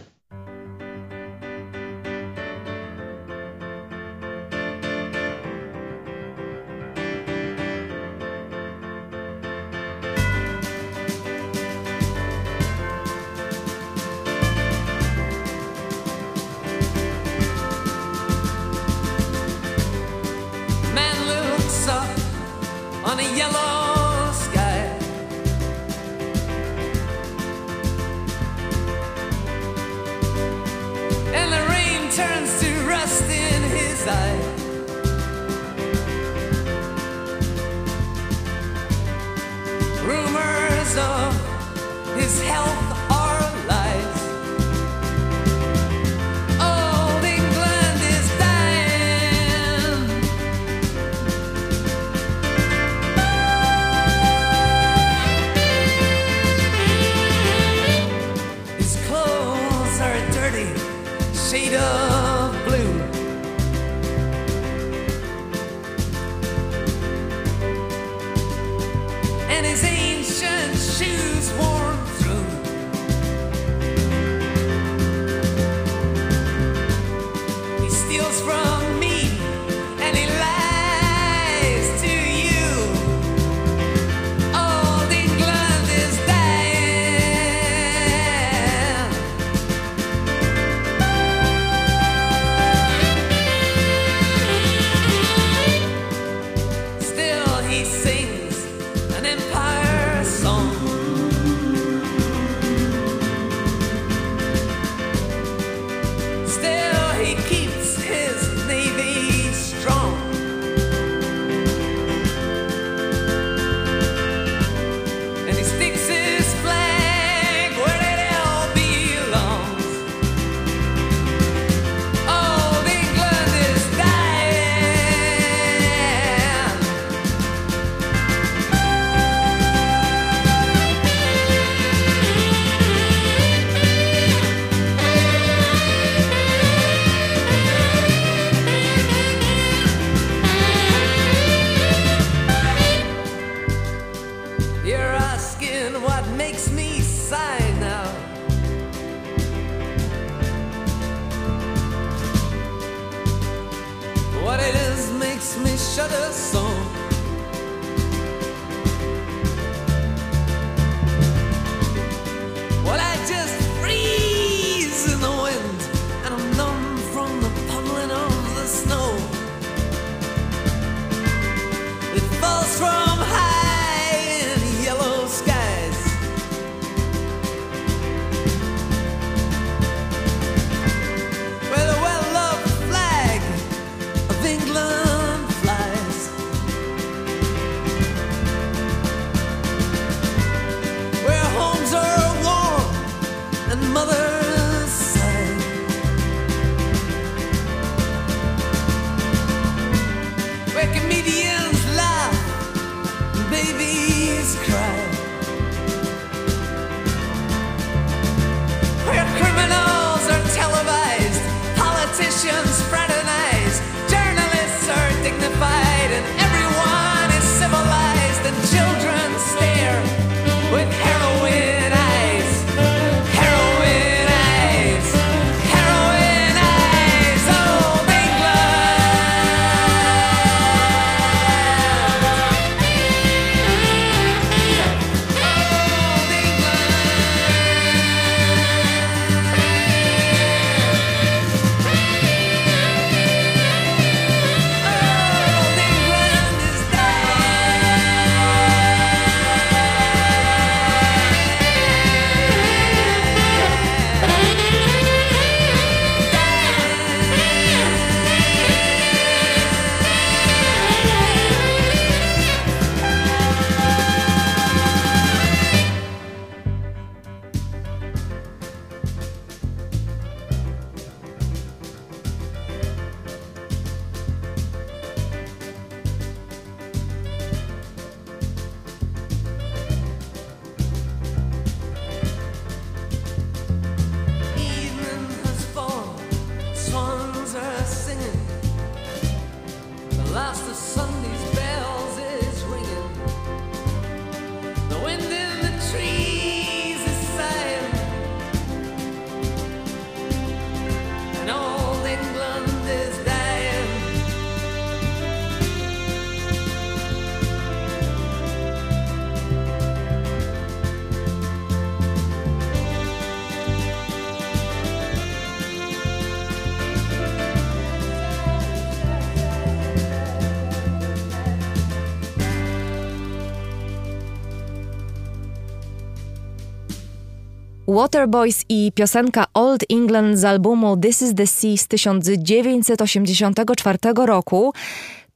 [327.94, 334.74] Waterboys i piosenka Old England z albumu This is the Sea z 1984 roku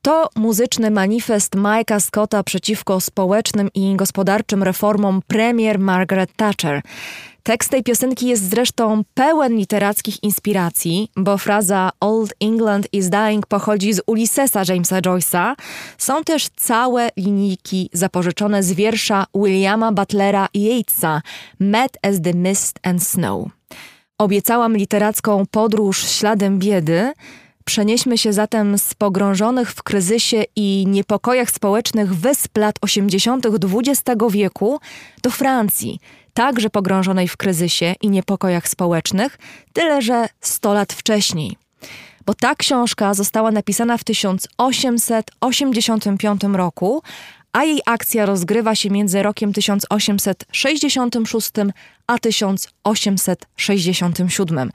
[0.08, 6.82] to muzyczny manifest Mike'a Scotta przeciwko społecznym i gospodarczym reformom premier Margaret Thatcher.
[7.44, 13.94] Tekst tej piosenki jest zresztą pełen literackich inspiracji, bo fraza Old England is dying pochodzi
[13.94, 15.56] z Ulyssesa Jamesa Joyce'a.
[15.98, 21.22] Są też całe linijki zapożyczone z wiersza Williama Butlera Yeatsa
[21.60, 23.48] Mad as the Mist and Snow.
[24.18, 27.14] Obiecałam literacką podróż śladem biedy.
[27.68, 33.45] Przenieśmy się zatem z pogrążonych w kryzysie i niepokojach społecznych wysp lat 80.
[33.45, 34.80] XX wieku
[35.22, 35.99] do Francji,
[36.34, 39.38] także pogrążonej w kryzysie i niepokojach społecznych,
[39.73, 41.57] tyle że 100 lat wcześniej.
[42.26, 47.02] Bo ta książka została napisana w 1885 roku,
[47.53, 51.52] a jej akcja rozgrywa się między rokiem 1866
[52.07, 54.72] a 1867.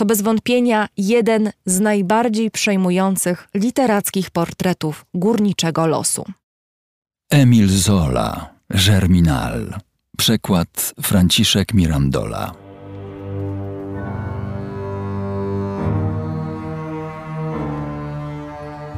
[0.00, 6.24] To bez wątpienia jeden z najbardziej przejmujących literackich portretów górniczego losu.
[7.30, 8.54] Emil Zola,
[8.86, 9.74] Germinal.
[10.16, 12.54] Przekład Franciszek Mirandola.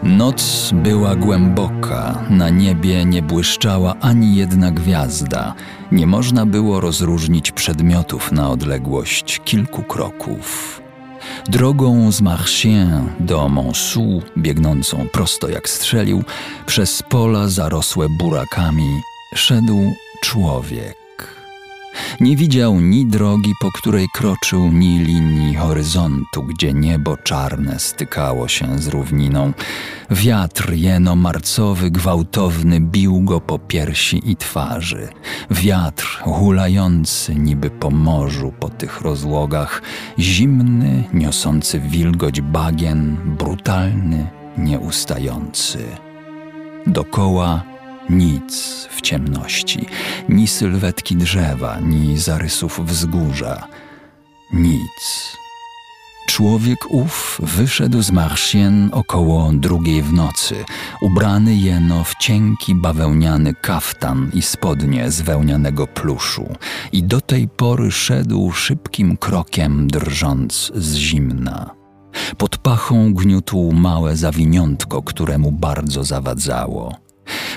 [0.02, 5.54] Noc była głęboka, na niebie nie błyszczała ani jedna gwiazda,
[5.92, 10.81] nie można było rozróżnić przedmiotów na odległość kilku kroków.
[11.48, 16.24] Drogą z Marchien do Montsou, biegnącą prosto jak strzelił,
[16.66, 19.00] przez pola zarosłe burakami,
[19.34, 19.92] szedł
[20.22, 21.01] człowiek.
[22.20, 28.78] Nie widział ni drogi, po której kroczył, ni linii horyzontu, gdzie niebo czarne stykało się
[28.78, 29.52] z równiną.
[30.10, 35.08] Wiatr jeno-marcowy, gwałtowny, bił go po piersi i twarzy.
[35.50, 39.82] Wiatr hulający niby po morzu, po tych rozłogach,
[40.18, 44.26] zimny, niosący wilgoć bagien, brutalny,
[44.58, 45.78] nieustający.
[46.86, 47.71] Dokoła
[48.12, 49.86] nic w ciemności,
[50.28, 53.68] ni sylwetki drzewa, ni zarysów wzgórza.
[54.52, 55.36] Nic.
[56.26, 60.64] Człowiek ów wyszedł z Marszien około drugiej w nocy,
[61.02, 66.46] ubrany jeno w cienki bawełniany kaftan i spodnie z wełnianego pluszu
[66.92, 71.70] i do tej pory szedł szybkim krokiem, drżąc z zimna.
[72.38, 77.01] Pod pachą gniótł małe zawiniątko, któremu bardzo zawadzało.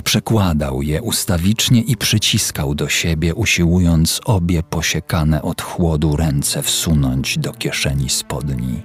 [0.04, 7.54] Przekładał je ustawicznie i przyciskał do siebie, usiłując obie posiekane od chłodu ręce wsunąć do
[7.54, 8.82] kieszeni spodni.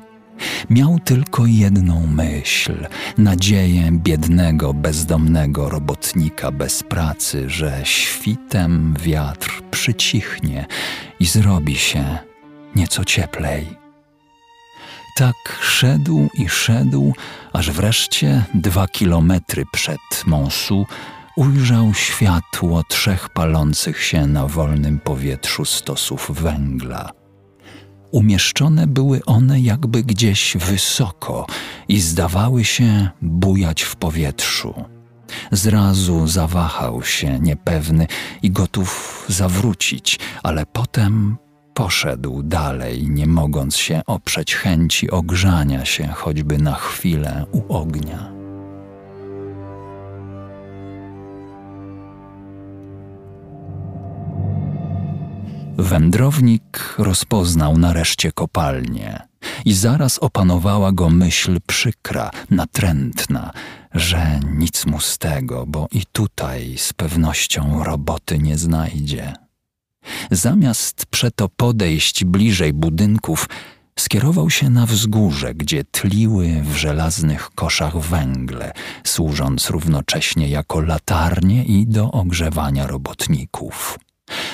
[0.70, 2.86] Miał tylko jedną myśl,
[3.18, 10.66] nadzieję biednego, bezdomnego robotnika bez pracy, że świtem wiatr przycichnie
[11.20, 12.18] i zrobi się
[12.76, 13.79] nieco cieplej.
[15.16, 17.12] Tak szedł i szedł,
[17.52, 20.86] aż wreszcie dwa kilometry przed Monsu
[21.36, 27.10] ujrzał światło trzech palących się na wolnym powietrzu stosów węgla.
[28.10, 31.46] Umieszczone były one jakby gdzieś wysoko
[31.88, 34.84] i zdawały się bujać w powietrzu.
[35.52, 38.06] Zrazu zawahał się, niepewny
[38.42, 41.36] i gotów zawrócić, ale potem
[41.80, 48.32] poszedł dalej, nie mogąc się oprzeć chęci ogrzania się choćby na chwilę u ognia.
[55.78, 59.18] Wędrownik rozpoznał nareszcie kopalnię
[59.64, 63.50] i zaraz opanowała go myśl przykra, natrętna,
[63.94, 69.49] że nic mu z tego, bo i tutaj z pewnością roboty nie znajdzie.
[70.30, 73.48] Zamiast przeto podejść bliżej budynków,
[73.98, 78.72] skierował się na wzgórze, gdzie tliły w żelaznych koszach węgle,
[79.04, 83.98] służąc równocześnie jako latarnie i do ogrzewania robotników.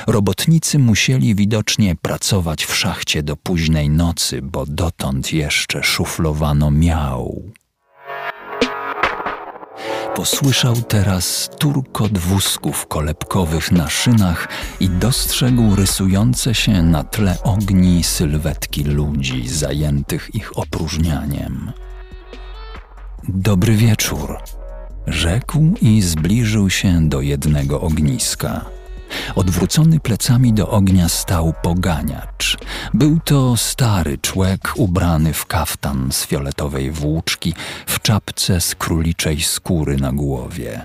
[0.07, 7.43] Robotnicy musieli widocznie pracować w szachcie do późnej nocy, bo dotąd jeszcze szuflowano miał.
[10.17, 14.49] Posłyszał teraz turkot wózków kolebkowych na szynach
[14.81, 21.73] i dostrzegł rysujące się na tle ogni sylwetki ludzi zajętych ich opróżnianiem.
[23.29, 24.39] Dobry wieczór,
[25.07, 28.76] rzekł i zbliżył się do jednego ogniska.
[29.35, 32.59] Odwrócony plecami do ognia stał poganiacz.
[32.95, 37.55] Był to stary człek ubrany w kaftan z fioletowej włóczki,
[37.87, 40.83] w czapce z króliczej skóry na głowie.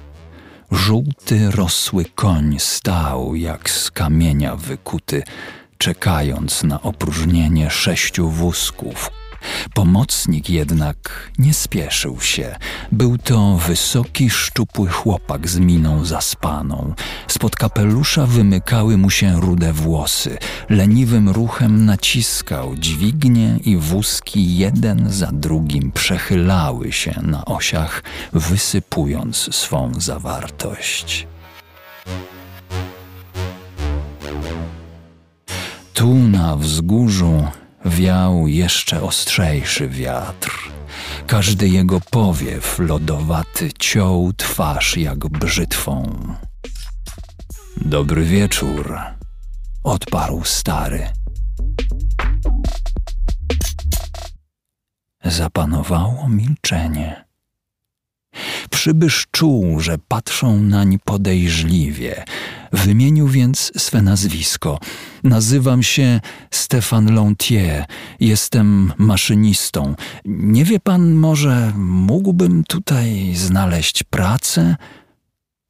[0.71, 5.23] Żółty, rosły koń stał jak z kamienia wykuty,
[5.77, 9.11] czekając na opróżnienie sześciu wózków,
[9.73, 12.55] Pomocnik jednak nie spieszył się.
[12.91, 16.93] Był to wysoki, szczupły chłopak z miną zaspaną.
[17.27, 20.37] Spod kapelusza wymykały mu się rude włosy.
[20.69, 28.03] Leniwym ruchem naciskał dźwignie i wózki jeden za drugim przechylały się na osiach,
[28.33, 31.27] wysypując swą zawartość.
[35.93, 37.47] Tu na wzgórzu
[37.85, 40.71] wiał jeszcze ostrzejszy wiatr.
[41.27, 46.17] Każdy jego powiew lodowaty ciął twarz jak brzytwą.
[47.77, 48.97] Dobry wieczór,
[49.83, 51.07] odparł stary.
[55.23, 57.30] Zapanowało milczenie.
[58.71, 62.25] Przybysz czuł, że patrzą nań podejrzliwie.
[62.71, 64.79] Wymienił więc swe nazwisko.
[65.23, 66.19] Nazywam się
[66.51, 67.85] Stefan Lontier,
[68.19, 69.95] jestem maszynistą.
[70.25, 74.75] Nie wie pan, może mógłbym tutaj znaleźć pracę?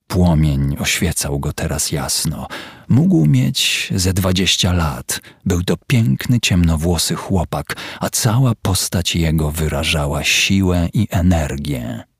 [0.08, 2.48] Płomień oświecał go teraz jasno.
[2.90, 5.22] Mógł mieć ze dwadzieścia lat.
[5.46, 12.11] Był to piękny, ciemnowłosy chłopak, a cała postać jego wyrażała siłę i energię.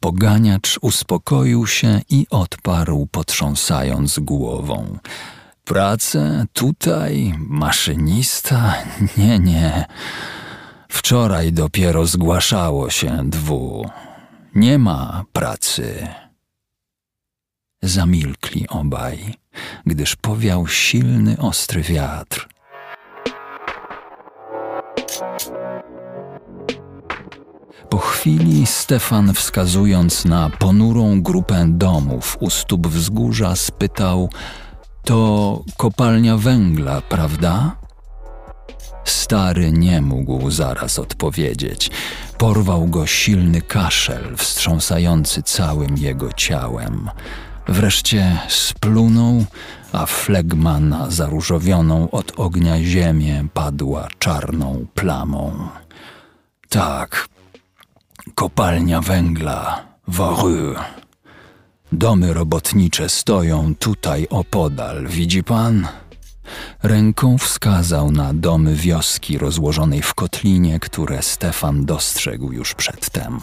[0.00, 4.98] Poganiacz uspokoił się i odparł, potrząsając głową.
[5.64, 8.74] Pracę tutaj, maszynista?
[9.16, 9.84] Nie, nie.
[10.88, 13.90] Wczoraj dopiero zgłaszało się dwu.
[14.54, 16.08] Nie ma pracy.
[17.82, 19.34] Zamilkli obaj,
[19.86, 22.48] gdyż powiał silny, ostry wiatr.
[27.90, 34.30] Po chwili Stefan, wskazując na ponurą grupę domów u stóp wzgórza, spytał:
[35.04, 37.76] To kopalnia węgla, prawda?
[39.04, 41.90] Stary nie mógł zaraz odpowiedzieć.
[42.38, 47.10] Porwał go silny kaszel, wstrząsający całym jego ciałem.
[47.68, 49.44] Wreszcie splunął,
[49.92, 55.68] a flegma na zaróżowioną od ognia ziemię padła czarną plamą.
[56.68, 57.28] Tak,
[58.34, 60.74] kopalnia węgla, Woru.
[61.92, 65.88] Domy robotnicze stoją tutaj opodal, widzi pan?
[66.82, 73.40] Ręką wskazał na domy wioski rozłożonej w kotlinie, które Stefan dostrzegł już przedtem.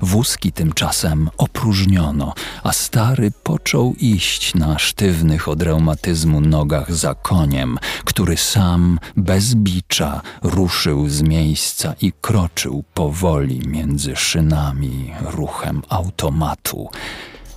[0.00, 8.36] Wózki tymczasem opróżniono, a stary począł iść na sztywnych od reumatyzmu nogach za koniem, który
[8.36, 16.90] sam, bez bicza, ruszył z miejsca i kroczył powoli między szynami ruchem automatu,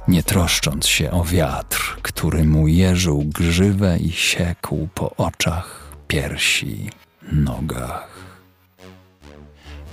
[0.07, 6.90] nie troszcząc się o wiatr, który mu jeżył grzywę i siekł po oczach, piersi,
[7.31, 8.12] nogach.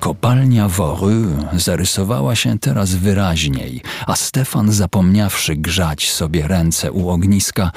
[0.00, 7.72] Kopalnia Wory zarysowała się teraz wyraźniej, a Stefan, zapomniawszy grzać sobie ręce u ogniska,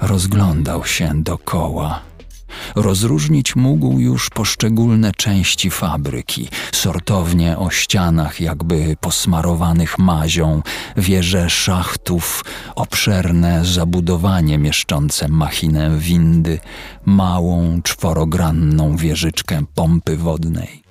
[0.00, 2.00] rozglądał się dokoła.
[2.74, 10.62] Rozróżnić mógł już poszczególne części fabryki, sortownie o ścianach jakby posmarowanych mazią,
[10.96, 12.44] wieże szachtów,
[12.74, 16.58] obszerne zabudowanie mieszczące machinę windy,
[17.04, 20.87] małą czworogranną wieżyczkę pompy wodnej.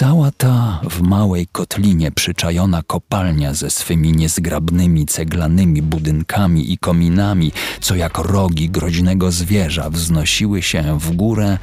[0.00, 7.96] Cała ta w małej kotlinie przyczajona kopalnia ze swymi niezgrabnymi ceglanymi budynkami i kominami, co
[7.96, 11.58] jak rogi groźnego zwierza wznosiły się w górę,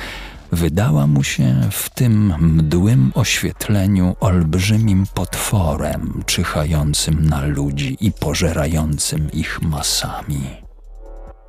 [0.52, 9.62] wydała mu się w tym mdłym oświetleniu olbrzymim potworem czyhającym na ludzi i pożerającym ich
[9.62, 10.67] masami.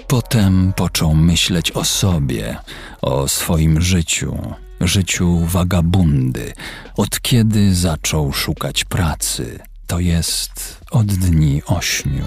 [0.09, 2.57] Potem począł myśleć o sobie,
[3.03, 6.53] o swoim życiu, życiu wagabundy,
[6.97, 12.25] od kiedy zaczął szukać pracy, to jest od dni ośmiu.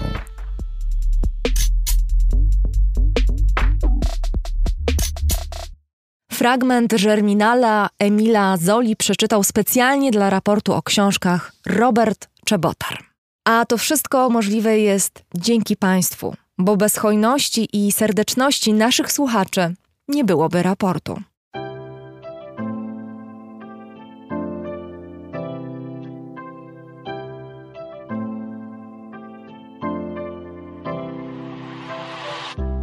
[6.32, 12.98] Fragment Germinala Emila Zoli przeczytał specjalnie dla raportu o książkach Robert Czebotar.
[13.44, 19.74] A to wszystko możliwe jest dzięki Państwu, bo bez hojności i serdeczności naszych słuchaczy
[20.08, 21.22] nie byłoby raportu.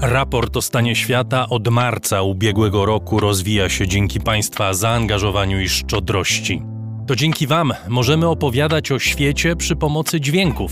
[0.02, 6.62] Raport o stanie świata od marca ubiegłego roku rozwija się dzięki Państwa zaangażowaniu i szczodrości.
[7.08, 10.72] To dzięki Wam możemy opowiadać o świecie przy pomocy dźwięków.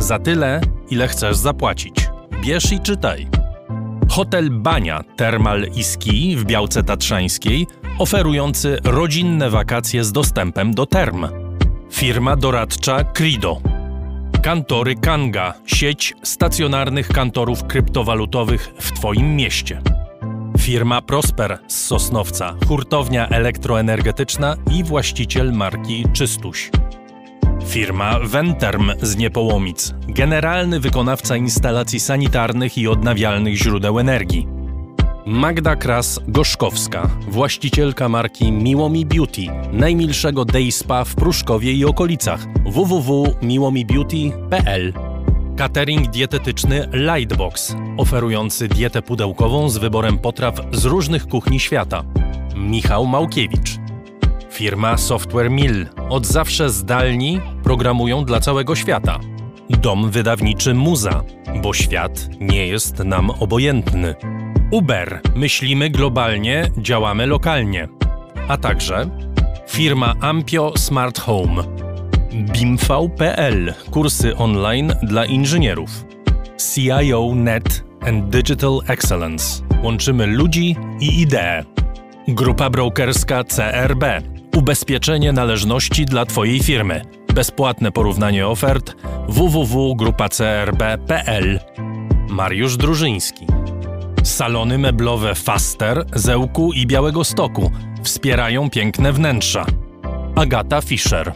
[0.00, 0.60] Za tyle,
[0.90, 1.94] ile chcesz zapłacić.
[2.42, 3.28] Bierz i czytaj.
[4.08, 7.66] Hotel Bania Termal i Ski w Białce Tatrzańskiej,
[7.98, 11.26] oferujący rodzinne wakacje z dostępem do term.
[11.92, 13.60] Firma doradcza Crido.
[14.42, 19.82] Kantory Kanga, sieć stacjonarnych kantorów kryptowalutowych w Twoim mieście.
[20.58, 26.70] Firma Prosper z Sosnowca, hurtownia elektroenergetyczna i właściciel marki Czystuś.
[27.66, 34.48] Firma Venterm z Niepołomic, generalny wykonawca instalacji sanitarnych i odnawialnych źródeł energii.
[35.26, 39.42] Magda Kras-Gorzkowska, właścicielka marki Miłomi Beauty,
[39.72, 44.92] najmilszego day spa w Pruszkowie i okolicach www.miłomibeauty.pl
[45.56, 52.04] Catering dietetyczny Lightbox, oferujący dietę pudełkową z wyborem potraw z różnych kuchni świata.
[52.56, 53.79] Michał Małkiewicz.
[54.50, 59.20] Firma Software Mill, od zawsze zdalni, programują dla całego świata.
[59.70, 61.24] Dom wydawniczy Muza,
[61.62, 64.14] bo świat nie jest nam obojętny.
[64.70, 67.88] Uber, myślimy globalnie, działamy lokalnie.
[68.48, 69.10] A także
[69.68, 71.62] firma Ampio Smart Home.
[72.32, 76.04] BIMV.pl, kursy online dla inżynierów.
[76.74, 79.62] CIO Net and Digital Excellence.
[79.82, 81.64] Łączymy ludzi i idee.
[82.28, 84.04] Grupa brokerska CRB.
[84.60, 87.02] Ubezpieczenie należności dla Twojej firmy.
[87.34, 88.96] Bezpłatne porównanie ofert
[89.28, 91.60] www.grupacrb.pl.
[92.28, 93.46] Mariusz Drużyński.
[94.22, 97.70] Salony meblowe Faster, Zełku i Białego Stoku
[98.02, 99.66] wspierają piękne wnętrza.
[100.36, 101.32] Agata Fischer.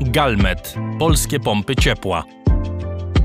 [0.00, 0.74] Galmet.
[0.98, 2.24] Polskie pompy ciepła.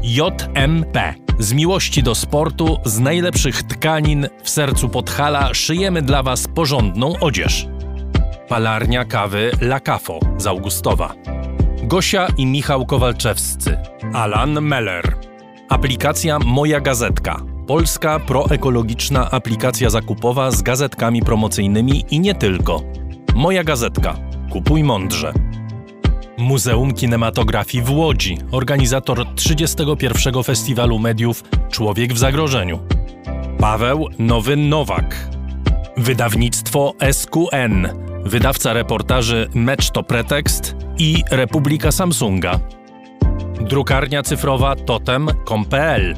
[0.03, 1.13] JMP.
[1.39, 7.67] Z miłości do sportu, z najlepszych tkanin w sercu Podhala szyjemy dla Was porządną odzież.
[8.53, 11.13] Palarnia kawy La Cafo z Augustowa.
[11.83, 13.77] Gosia i Michał Kowalczewscy.
[14.13, 15.17] Alan Meller.
[15.69, 17.41] Aplikacja Moja Gazetka.
[17.67, 22.81] Polska proekologiczna aplikacja zakupowa z gazetkami promocyjnymi i nie tylko.
[23.35, 24.15] Moja Gazetka.
[24.51, 25.33] Kupuj mądrze.
[26.37, 30.43] Muzeum Kinematografii w Łodzi, organizator 31.
[30.43, 32.79] Festiwalu Mediów Człowiek w Zagrożeniu.
[33.59, 35.29] Paweł Nowy Nowak.
[35.97, 42.59] Wydawnictwo SQN, wydawca reportaży Mecz to Pretekst i Republika Samsunga.
[43.61, 46.15] Drukarnia cyfrowa totem.com.pl.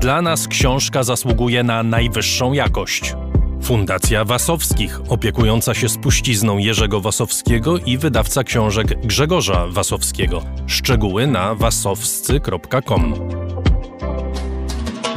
[0.00, 3.14] Dla nas książka zasługuje na najwyższą jakość.
[3.62, 10.42] Fundacja Wasowskich, opiekująca się spuścizną Jerzego Wasowskiego i wydawca książek Grzegorza Wasowskiego.
[10.66, 13.14] Szczegóły na wasowscy.com.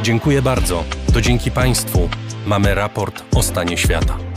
[0.02, 0.84] Dziękuję bardzo.
[1.14, 2.08] To dzięki Państwu
[2.46, 4.31] mamy raport o stanie świata.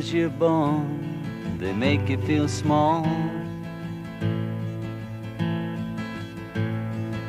[0.00, 3.04] As you're born, they make you feel small.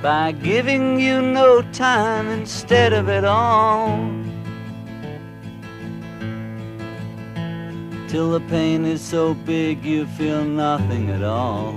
[0.02, 3.90] By giving you no time instead of it all.
[8.08, 11.76] Till the pain is so big you feel nothing at all.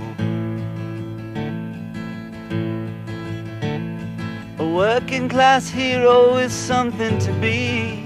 [4.63, 8.04] A working class hero is something to be.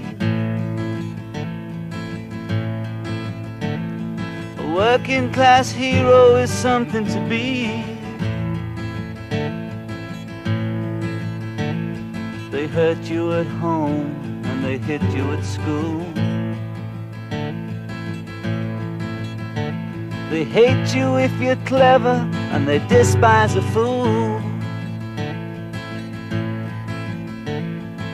[4.80, 7.84] Working class hero is something to be.
[12.50, 14.08] They hurt you at home
[14.46, 16.00] and they hit you at school.
[20.30, 22.18] They hate you if you're clever
[22.52, 24.40] and they despise a fool.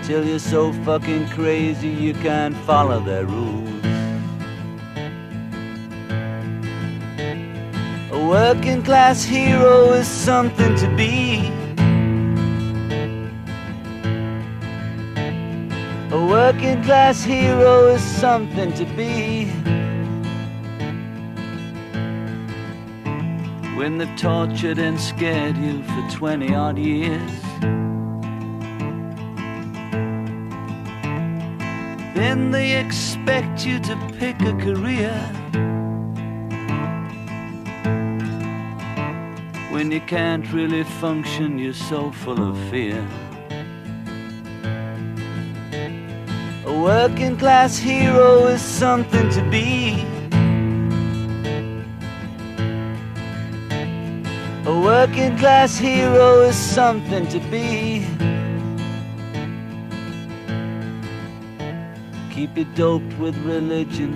[0.03, 3.96] Till you're so fucking crazy you can't follow their rules.
[8.27, 11.47] A working class hero is something to be.
[16.11, 19.45] A working class hero is something to be.
[23.79, 27.31] When they've tortured and scared you for 20 odd years.
[32.17, 35.15] Then they expect you to pick a career.
[39.77, 43.07] When you can't really function, you're so full of fear.
[46.65, 50.03] A working class hero is something to be.
[54.65, 58.07] A working class hero is something to be.
[62.35, 64.15] Keep you doped with religion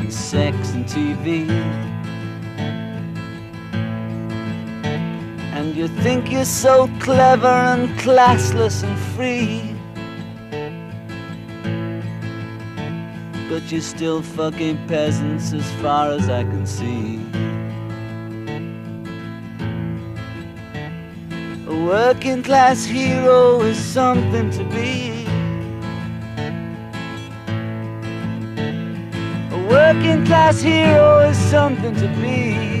[0.00, 1.95] and sex and TV.
[5.76, 9.74] You think you're so clever and classless and free.
[13.50, 17.16] But you're still fucking peasants as far as I can see.
[21.68, 25.26] A working class hero is something to be.
[29.54, 32.75] A working class hero is something to be.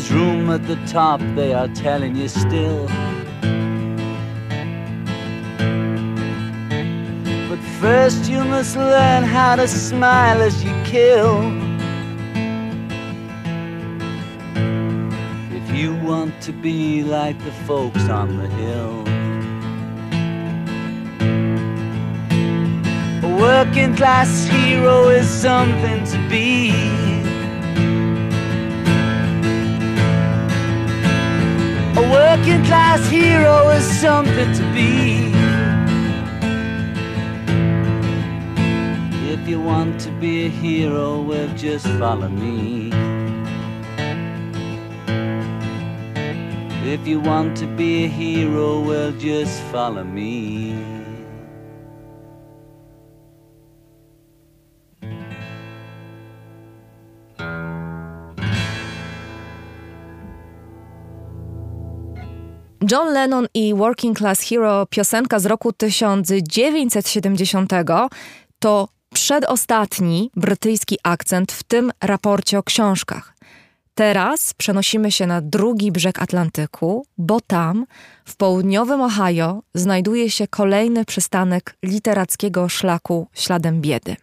[0.00, 2.86] There's room at the top, they are telling you still.
[7.50, 11.42] But first, you must learn how to smile as you kill.
[15.52, 19.04] If you want to be like the folks on the hill.
[23.22, 27.09] A working class hero is something to be.
[32.30, 35.32] Working class hero is something to be.
[39.32, 42.92] If you want to be a hero, well, just follow me.
[46.94, 50.99] if you want to be a hero, well, just follow me.
[62.90, 67.72] John Lennon i Working Class Hero, piosenka z roku 1970,
[68.58, 73.36] to przedostatni brytyjski akcent w tym raporcie o książkach.
[73.94, 77.86] Teraz przenosimy się na drugi brzeg Atlantyku, bo tam,
[78.24, 84.16] w południowym Ohio, znajduje się kolejny przystanek literackiego szlaku śladem biedy.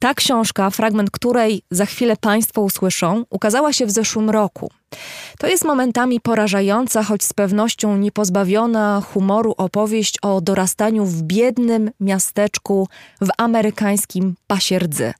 [0.00, 4.70] Ta książka, fragment której za chwilę Państwo usłyszą, ukazała się w zeszłym roku.
[5.38, 12.88] To jest momentami porażająca, choć z pewnością niepozbawiona humoru opowieść o dorastaniu w biednym miasteczku
[13.20, 15.12] w amerykańskim pasie rdzy.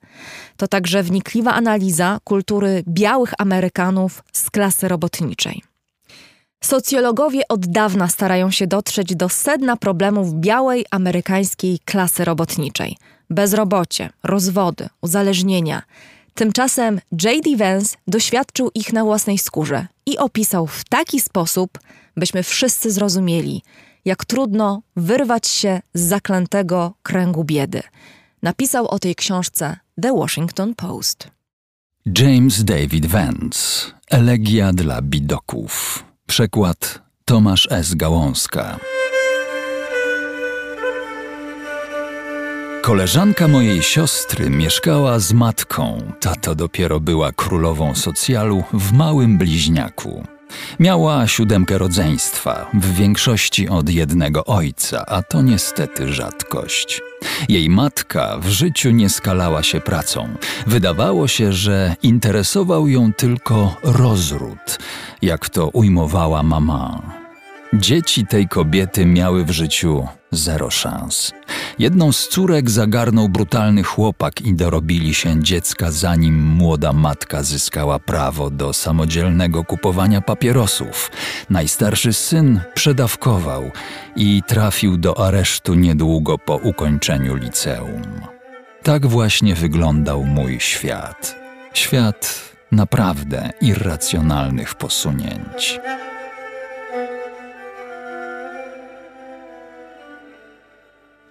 [0.56, 5.62] To także wnikliwa analiza kultury białych Amerykanów z klasy robotniczej.
[6.64, 12.96] Socjologowie od dawna starają się dotrzeć do sedna problemów białej amerykańskiej klasy robotniczej–
[13.30, 15.82] bezrobocie, rozwody, uzależnienia.
[16.34, 17.56] Tymczasem J.D.
[17.56, 21.78] Vance doświadczył ich na własnej skórze i opisał w taki sposób,
[22.16, 23.62] byśmy wszyscy zrozumieli,
[24.04, 27.82] jak trudno wyrwać się z zaklętego kręgu biedy.
[28.42, 31.28] Napisał o tej książce The Washington Post.
[32.18, 36.04] James David Vance Elegia dla bidoków.
[36.26, 37.94] Przekład Tomasz S.
[37.94, 38.78] Gałązka.
[42.88, 46.12] Koleżanka mojej siostry mieszkała z matką.
[46.20, 50.24] Tato dopiero była królową socjalu w małym bliźniaku.
[50.80, 57.00] Miała siódemkę rodzeństwa, w większości od jednego ojca, a to niestety rzadkość.
[57.48, 60.28] Jej matka w życiu nie skalała się pracą.
[60.66, 64.78] Wydawało się, że interesował ją tylko rozród,
[65.22, 67.02] jak to ujmowała mama.
[67.72, 71.32] Dzieci tej kobiety miały w życiu zero szans.
[71.78, 78.50] Jedną z córek zagarnął brutalny chłopak i dorobili się dziecka, zanim młoda matka zyskała prawo
[78.50, 81.10] do samodzielnego kupowania papierosów.
[81.50, 83.70] Najstarszy syn przedawkował
[84.16, 88.20] i trafił do aresztu niedługo po ukończeniu liceum.
[88.82, 91.36] Tak właśnie wyglądał mój świat.
[91.74, 92.40] Świat
[92.72, 95.80] naprawdę irracjonalnych posunięć.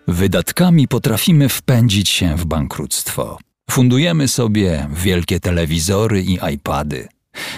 [0.08, 3.38] Wydatkami potrafimy wpędzić się w bankructwo.
[3.72, 7.08] Fundujemy sobie wielkie telewizory i iPady.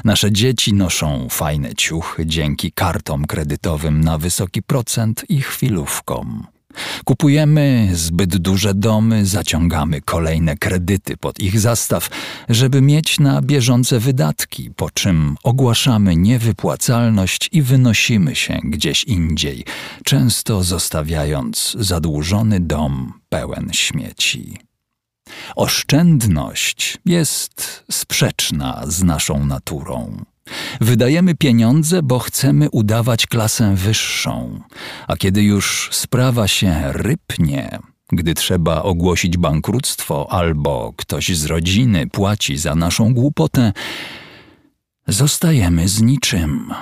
[0.04, 6.48] Nasze dzieci noszą fajne ciuchy dzięki kartom kredytowym na wysoki procent i chwilówkom.
[7.06, 12.10] Kupujemy zbyt duże domy, zaciągamy kolejne kredyty pod ich zastaw,
[12.49, 19.65] żeby mieć na bieżące wydatki, po czym ogłaszamy niewypłacalność i wynosimy się gdzieś indziej,
[20.03, 24.57] często zostawiając zadłużony dom pełen śmieci.
[25.56, 30.26] Oszczędność jest sprzeczna z naszą naturą.
[30.82, 34.62] Wydajemy pieniądze, bo chcemy udawać klasę wyższą,
[35.08, 37.80] a kiedy już sprawa się rypnie,
[38.12, 43.74] gdy trzeba ogłosić bankructwo albo ktoś z rodziny płaci za naszą głupotę,
[45.08, 46.74] zostajemy z niczym.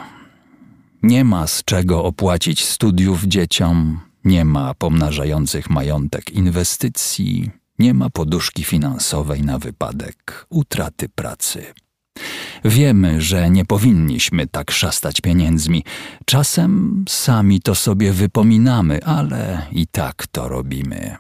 [1.03, 8.63] Nie ma z czego opłacić studiów dzieciom, nie ma pomnażających majątek inwestycji, nie ma poduszki
[8.63, 11.73] finansowej na wypadek utraty pracy.
[12.65, 15.83] Wiemy, że nie powinniśmy tak szastać pieniędzmi.
[16.25, 21.17] Czasem sami to sobie wypominamy, ale i tak to robimy.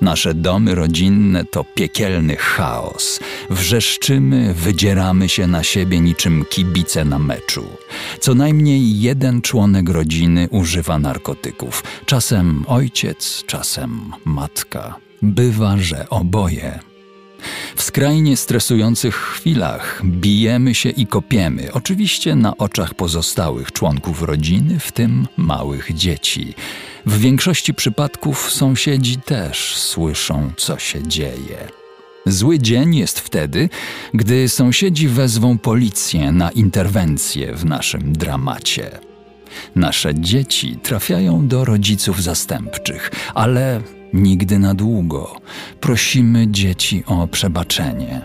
[0.00, 3.20] Nasze domy rodzinne to piekielny chaos.
[3.50, 7.64] Wrzeszczymy, wydzieramy się na siebie niczym kibice na meczu.
[8.20, 11.84] Co najmniej jeden członek rodziny używa narkotyków.
[12.06, 14.96] Czasem ojciec, czasem matka.
[15.22, 16.87] Bywa, że oboje.
[17.76, 24.92] W skrajnie stresujących chwilach bijemy się i kopiemy, oczywiście na oczach pozostałych członków rodziny, w
[24.92, 26.54] tym małych dzieci.
[27.06, 31.68] W większości przypadków sąsiedzi też słyszą, co się dzieje.
[32.26, 33.68] Zły dzień jest wtedy,
[34.14, 38.90] gdy sąsiedzi wezwą policję na interwencję w naszym dramacie.
[39.76, 43.80] Nasze dzieci trafiają do rodziców zastępczych, ale
[44.12, 45.36] nigdy na długo.
[45.80, 48.20] Prosimy dzieci o przebaczenie.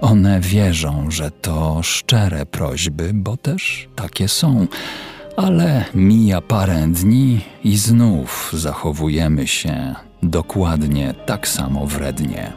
[0.00, 4.66] One wierzą, że to szczere prośby, bo też takie są,
[5.36, 12.52] ale mija parę dni i znów zachowujemy się dokładnie tak samo wrednie.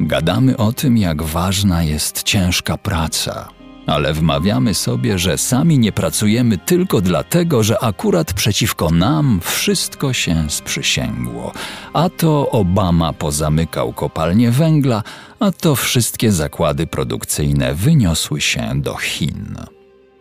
[0.00, 3.48] Gadamy o tym, jak ważna jest ciężka praca,
[3.86, 10.44] ale wmawiamy sobie, że sami nie pracujemy tylko dlatego, że akurat przeciwko nam wszystko się
[10.48, 11.52] sprzysięgło.
[11.92, 15.02] A to Obama pozamykał kopalnie węgla,
[15.40, 19.56] a to wszystkie zakłady produkcyjne wyniosły się do Chin.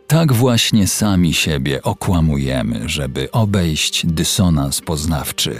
[0.07, 5.59] Tak właśnie sami siebie okłamujemy, żeby obejść dysonans poznawczy,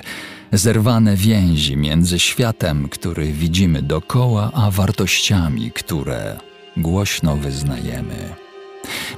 [0.52, 8.36] zerwane więzi między światem, który widzimy dokoła, a wartościami, które głośno wyznajemy.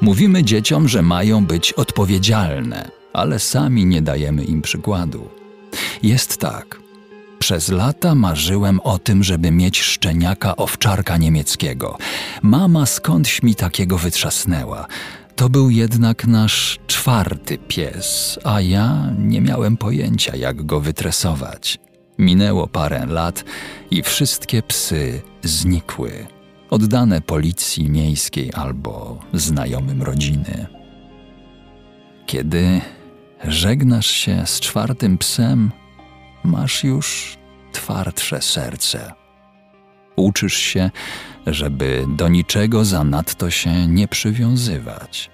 [0.01, 5.29] Mówimy dzieciom, że mają być odpowiedzialne, ale sami nie dajemy im przykładu.
[6.03, 6.79] Jest tak.
[7.39, 11.97] Przez lata marzyłem o tym, żeby mieć szczeniaka owczarka niemieckiego.
[12.41, 14.87] Mama skądś mi takiego wytrzasnęła.
[15.35, 21.79] To był jednak nasz czwarty pies, a ja nie miałem pojęcia, jak go wytresować.
[22.17, 23.43] Minęło parę lat
[23.91, 26.27] i wszystkie psy znikły,
[26.73, 30.67] oddane policji miejskiej albo znajomym rodziny.
[32.25, 32.81] Kiedy
[33.43, 35.71] żegnasz się z czwartym psem,
[36.43, 37.37] masz już
[37.71, 39.13] twardsze serce.
[40.15, 40.91] Uczysz się,
[41.47, 45.32] żeby do niczego zanadto się nie przywiązywać.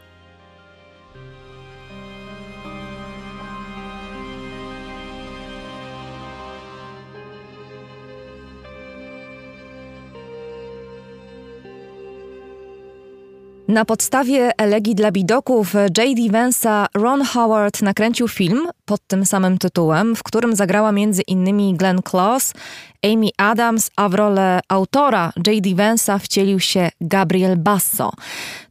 [13.70, 16.22] Na podstawie elegii dla bidoków J.D.
[16.22, 20.92] Vance'a Ron Howard nakręcił film pod tym samym tytułem, w którym zagrała
[21.28, 22.54] innymi Glenn Close,
[23.04, 25.70] Amy Adams, a w rolę autora J.D.
[25.70, 28.12] Vance'a wcielił się Gabriel Basso.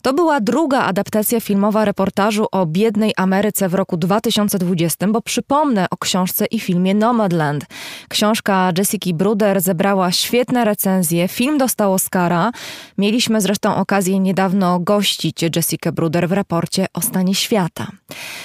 [0.03, 5.97] To była druga adaptacja filmowa reportażu o biednej Ameryce w roku 2020, bo przypomnę o
[5.97, 7.65] książce i filmie Nomadland.
[8.09, 12.51] Książka Jessica Bruder zebrała świetne recenzje, film dostał Oscara.
[12.99, 17.87] Mieliśmy zresztą okazję niedawno gościć Jessica Bruder w raporcie o stanie świata.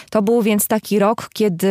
[0.09, 1.62] To był więc taki rok, kiedy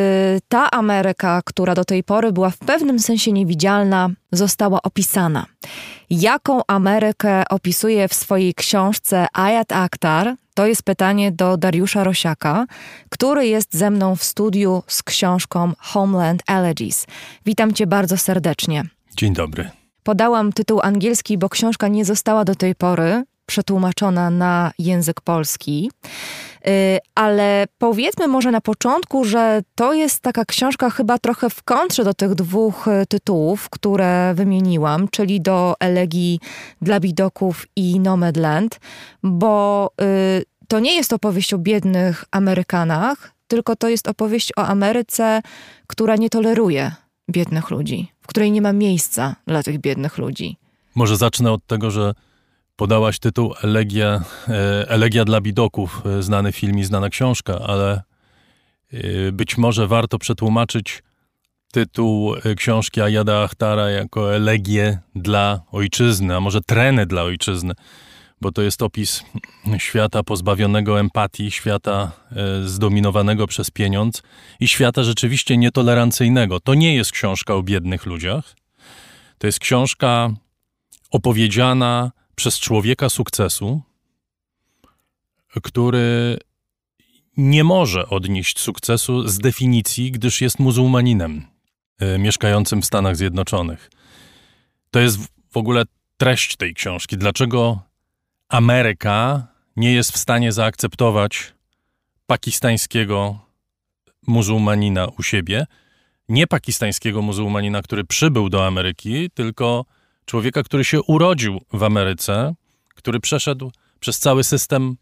[0.48, 5.46] ta Ameryka, która do tej pory była w pewnym sensie niewidzialna, została opisana.
[6.10, 10.34] Jaką Amerykę opisuje w swojej książce Ayat Akhtar?
[10.54, 12.66] To jest pytanie do Dariusza Rosiaka,
[13.08, 17.06] który jest ze mną w studiu z książką Homeland Elegies.
[17.46, 18.84] Witam cię bardzo serdecznie.
[19.16, 19.70] Dzień dobry.
[20.02, 25.90] Podałam tytuł angielski, bo książka nie została do tej pory przetłumaczona na język polski.
[26.66, 32.04] Y, ale powiedzmy może na początku, że to jest taka książka chyba trochę w kontrze
[32.04, 36.40] do tych dwóch y, tytułów, które wymieniłam, czyli do Elegii
[36.82, 38.80] dla Widoków i Nomadland,
[39.22, 39.90] bo
[40.40, 45.42] y, to nie jest opowieść o biednych Amerykanach, tylko to jest opowieść o Ameryce,
[45.86, 46.92] która nie toleruje
[47.30, 50.56] biednych ludzi, w której nie ma miejsca dla tych biednych ludzi.
[50.94, 52.14] Może zacznę od tego, że
[52.76, 58.02] Podałaś tytuł Elegia, e, Elegia dla bidoków, e, znany film i znana książka, ale
[58.92, 61.02] e, być może warto przetłumaczyć
[61.72, 67.74] tytuł książki Ayada Achtara jako elegię dla ojczyzny, a może trenę dla ojczyzny,
[68.40, 69.24] bo to jest opis
[69.78, 72.12] świata pozbawionego empatii, świata
[72.64, 74.22] zdominowanego przez pieniądz
[74.60, 76.60] i świata rzeczywiście nietolerancyjnego.
[76.60, 78.54] To nie jest książka o biednych ludziach.
[79.38, 80.30] To jest książka
[81.10, 83.82] opowiedziana przez człowieka sukcesu,
[85.62, 86.38] który
[87.36, 91.46] nie może odnieść sukcesu z definicji, gdyż jest muzułmaninem
[92.02, 93.90] y, mieszkającym w Stanach Zjednoczonych.
[94.90, 95.18] To jest
[95.50, 95.84] w ogóle
[96.16, 97.16] treść tej książki.
[97.16, 97.80] Dlaczego
[98.48, 99.46] Ameryka
[99.76, 101.54] nie jest w stanie zaakceptować
[102.26, 103.38] pakistańskiego
[104.26, 105.66] muzułmanina u siebie?
[106.28, 109.84] Nie pakistańskiego muzułmanina, który przybył do Ameryki, tylko
[110.26, 112.54] człowieka, który się urodził w Ameryce,
[112.94, 114.96] który przeszedł przez cały system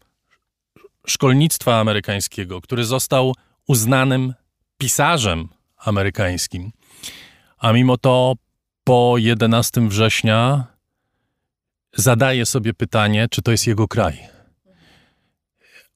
[1.07, 3.35] szkolnictwa amerykańskiego, który został
[3.67, 4.33] uznanym
[4.77, 6.71] pisarzem amerykańskim.
[7.57, 8.35] A mimo to
[8.83, 10.65] po 11 września
[11.93, 14.19] zadaje sobie pytanie, czy to jest jego kraj.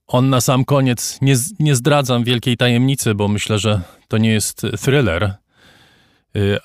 [0.08, 4.62] On na sam koniec, nie, nie zdradzam wielkiej tajemnicy, bo myślę, że to nie jest
[4.82, 5.36] thriller,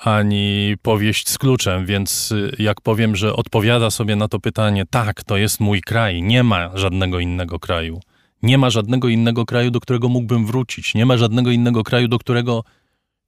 [0.00, 5.24] ani powieść z kluczem, więc y, jak powiem, że odpowiada sobie na to pytanie, tak,
[5.24, 8.00] to jest mój kraj, nie ma żadnego innego kraju.
[8.42, 10.94] Nie ma żadnego innego kraju, do którego mógłbym wrócić.
[10.94, 12.64] Nie ma żadnego innego kraju, do którego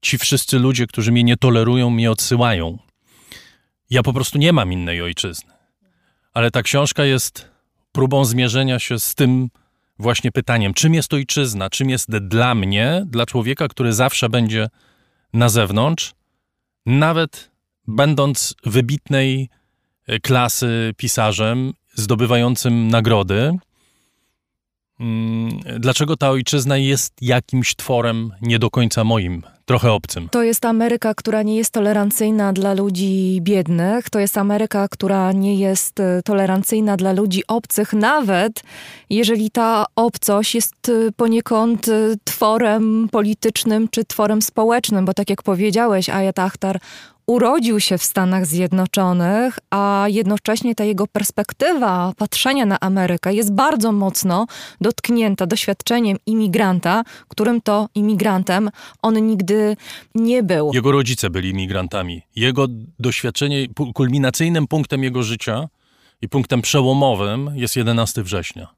[0.00, 2.78] ci wszyscy ludzie, którzy mnie nie tolerują, mnie odsyłają.
[3.90, 5.52] Ja po prostu nie mam innej ojczyzny.
[6.34, 7.50] Ale ta książka jest
[7.92, 9.48] próbą zmierzenia się z tym
[9.98, 14.68] właśnie pytaniem, czym jest ojczyzna, czym jest dla mnie, dla człowieka, który zawsze będzie
[15.32, 16.14] na zewnątrz,
[16.86, 17.50] nawet
[17.88, 19.48] będąc wybitnej
[20.06, 23.58] e, klasy pisarzem, zdobywającym nagrody.
[25.00, 30.28] Mm, Dlaczego ta ojczyzna jest jakimś tworem nie do końca moim, trochę obcym?
[30.28, 34.10] To jest Ameryka, która nie jest tolerancyjna dla ludzi biednych.
[34.10, 38.62] To jest Ameryka, która nie jest e, tolerancyjna dla ludzi obcych, nawet
[39.10, 41.92] jeżeli ta obcość jest e, poniekąd e,
[42.24, 46.78] tworem politycznym czy tworem społecznym, bo tak jak powiedziałeś, Ayat Achtar
[47.26, 53.92] urodził się w Stanach Zjednoczonych, a jednocześnie ta jego perspektywa patrzenia na Amerykę jest bardzo
[53.92, 54.46] mocno
[54.80, 58.70] dotknięta doświadczeniem imigranta, którym to imigrantem
[59.02, 59.76] on nigdy
[60.14, 60.70] nie był.
[60.74, 62.22] Jego rodzice byli imigrantami.
[62.36, 62.66] Jego
[62.98, 65.68] doświadczenie, kulminacyjnym punktem jego życia
[66.22, 68.68] i punktem przełomowym jest 11 września.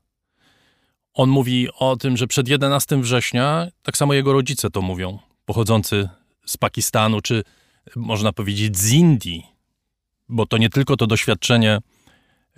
[1.14, 6.08] On mówi o tym, że przed 11 września, tak samo jego rodzice to mówią, pochodzący
[6.46, 7.44] z Pakistanu, czy
[7.96, 9.46] można powiedzieć z Indii,
[10.28, 11.78] bo to nie tylko to doświadczenie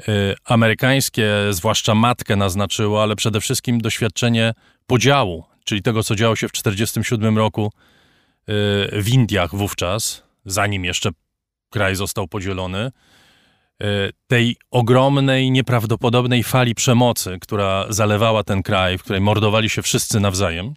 [0.00, 4.54] y, amerykańskie, zwłaszcza matkę naznaczyło, ale przede wszystkim doświadczenie
[4.86, 7.72] podziału, czyli tego, co działo się w 1947 roku
[8.92, 11.10] y, w Indiach wówczas, zanim jeszcze
[11.70, 12.90] kraj został podzielony,
[13.82, 13.86] y,
[14.26, 20.74] tej ogromnej, nieprawdopodobnej fali przemocy, która zalewała ten kraj, w której mordowali się wszyscy nawzajem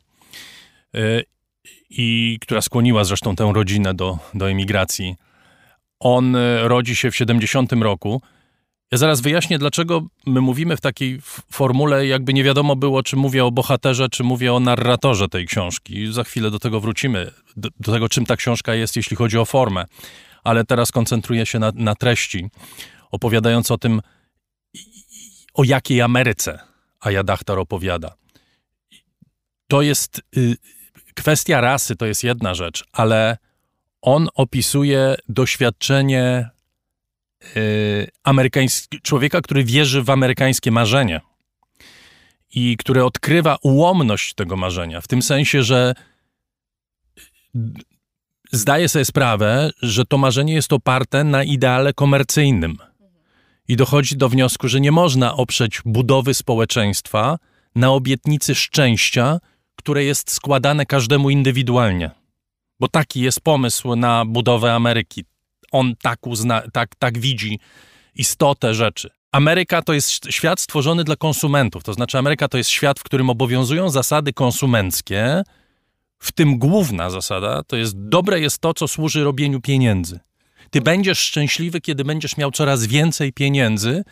[1.90, 5.16] i która skłoniła zresztą tę rodzinę do, do emigracji.
[5.99, 8.22] On y, rodzi się w 70 roku.
[8.91, 11.20] Ja zaraz wyjaśnię, dlaczego my mówimy w takiej
[11.52, 16.14] formule, jakby nie wiadomo było, czy mówię o bohaterze, czy mówię o narratorze tej książki.
[16.14, 19.45] Za chwilę do tego wrócimy, do, do tego, czym ta książka jest, jeśli chodzi o
[19.45, 19.86] formę.
[20.44, 22.49] Ale teraz koncentruję się na, na treści,
[23.11, 24.02] opowiadając o tym,
[25.53, 26.60] o jakiej Ameryce
[26.99, 28.14] Ayad Achtar opowiada.
[29.68, 30.57] To jest y,
[31.22, 33.38] kwestia rasy, to jest jedna rzecz, ale
[34.02, 36.50] on opisuje doświadczenie
[37.58, 41.22] y, amerykański, człowieka, który wierzy w amerykańskie marzenie
[42.56, 45.94] i który odkrywa ułomność tego marzenia, w tym sensie, że
[48.52, 52.78] zdaje sobie sprawę, że to marzenie jest oparte na ideale komercyjnym.
[53.68, 57.38] I dochodzi do wniosku, że nie można oprzeć budowy społeczeństwa
[57.76, 59.40] na obietnicy szczęścia,
[59.80, 62.11] które jest składane każdemu indywidualnie.
[62.80, 65.23] Bo taki jest pomysł na budowę Ameryki.
[65.72, 67.60] On tak, uzna, tak, tak widzi
[68.15, 69.10] istotę rzeczy.
[69.31, 73.30] Ameryka to jest świat stworzony dla konsumentów, to znaczy Ameryka to jest świat, w którym
[73.30, 75.43] obowiązują zasady konsumenckie,
[76.19, 80.19] w tym główna zasada to jest dobre jest to, co służy robieniu pieniędzy.
[80.69, 84.03] Ty będziesz szczęśliwy, kiedy będziesz miał coraz więcej pieniędzy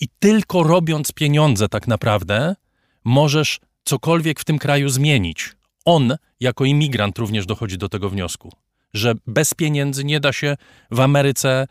[0.00, 2.54] i tylko robiąc pieniądze tak naprawdę
[3.04, 5.52] możesz cokolwiek w tym kraju zmienić.
[5.84, 8.52] On, jako imigrant, również dochodzi do tego wniosku,
[8.94, 10.56] że bez pieniędzy nie da się
[10.90, 11.66] w Ameryce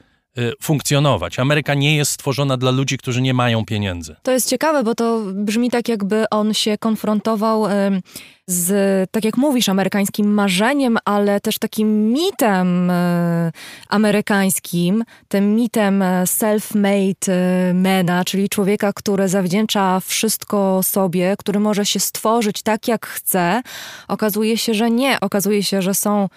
[0.62, 1.40] funkcjonować.
[1.40, 4.16] Ameryka nie jest stworzona dla ludzi, którzy nie mają pieniędzy.
[4.24, 8.02] To jest ciekawe, bo to brzmi tak, jakby on się konfrontował em,
[8.48, 13.52] z, tak jak mówisz, amerykańskim marzeniem, ale też takim mitem e,
[13.90, 17.32] amerykańskim, tym mitem self-made
[17.74, 23.62] mana, czyli człowieka, który zawdzięcza wszystko sobie, który może się stworzyć tak, jak chce.
[24.08, 25.20] Okazuje się, że nie.
[25.20, 26.30] Okazuje się, że są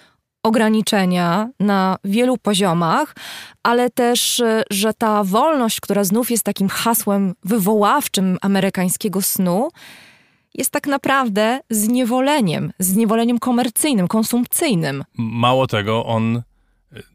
[0.43, 3.15] ograniczenia na wielu poziomach,
[3.63, 9.69] ale też, e, że ta wolność, która znów jest takim hasłem wywoławczym amerykańskiego snu,
[10.53, 15.03] jest tak naprawdę zniewoleniem, zniewoleniem komercyjnym, konsumpcyjnym.
[15.17, 16.41] Mało tego, on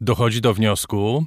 [0.01, 1.25] dochodzi do wniosku,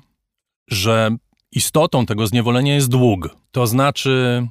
[0.68, 1.16] że
[1.52, 3.28] istotą tego zniewolenia jest dług.
[3.50, 4.46] To znaczy,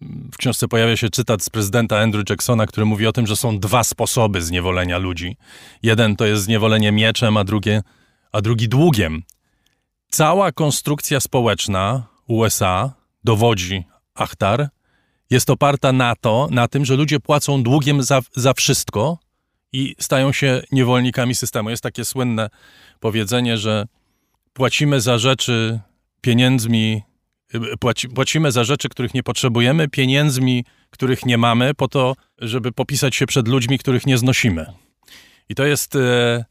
[0.00, 3.58] w książce pojawia się cytat z prezydenta Andrew Jacksona, który mówi o tym, że są
[3.58, 5.36] dwa sposoby zniewolenia ludzi.
[5.82, 7.82] Jeden to jest zniewolenie mieczem, a, drugie,
[8.32, 9.22] a drugi długiem.
[10.10, 12.92] Cała konstrukcja społeczna USA,
[13.24, 13.84] dowodzi
[14.14, 14.68] Achtar,
[15.30, 19.18] jest oparta na to, na tym, że ludzie płacą długiem za, za wszystko
[19.72, 21.70] i stają się niewolnikami systemu.
[21.70, 22.50] Jest takie słynne
[23.00, 23.86] powiedzenie, że
[24.52, 25.80] płacimy za rzeczy
[26.20, 27.02] pieniędzmi,
[27.80, 33.16] płaci, płacimy za rzeczy, których nie potrzebujemy, pieniędzmi, których nie mamy, po to, żeby popisać
[33.16, 34.66] się przed ludźmi, których nie znosimy.
[35.48, 36.44] I to jest e,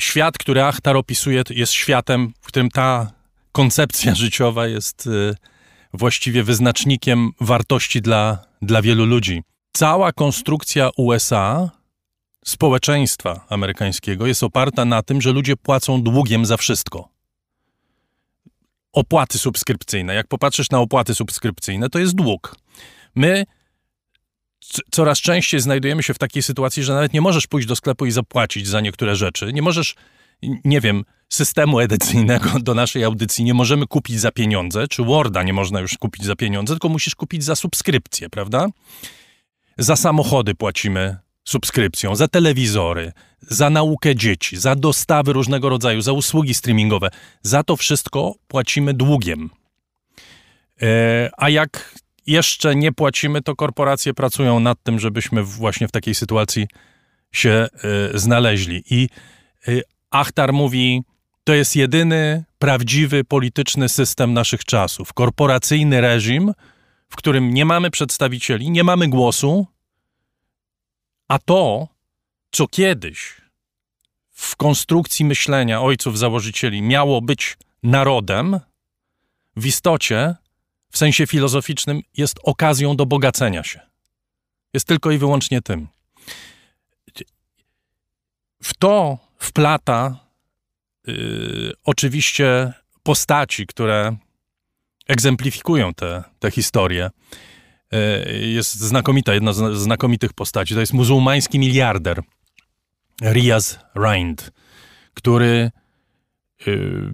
[0.00, 3.12] świat, który Achtar opisuje, jest światem, w którym ta
[3.52, 5.34] koncepcja życiowa jest e,
[5.94, 9.42] właściwie wyznacznikiem wartości dla, dla wielu ludzi.
[9.72, 11.70] Cała konstrukcja USA,
[12.44, 17.11] społeczeństwa amerykańskiego, jest oparta na tym, że ludzie płacą długiem za wszystko.
[18.92, 20.14] Opłaty subskrypcyjne.
[20.14, 22.56] Jak popatrzysz na opłaty subskrypcyjne, to jest dług.
[23.14, 23.44] My
[24.90, 28.10] coraz częściej znajdujemy się w takiej sytuacji, że nawet nie możesz pójść do sklepu i
[28.10, 29.52] zapłacić za niektóre rzeczy.
[29.52, 29.94] Nie możesz,
[30.64, 35.52] nie wiem, systemu edycyjnego do naszej audycji nie możemy kupić za pieniądze, czy Worda nie
[35.52, 38.66] można już kupić za pieniądze, tylko musisz kupić za subskrypcję, prawda?
[39.78, 46.54] Za samochody płacimy subskrypcją, za telewizory, za naukę dzieci, za dostawy różnego rodzaju, za usługi
[46.54, 47.08] streamingowe.
[47.42, 49.50] Za to wszystko płacimy długiem.
[50.82, 51.94] E, a jak
[52.26, 56.66] jeszcze nie płacimy, to korporacje pracują nad tym, żebyśmy właśnie w takiej sytuacji
[57.32, 57.68] się e,
[58.18, 58.84] znaleźli.
[58.90, 59.08] I
[59.68, 59.72] e,
[60.10, 61.02] Achtar mówi,
[61.44, 65.12] to jest jedyny prawdziwy polityczny system naszych czasów.
[65.12, 66.52] Korporacyjny reżim,
[67.08, 69.66] w którym nie mamy przedstawicieli, nie mamy głosu,
[71.32, 71.88] a to,
[72.50, 73.40] co kiedyś
[74.30, 78.60] w konstrukcji myślenia ojców założycieli miało być narodem,
[79.56, 80.34] w istocie,
[80.90, 83.80] w sensie filozoficznym, jest okazją do bogacenia się.
[84.74, 85.88] Jest tylko i wyłącznie tym.
[88.62, 90.16] W to wplata
[91.06, 92.72] yy, oczywiście
[93.02, 94.16] postaci, które
[95.08, 95.94] egzemplifikują
[96.38, 97.10] te historie.
[97.92, 100.74] Yy, jest znakomita, jedna z znakomitych postaci.
[100.74, 102.22] To jest muzułmański miliarder
[103.22, 104.52] Riaz Rind,
[105.14, 105.70] który
[106.66, 107.12] yy,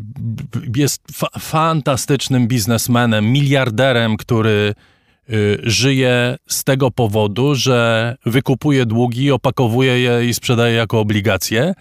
[0.76, 4.74] jest fa fantastycznym biznesmenem, miliarderem, który
[5.28, 11.74] yy, żyje z tego powodu, że wykupuje długi, opakowuje je i sprzedaje jako obligacje,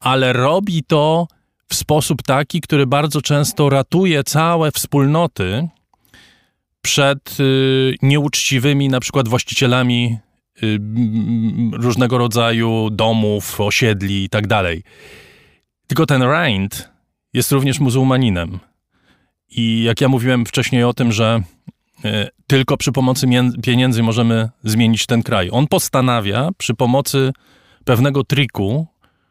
[0.00, 1.26] ale robi to
[1.68, 5.68] w sposób taki, który bardzo często ratuje całe wspólnoty
[6.82, 10.18] przed y, nieuczciwymi na przykład właścicielami
[10.62, 10.78] y,
[11.72, 14.82] różnego rodzaju domów, osiedli i tak dalej.
[15.86, 16.90] Tylko ten Rind
[17.32, 18.58] jest również muzułmaninem.
[19.48, 21.42] I jak ja mówiłem wcześniej o tym, że
[22.04, 23.26] y, tylko przy pomocy
[23.62, 25.48] pieniędzy możemy zmienić ten kraj.
[25.52, 27.32] On postanawia przy pomocy
[27.84, 28.86] pewnego triku,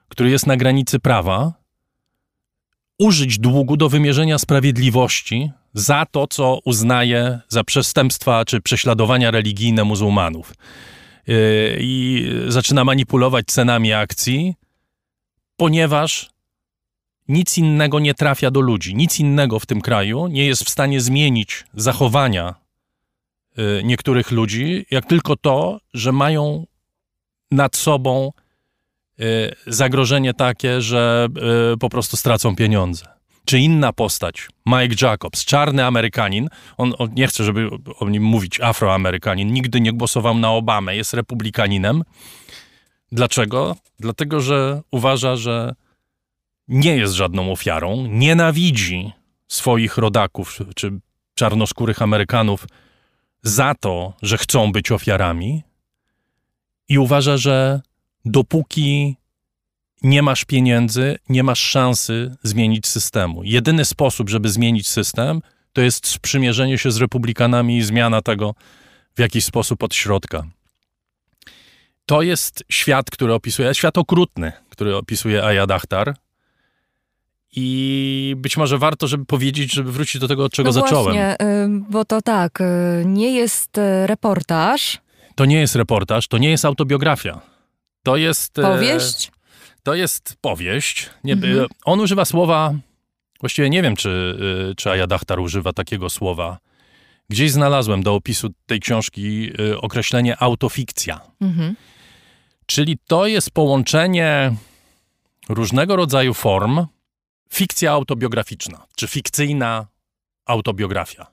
[0.07, 1.53] który jest na granicy prawa,
[2.99, 10.53] użyć długu do wymierzenia sprawiedliwości za to, co uznaje za przestępstwa czy prześladowania religijne muzułmanów.
[11.27, 11.35] Yy,
[11.79, 14.55] I zaczyna manipulować cenami akcji,
[15.57, 16.29] ponieważ
[17.27, 21.01] nic innego nie trafia do ludzi, nic innego w tym kraju nie jest w stanie
[21.01, 22.55] zmienić zachowania
[23.57, 26.65] yy, niektórych ludzi, jak tylko to, że mają
[27.51, 28.31] nad sobą
[29.21, 31.27] Y, zagrożenie takie, że
[31.73, 33.05] y, po prostu stracą pieniądze.
[33.45, 37.69] Czy inna postać, Mike Jacobs, czarny Amerykanin, on, on nie chce, żeby
[37.99, 42.03] o nim mówić Afroamerykanin, nigdy nie głosował na Obamę, jest republikaninem.
[43.11, 43.75] Dlaczego?
[43.99, 45.75] Dlatego, że uważa, że
[46.67, 49.11] nie jest żadną ofiarą, nienawidzi
[49.47, 50.99] swoich rodaków czy
[51.35, 52.67] czarnoskórych Amerykanów
[53.43, 55.63] za to, że chcą być ofiarami
[56.89, 57.81] i uważa, że
[58.25, 59.15] dopóki
[60.01, 63.43] nie masz pieniędzy, nie masz szansy zmienić systemu.
[63.43, 65.41] Jedyny sposób, żeby zmienić system,
[65.73, 68.55] to jest sprzymierzenie się z republikanami i zmiana tego
[69.15, 70.43] w jakiś sposób od środka.
[72.05, 76.15] To jest świat, który opisuje, świat okrutny, który opisuje Ayad Achtar.
[77.55, 81.13] I być może warto, żeby powiedzieć, żeby wrócić do tego, od czego no zacząłem.
[81.13, 81.37] Właśnie,
[81.89, 85.01] bo to tak, y, nie jest y, reportaż.
[85.35, 87.41] To nie jest reportaż, to nie jest autobiografia.
[88.03, 88.59] To jest.
[88.59, 89.31] E, powieść?
[89.83, 91.09] To jest powieść.
[91.23, 91.67] Nie, mhm.
[91.85, 92.73] On używa słowa.
[93.39, 94.37] Właściwie nie wiem, czy,
[94.71, 96.57] e, czy Ayadachtar używa takiego słowa.
[97.29, 101.21] Gdzieś znalazłem do opisu tej książki e, określenie autofikcja.
[101.41, 101.75] Mhm.
[102.65, 104.55] Czyli to jest połączenie
[105.49, 106.85] różnego rodzaju form
[107.53, 109.87] fikcja autobiograficzna, czy fikcyjna
[110.45, 111.27] autobiografia.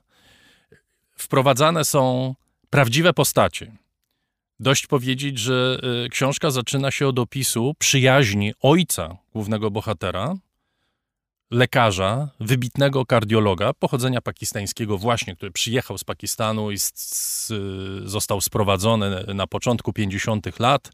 [1.17, 2.35] Wprowadzane są
[2.69, 3.71] prawdziwe postacie,
[4.59, 10.35] Dość powiedzieć, że y, książka zaczyna się od opisu przyjaźni ojca głównego bohatera,
[11.51, 17.51] lekarza, wybitnego kardiologa pochodzenia pakistańskiego, właśnie, który przyjechał z Pakistanu i z, z,
[18.09, 20.59] został sprowadzony na początku 50.
[20.59, 20.91] lat.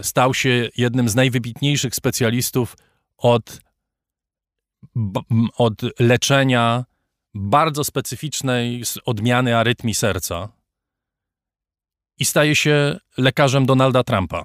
[0.00, 2.76] Y, stał się jednym z najwybitniejszych specjalistów
[3.18, 3.60] od,
[5.56, 6.84] od leczenia
[7.34, 10.57] bardzo specyficznej odmiany arytmii serca
[12.18, 14.42] i staje się lekarzem Donalda Trumpa.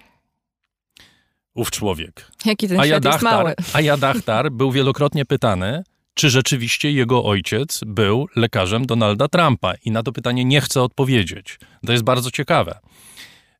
[1.55, 2.31] Ów człowiek.
[2.45, 3.53] Jaki ten świat jest mały.
[3.99, 5.83] Dachtar był wielokrotnie pytany,
[6.13, 9.73] czy rzeczywiście jego ojciec był lekarzem Donalda Trumpa.
[9.85, 11.59] I na to pytanie nie chce odpowiedzieć.
[11.85, 12.79] To jest bardzo ciekawe.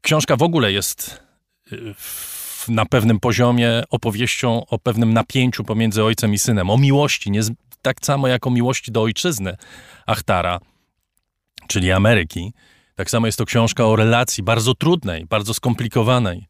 [0.01, 1.23] Książka w ogóle jest
[1.71, 1.95] y,
[2.67, 7.41] na pewnym poziomie opowieścią o pewnym napięciu pomiędzy ojcem i synem, o miłości, nie,
[7.81, 9.57] tak samo jak o miłości do ojczyzny
[10.05, 10.59] Achtara,
[11.67, 12.53] czyli Ameryki.
[12.95, 16.47] Tak samo jest to książka o relacji bardzo trudnej, bardzo skomplikowanej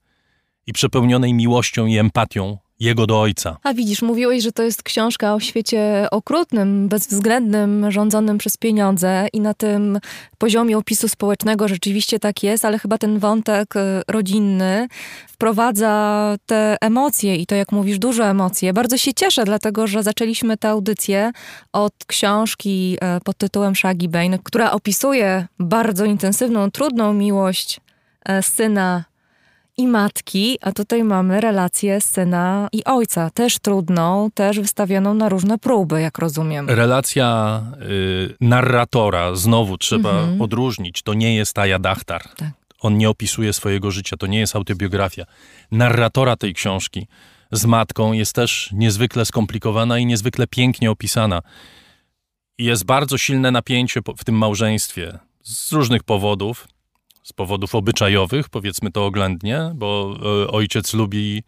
[0.67, 3.57] i przepełnionej miłością i empatią jego do ojca.
[3.63, 9.41] A widzisz, mówiłeś, że to jest książka o świecie okrutnym, bezwzględnym, rządzonym przez pieniądze i
[9.41, 9.99] na tym
[10.37, 14.87] poziomie opisu społecznego rzeczywiście tak jest, ale chyba ten wątek y, rodzinny
[15.27, 18.73] wprowadza te emocje i to, jak mówisz, duże emocje.
[18.73, 21.31] Bardzo się cieszę, dlatego że zaczęliśmy tę audycję
[21.73, 27.79] od książki y, pod tytułem Shaggy Bane, która opisuje bardzo intensywną, trudną miłość
[28.29, 29.12] y, syna
[29.77, 35.57] i matki, a tutaj mamy relację syna i ojca, też trudną, też wystawioną na różne
[35.57, 36.69] próby, jak rozumiem.
[36.69, 40.41] Relacja y, narratora, znowu trzeba Mhm.
[40.41, 42.23] odróżnić, to nie jest Aja Dachtar.
[42.35, 42.49] Tak.
[42.79, 45.25] On nie opisuje swojego życia, to nie jest autobiografia.
[45.71, 47.07] Narratora tej książki
[47.51, 51.41] z matką jest też niezwykle skomplikowana i niezwykle pięknie opisana.
[52.57, 56.67] Jest bardzo silne napięcie w tym małżeństwie z różnych powodów.
[57.23, 61.43] Z powodów obyczajowych, powiedzmy to oględnie, bo y, ojciec lubi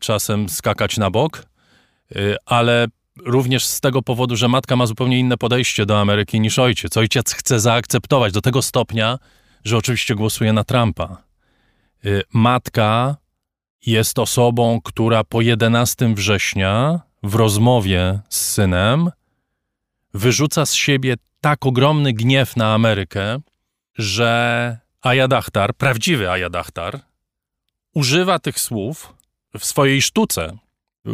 [0.00, 1.46] czasem skakać na bok,
[2.16, 2.86] y, ale
[3.24, 6.96] również z tego powodu, że matka ma zupełnie inne podejście do Ameryki niż ojciec.
[6.96, 9.18] Ojciec chce zaakceptować do tego stopnia,
[9.64, 11.22] że oczywiście głosuje na Trumpa.
[12.06, 13.16] Y, Matka
[13.86, 19.10] jest osobą, która po 11 września w rozmowie z synem
[20.14, 23.38] wyrzuca z siebie tak ogromny gniew na Amerykę,
[23.94, 24.78] że
[25.08, 27.00] Ayadachtar, prawdziwy Ayadachtar,
[27.94, 29.14] używa tych słów
[29.58, 30.58] w swojej sztuce,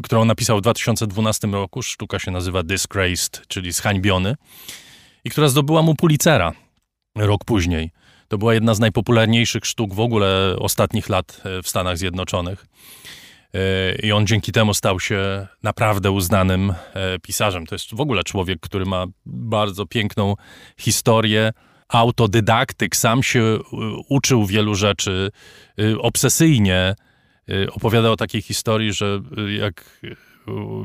[0.02, 1.82] którą napisał w 2012 roku.
[1.82, 4.36] Sztuka się nazywa Disgraced, czyli zhańbiony,
[5.24, 6.52] i która zdobyła mu Pulitzera
[7.16, 7.90] rok później.
[8.28, 12.66] To była jedna z najpopularniejszych sztuk w ogóle ostatnich lat e, w Stanach Zjednoczonych.
[13.54, 17.66] E, I on dzięki temu stał się naprawdę uznanym e, pisarzem.
[17.66, 20.34] To jest w ogóle człowiek, który ma bardzo piękną
[20.78, 21.52] historię.
[21.94, 23.58] Autodydaktyk, sam się e,
[24.08, 25.30] uczył wielu rzeczy
[25.78, 26.94] e, obsesyjnie.
[27.48, 29.20] E, Opowiada o takiej historii, że
[29.58, 30.00] jak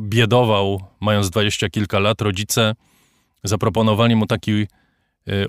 [0.02, 2.76] biedował, mając dwadzieścia kilka lat, rodzice
[3.44, 4.68] zaproponowali mu taki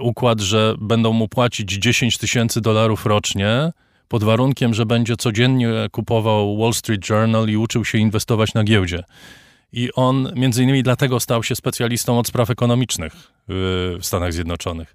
[0.01, 3.73] układ, że będą mu płacić 10 tysięcy dolarów rocznie,
[4.09, 9.05] pod warunkiem, że będzie codziennie kupował Wall Street Journal i uczył się inwestować na giełdzie.
[9.73, 13.12] I on między innymi dlatego stał się specjalistą od spraw ekonomicznych
[13.49, 14.95] w Stanach Zjednoczonych.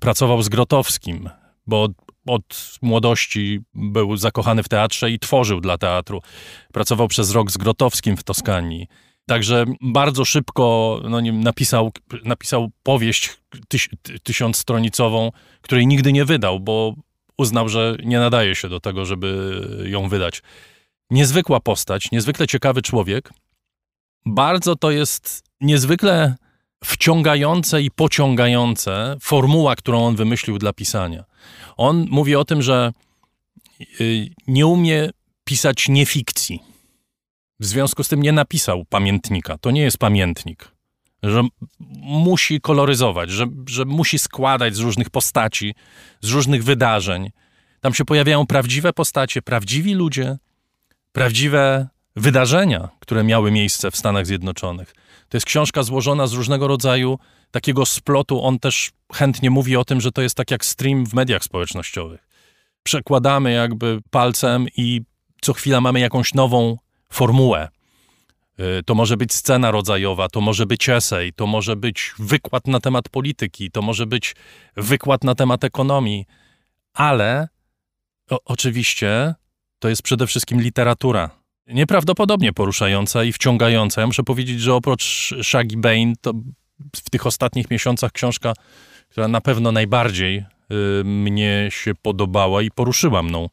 [0.00, 1.30] Pracował z Grotowskim,
[1.66, 1.92] bo od,
[2.26, 6.22] od młodości był zakochany w teatrze i tworzył dla teatru.
[6.72, 8.86] Pracował przez rok z Grotowskim w Toskanii.
[9.26, 11.92] Także bardzo szybko no, napisał,
[12.24, 13.36] napisał powieść
[13.68, 15.30] tyś, ty- tysiącstronicową,
[15.60, 16.94] której nigdy nie wydał, bo
[17.38, 20.42] uznał, że nie nadaje się do tego, żeby ją wydać.
[21.10, 23.30] Niezwykła postać, niezwykle ciekawy człowiek.
[24.26, 26.36] Bardzo to jest niezwykle
[26.84, 31.24] wciągające i pociągające formuła, którą on wymyślił dla pisania.
[31.76, 32.92] On mówi o tym, że
[34.00, 35.10] y, nie umie
[35.44, 36.60] pisać niefikcji.
[37.60, 39.58] W związku z tym nie napisał pamiętnika.
[39.58, 40.68] To nie jest pamiętnik.
[41.22, 41.42] Że
[42.00, 45.74] musi koloryzować, że, że musi składać z różnych postaci,
[46.20, 47.30] z różnych wydarzeń.
[47.80, 50.36] Tam się pojawiają prawdziwe postacie, prawdziwi ludzie,
[51.12, 54.94] prawdziwe wydarzenia, które miały miejsce w Stanach Zjednoczonych.
[55.34, 57.18] To jest książka złożona z różnego rodzaju
[57.50, 58.42] takiego splotu.
[58.42, 62.28] On też chętnie mówi o tym, że to jest tak jak stream w mediach społecznościowych.
[62.82, 65.00] Przekładamy jakby palcem i
[65.42, 66.76] co chwila mamy jakąś nową
[67.10, 67.68] formułę.
[68.60, 72.80] Y, To może być scena rodzajowa, to może być esej, to może być wykład na
[72.80, 74.36] temat polityki, to może być
[74.76, 76.26] wykład na temat ekonomii,
[76.92, 77.48] ale
[78.30, 79.34] o, oczywiście
[79.78, 81.43] to jest przede wszystkim literatura.
[81.66, 84.00] Nieprawdopodobnie poruszająca i wciągająca.
[84.00, 86.32] Ja muszę powiedzieć, że oprócz Shaggy Bane, to
[86.96, 88.52] w tych ostatnich miesiącach książka,
[89.08, 90.44] która na pewno najbardziej
[91.00, 93.48] y, mnie się podobała i poruszyła mną.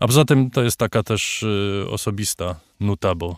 [0.00, 3.36] A poza tym to jest taka też y, osobista nuta, bo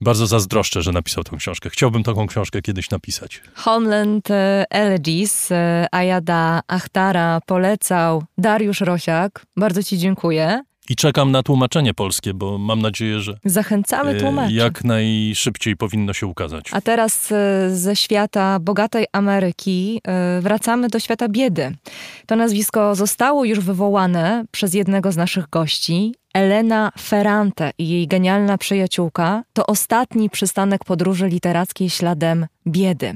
[0.00, 1.70] bardzo zazdroszczę, że napisał tę książkę.
[1.70, 3.42] Chciałbym taką książkę kiedyś napisać.
[3.54, 9.46] Homeland e, Elegies e, Ayada Achtara polecał Dariusz Rosiak.
[9.56, 10.62] Bardzo Ci dziękuję.
[10.88, 14.52] I czekam na tłumaczenie polskie, bo mam nadzieję, że Zachęcamy y, tłumaczy.
[14.54, 16.64] jak najszybciej powinno się ukazać.
[16.72, 21.76] A teraz e, ze świata bogatej Ameryki e, wracamy do świata biedy.
[22.26, 26.14] To nazwisko zostało już wywołane przez jednego z naszych gości.
[26.34, 33.14] Elena Ferrante i jej genialna przyjaciółka to ostatni przystanek podróży literackiej śladem biedy.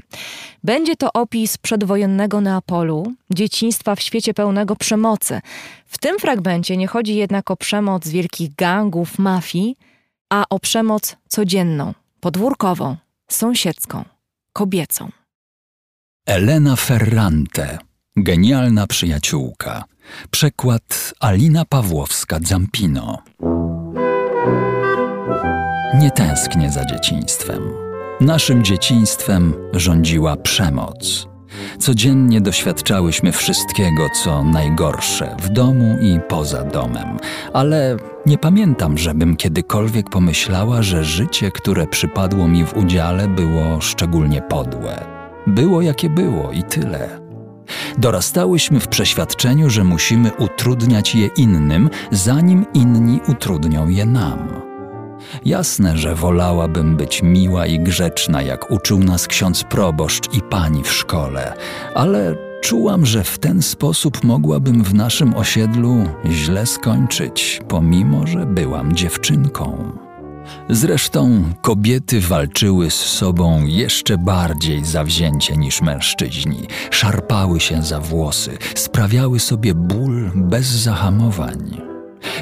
[0.63, 5.41] Będzie to opis przedwojennego Neapolu, dzieciństwa w świecie pełnego przemocy.
[5.85, 9.75] W tym fragmencie nie chodzi jednak o przemoc wielkich gangów, mafii,
[10.29, 12.97] a o przemoc codzienną, podwórkową,
[13.27, 14.05] sąsiedzką,
[14.53, 15.09] kobiecą.
[16.25, 17.77] Elena Ferrante,
[18.23, 19.83] genialna przyjaciółka.
[20.31, 23.17] Przekład Alina Pawłowska-Zampino.
[25.99, 27.61] nie tęsknię za dzieciństwem.
[28.21, 31.27] Naszym dzieciństwem rządziła przemoc.
[31.79, 37.17] Codziennie doświadczałyśmy wszystkiego, co najgorsze w domu i poza domem,
[37.53, 44.41] ale nie pamiętam, żebym kiedykolwiek pomyślała, że życie, które przypadło mi w udziale, było szczególnie
[44.41, 45.05] podłe.
[45.47, 47.28] Było jakie było i tyle.
[47.97, 54.69] Dorastałyśmy w przeświadczeniu, że musimy utrudniać je innym, zanim inni utrudnią je nam.
[55.45, 60.91] Jasne, że wolałabym być miła i grzeczna, jak uczył nas ksiądz proboszcz i pani w
[60.91, 61.53] szkole,
[61.95, 68.95] ale czułam, że w ten sposób mogłabym w naszym osiedlu źle skończyć, pomimo że byłam
[68.95, 69.91] dziewczynką.
[70.69, 79.39] Zresztą kobiety walczyły z sobą jeszcze bardziej zawzięcie niż mężczyźni, szarpały się za włosy, sprawiały
[79.39, 81.88] sobie ból bez zahamowań.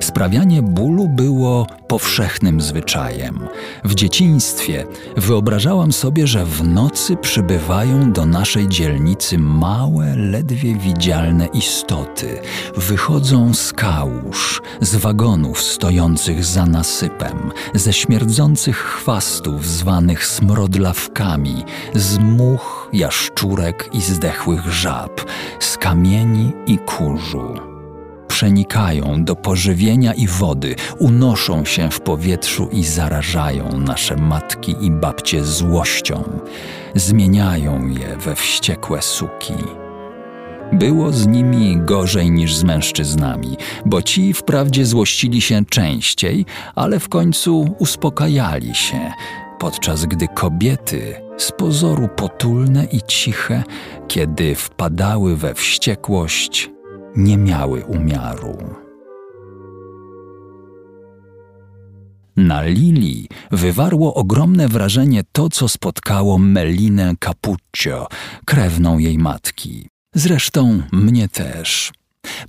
[0.01, 3.47] Sprawianie bólu było powszechnym zwyczajem.
[3.83, 4.85] W dzieciństwie
[5.17, 12.39] wyobrażałam sobie, że w nocy przybywają do naszej dzielnicy małe, ledwie widzialne istoty.
[12.77, 22.89] Wychodzą z kałuż, z wagonów stojących za nasypem, ze śmierdzących chwastów zwanych smrodlawkami, z much,
[22.93, 25.21] jaszczurek i zdechłych żab,
[25.59, 27.76] z kamieni i kurzu
[28.37, 35.45] przenikają do pożywienia i wody, unoszą się w powietrzu i zarażają nasze matki i babcie
[35.45, 36.23] złością,
[36.95, 39.53] zmieniają je we wściekłe suki.
[40.73, 46.45] Było z nimi gorzej niż z mężczyznami, bo ci wprawdzie złościli się częściej,
[46.75, 49.11] ale w końcu uspokajali się,
[49.59, 53.63] podczas gdy kobiety, z pozoru potulne i ciche,
[54.07, 56.76] kiedy wpadały we wściekłość,
[57.15, 58.57] nie miały umiaru.
[62.37, 68.07] Na Lili wywarło ogromne wrażenie to, co spotkało Melinę Capuccio,
[68.45, 69.87] krewną jej matki.
[70.15, 71.91] Zresztą mnie też.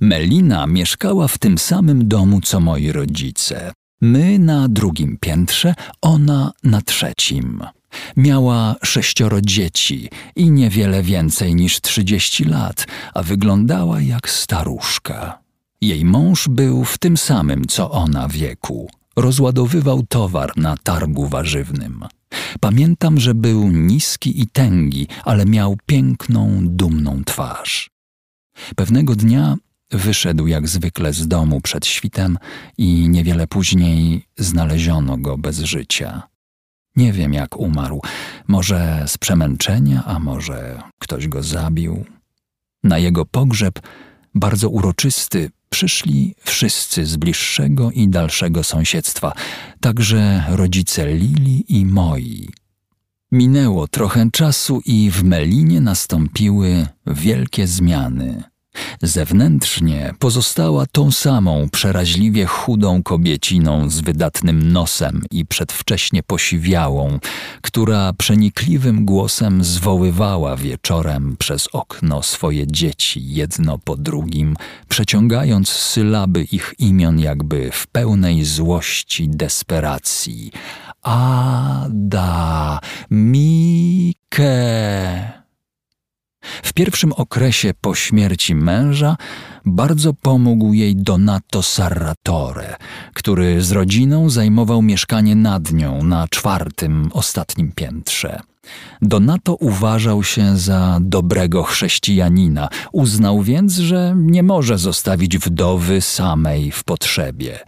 [0.01, 3.71] Melina mieszkała w tym samym domu co moi rodzice.
[4.01, 7.63] My na drugim piętrze, ona na trzecim.
[8.17, 15.39] Miała sześcioro dzieci i niewiele więcej niż trzydzieści lat, a wyglądała jak staruszka.
[15.81, 18.89] Jej mąż był w tym samym co ona wieku.
[19.15, 22.05] Rozładowywał towar na targu warzywnym.
[22.59, 27.89] Pamiętam, że był niski i tęgi, ale miał piękną, dumną twarz.
[28.75, 29.55] Pewnego dnia
[29.91, 32.37] wyszedł jak zwykle z domu przed świtem
[32.77, 36.23] i niewiele później znaleziono go bez życia.
[36.95, 38.01] Nie wiem, jak umarł.
[38.47, 42.05] Może z przemęczenia, a może ktoś go zabił.
[42.83, 43.79] Na jego pogrzeb,
[44.35, 49.33] bardzo uroczysty, przyszli wszyscy z bliższego i dalszego sąsiedztwa,
[49.81, 52.49] także rodzice Lili i moi.
[53.31, 58.43] Minęło trochę czasu i w Melinie nastąpiły wielkie zmiany.
[59.01, 67.19] Zewnętrznie pozostała tą samą przeraźliwie chudą kobieciną z wydatnym nosem i przedwcześnie posiwiałą,
[67.61, 74.55] która przenikliwym głosem zwoływała wieczorem przez okno swoje dzieci jedno po drugim,
[74.89, 80.51] przeciągając sylaby ich imion jakby w pełnej złości desperacji.
[81.03, 82.79] Ada,
[83.09, 84.19] Mike.
[86.41, 89.17] W pierwszym okresie po śmierci męża
[89.65, 92.75] bardzo pomógł jej Donato Sarratore,
[93.13, 98.39] który z rodziną zajmował mieszkanie nad nią na czwartym, ostatnim piętrze.
[99.01, 106.83] Donato uważał się za dobrego chrześcijanina, uznał więc, że nie może zostawić wdowy samej w
[106.83, 107.59] potrzebie.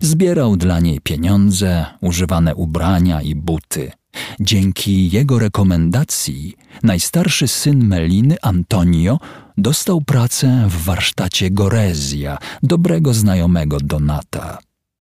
[0.00, 3.92] Zbierał dla niej pieniądze, używane ubrania i buty.
[4.40, 9.18] Dzięki jego rekomendacji najstarszy syn Meliny, Antonio,
[9.58, 14.58] dostał pracę w warsztacie Gorezja, dobrego znajomego Donata.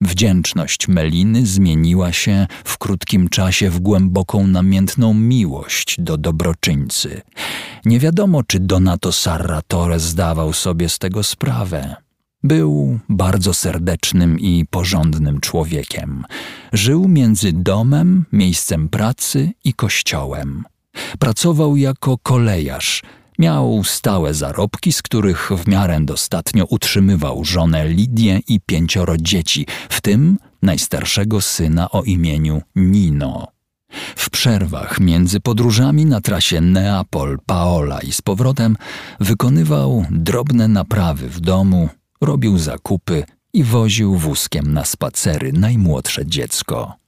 [0.01, 7.21] Wdzięczność Meliny zmieniła się w krótkim czasie w głęboką namiętną miłość do dobroczyńcy.
[7.85, 11.95] Nie wiadomo, czy Donato Sarratore zdawał sobie z tego sprawę.
[12.43, 16.23] Był bardzo serdecznym i porządnym człowiekiem.
[16.73, 20.63] Żył między domem, miejscem pracy i kościołem.
[21.19, 23.01] Pracował jako kolejarz.
[23.39, 30.01] Miał stałe zarobki, z których w miarę dostatnio utrzymywał żonę Lidię i pięcioro dzieci, w
[30.01, 33.47] tym najstarszego syna o imieniu Nino.
[34.15, 38.75] W przerwach między podróżami na trasie Neapol-Paola i z powrotem
[39.19, 41.89] wykonywał drobne naprawy w domu,
[42.21, 46.98] robił zakupy i woził wózkiem na spacery najmłodsze dziecko.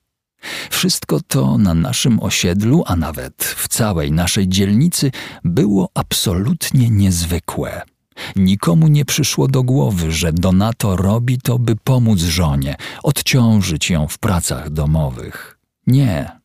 [0.70, 5.12] Wszystko to na naszym osiedlu, a nawet w całej naszej dzielnicy
[5.44, 7.82] było absolutnie niezwykłe.
[8.36, 14.18] Nikomu nie przyszło do głowy, że Donato robi to, by pomóc żonie, odciążyć ją w
[14.18, 15.58] pracach domowych.
[15.88, 16.41] Nie.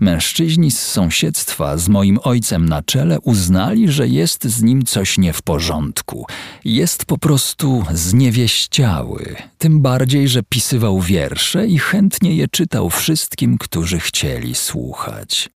[0.00, 5.32] Mężczyźni z sąsiedztwa z moim ojcem na czele uznali, że jest z nim coś nie
[5.32, 6.26] w porządku.
[6.64, 9.36] Jest po prostu zniewieściały.
[9.58, 15.50] Tym bardziej, że pisywał wiersze i chętnie je czytał wszystkim, którzy chcieli słuchać.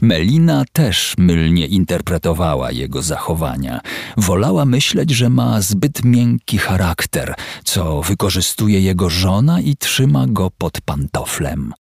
[0.00, 3.80] Melina też mylnie interpretowała jego zachowania.
[4.16, 10.80] Wolała myśleć, że ma zbyt miękki charakter, co wykorzystuje jego żona i trzyma go pod
[10.80, 11.72] pantoflem.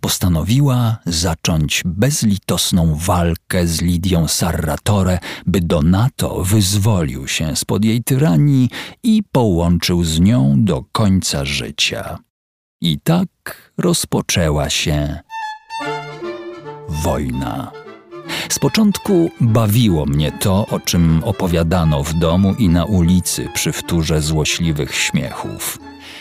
[0.00, 8.70] Postanowiła zacząć bezlitosną walkę z Lidią Sarratore, by Donato wyzwolił się spod jej tyranii
[9.02, 12.18] i połączył z nią do końca życia.
[12.80, 13.28] I tak
[13.78, 15.18] rozpoczęła się
[16.88, 17.72] wojna.
[18.48, 24.22] Z początku bawiło mnie to, o czym opowiadano w domu i na ulicy przy wtórze
[24.22, 25.78] złośliwych śmiechów.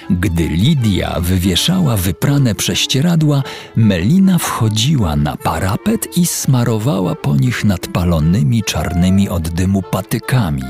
[0.09, 3.43] Gdy Lidia wywieszała wyprane prześcieradła,
[3.75, 10.63] Melina wchodziła na parapet i smarowała po nich nadpalonymi czarnymi od dymu patykami.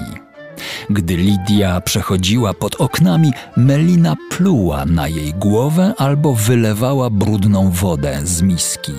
[0.89, 8.41] Gdy Lidia przechodziła pod oknami, Melina pluła na jej głowę albo wylewała brudną wodę z
[8.41, 8.93] miski.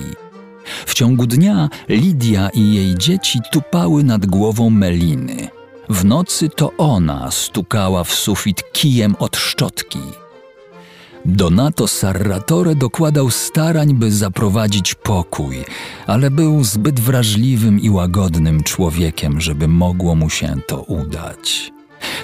[0.85, 5.47] W ciągu dnia Lidia i jej dzieci tupały nad głową Meliny.
[5.89, 10.20] W nocy to ona stukała w sufit kijem od szczotki.
[11.25, 15.65] Donato Sarratore dokładał starań, by zaprowadzić pokój,
[16.07, 21.71] ale był zbyt wrażliwym i łagodnym człowiekiem, żeby mogło mu się to udać.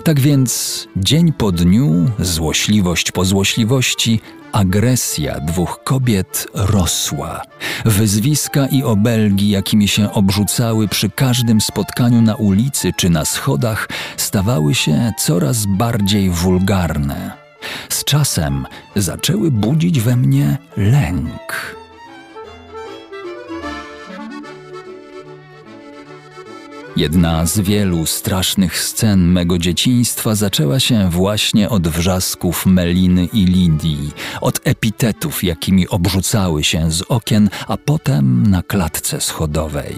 [0.03, 4.19] Tak więc dzień po dniu, złośliwość po złośliwości,
[4.51, 7.41] agresja dwóch kobiet rosła.
[7.85, 14.75] Wyzwiska i obelgi, jakimi się obrzucały przy każdym spotkaniu na ulicy czy na schodach, stawały
[14.75, 17.46] się coraz bardziej wulgarne.
[17.89, 18.65] Z czasem
[18.95, 21.77] zaczęły budzić we mnie lęk.
[26.97, 34.11] Jedna z wielu strasznych scen mego dzieciństwa zaczęła się właśnie od wrzasków Meliny i Lidii,
[34.41, 39.95] od epitetów, jakimi obrzucały się z okien, a potem na klatce schodowej.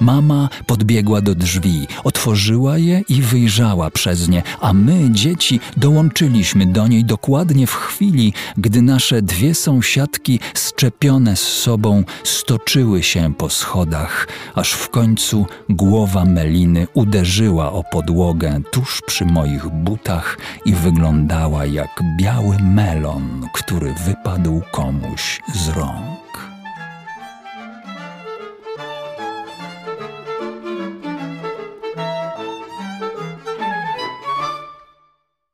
[0.00, 6.88] Mama podbiegła do drzwi, otworzyła je i wyjrzała przez nie, a my, dzieci, dołączyliśmy do
[6.88, 14.28] niej dokładnie w chwili, gdy nasze dwie sąsiadki, szczepione z sobą, stoczyły się po schodach,
[14.54, 22.02] aż w końcu głowa Meliny uderzyła o podłogę tuż przy moich butach i wyglądała jak
[22.18, 26.15] biały melon, który wypadł komuś z rąk.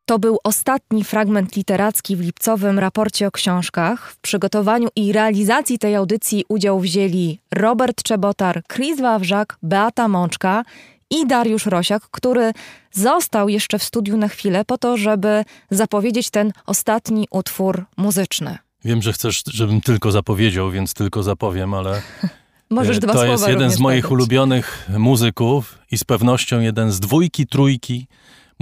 [0.06, 4.12] To był ostatni fragment literacki w lipcowym raporcie o książkach.
[4.12, 10.64] W przygotowaniu i realizacji tej audycji udział wzięli Robert Czebotar, Chris Wawrzak, Beata Mączka
[11.10, 12.52] i Dariusz Rosiak, który
[12.92, 18.58] został jeszcze w studiu na chwilę po to, żeby zapowiedzieć ten ostatni utwór muzyczny.
[18.84, 22.02] Wiem, że chcesz, żebym tylko zapowiedział, więc tylko zapowiem, ale
[22.70, 24.12] Możesz e, dwa to jest jeden z moich dodać.
[24.12, 28.06] ulubionych muzyków i z pewnością jeden z dwójki, trójki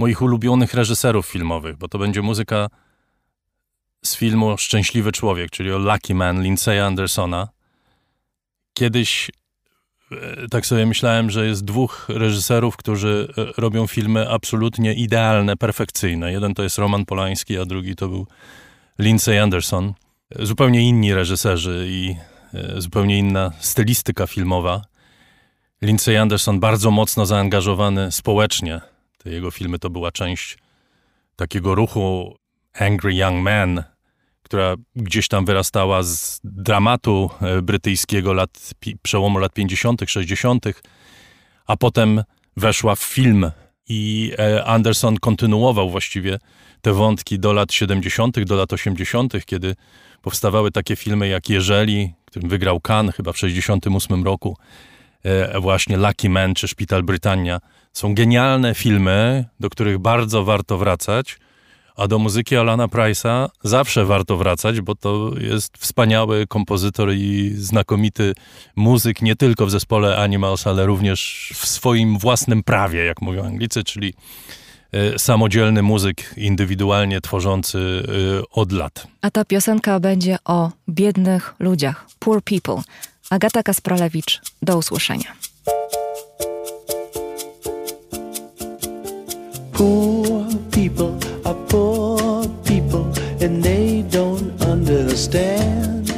[0.01, 2.67] moich ulubionych reżyserów filmowych, bo to będzie muzyka
[4.05, 7.47] z filmu Szczęśliwy Człowiek, czyli o Lucky Man Lindsaya Andersona.
[8.73, 9.31] Kiedyś
[10.11, 16.31] e, tak sobie myślałem, że jest dwóch reżyserów, którzy e, robią filmy absolutnie idealne, perfekcyjne.
[16.31, 18.27] Jeden to jest Roman Polański, a drugi to był
[18.99, 19.93] Lindsay Anderson.
[20.35, 22.15] E, Zupełnie inni reżyserzy i
[22.77, 24.81] zupełnie inna stylistyka filmowa.
[25.81, 28.90] Lindsay Anderson bardzo mocno zaangażowany społecznie.
[29.23, 30.57] Te jego filmy to była część
[31.35, 32.35] takiego ruchu
[32.79, 33.83] Angry Young Man,
[34.43, 40.65] która gdzieś tam wyrastała z dramatu e, brytyjskiego lat, przełomu lat 50., 60.,
[41.65, 42.23] a potem
[42.57, 43.51] weszła w film
[43.89, 46.39] i e, Anderson kontynuował właściwie
[46.81, 49.75] te wątki do lat 70., do lat 80., kiedy
[50.21, 54.57] powstawały takie filmy jak Jeżeli, którym wygrał Cannes chyba w 68 roku,
[55.61, 57.59] właśnie Lucky Man czy Szpital Brytania.
[57.93, 61.37] Są genialne filmy, do których bardzo warto wracać,
[61.95, 68.33] a do muzyki Alana Price'a zawsze warto wracać, bo to jest wspaniały kompozytor i znakomity
[68.75, 73.83] muzyk, nie tylko w zespole Animals, ale również w swoim własnym prawie, jak mówią Anglicy,
[73.83, 74.13] czyli
[74.91, 78.03] e, samodzielny muzyk, indywidualnie tworzący
[78.39, 79.07] e, od lat.
[79.21, 82.83] A ta piosenka będzie o biednych ludziach, poor people.
[83.31, 85.33] Agata Kaspralewicz, do usłyszenia.
[89.71, 93.05] Poor people are poor people
[93.41, 96.11] and they don't understand.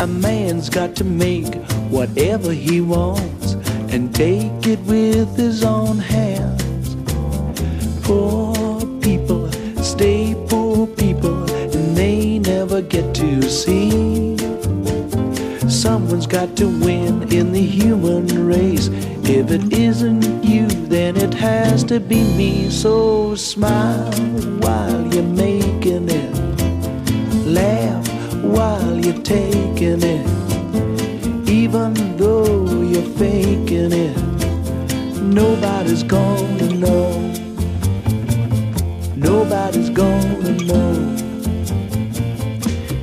[0.00, 1.54] A man's got to make
[1.90, 3.56] whatever he wants
[3.92, 6.96] and take it with his own hands.
[8.02, 9.50] Poor people
[9.82, 14.29] stay poor people and they never get to see.
[15.80, 18.88] Someone's got to win in the human race.
[19.24, 22.68] If it isn't you, then it has to be me.
[22.68, 24.12] So smile
[24.60, 26.34] while you're making it.
[27.46, 28.06] Laugh
[28.44, 31.48] while you're taking it.
[31.48, 34.16] Even though you're faking it,
[35.22, 37.10] nobody's gonna know.
[39.16, 41.29] Nobody's gonna know.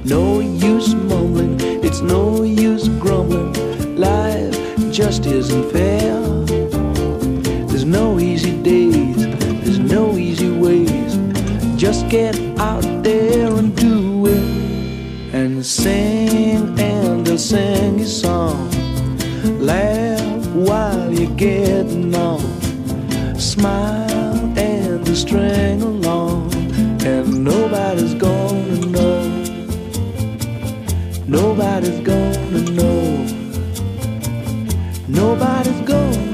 [0.07, 3.51] No use mumbling, it's no use grumbling.
[3.97, 4.55] Life
[4.89, 6.15] just isn't fair.
[7.67, 11.17] There's no easy days, there's no easy ways.
[11.75, 15.33] Just get out there and do it.
[15.35, 18.71] And sing and they'll sing your song.
[19.59, 22.39] Laugh while you're getting on.
[23.37, 26.07] Smile and they'll string along.
[31.29, 33.25] Nobody's gonna know.
[35.09, 36.26] Nobody's gonna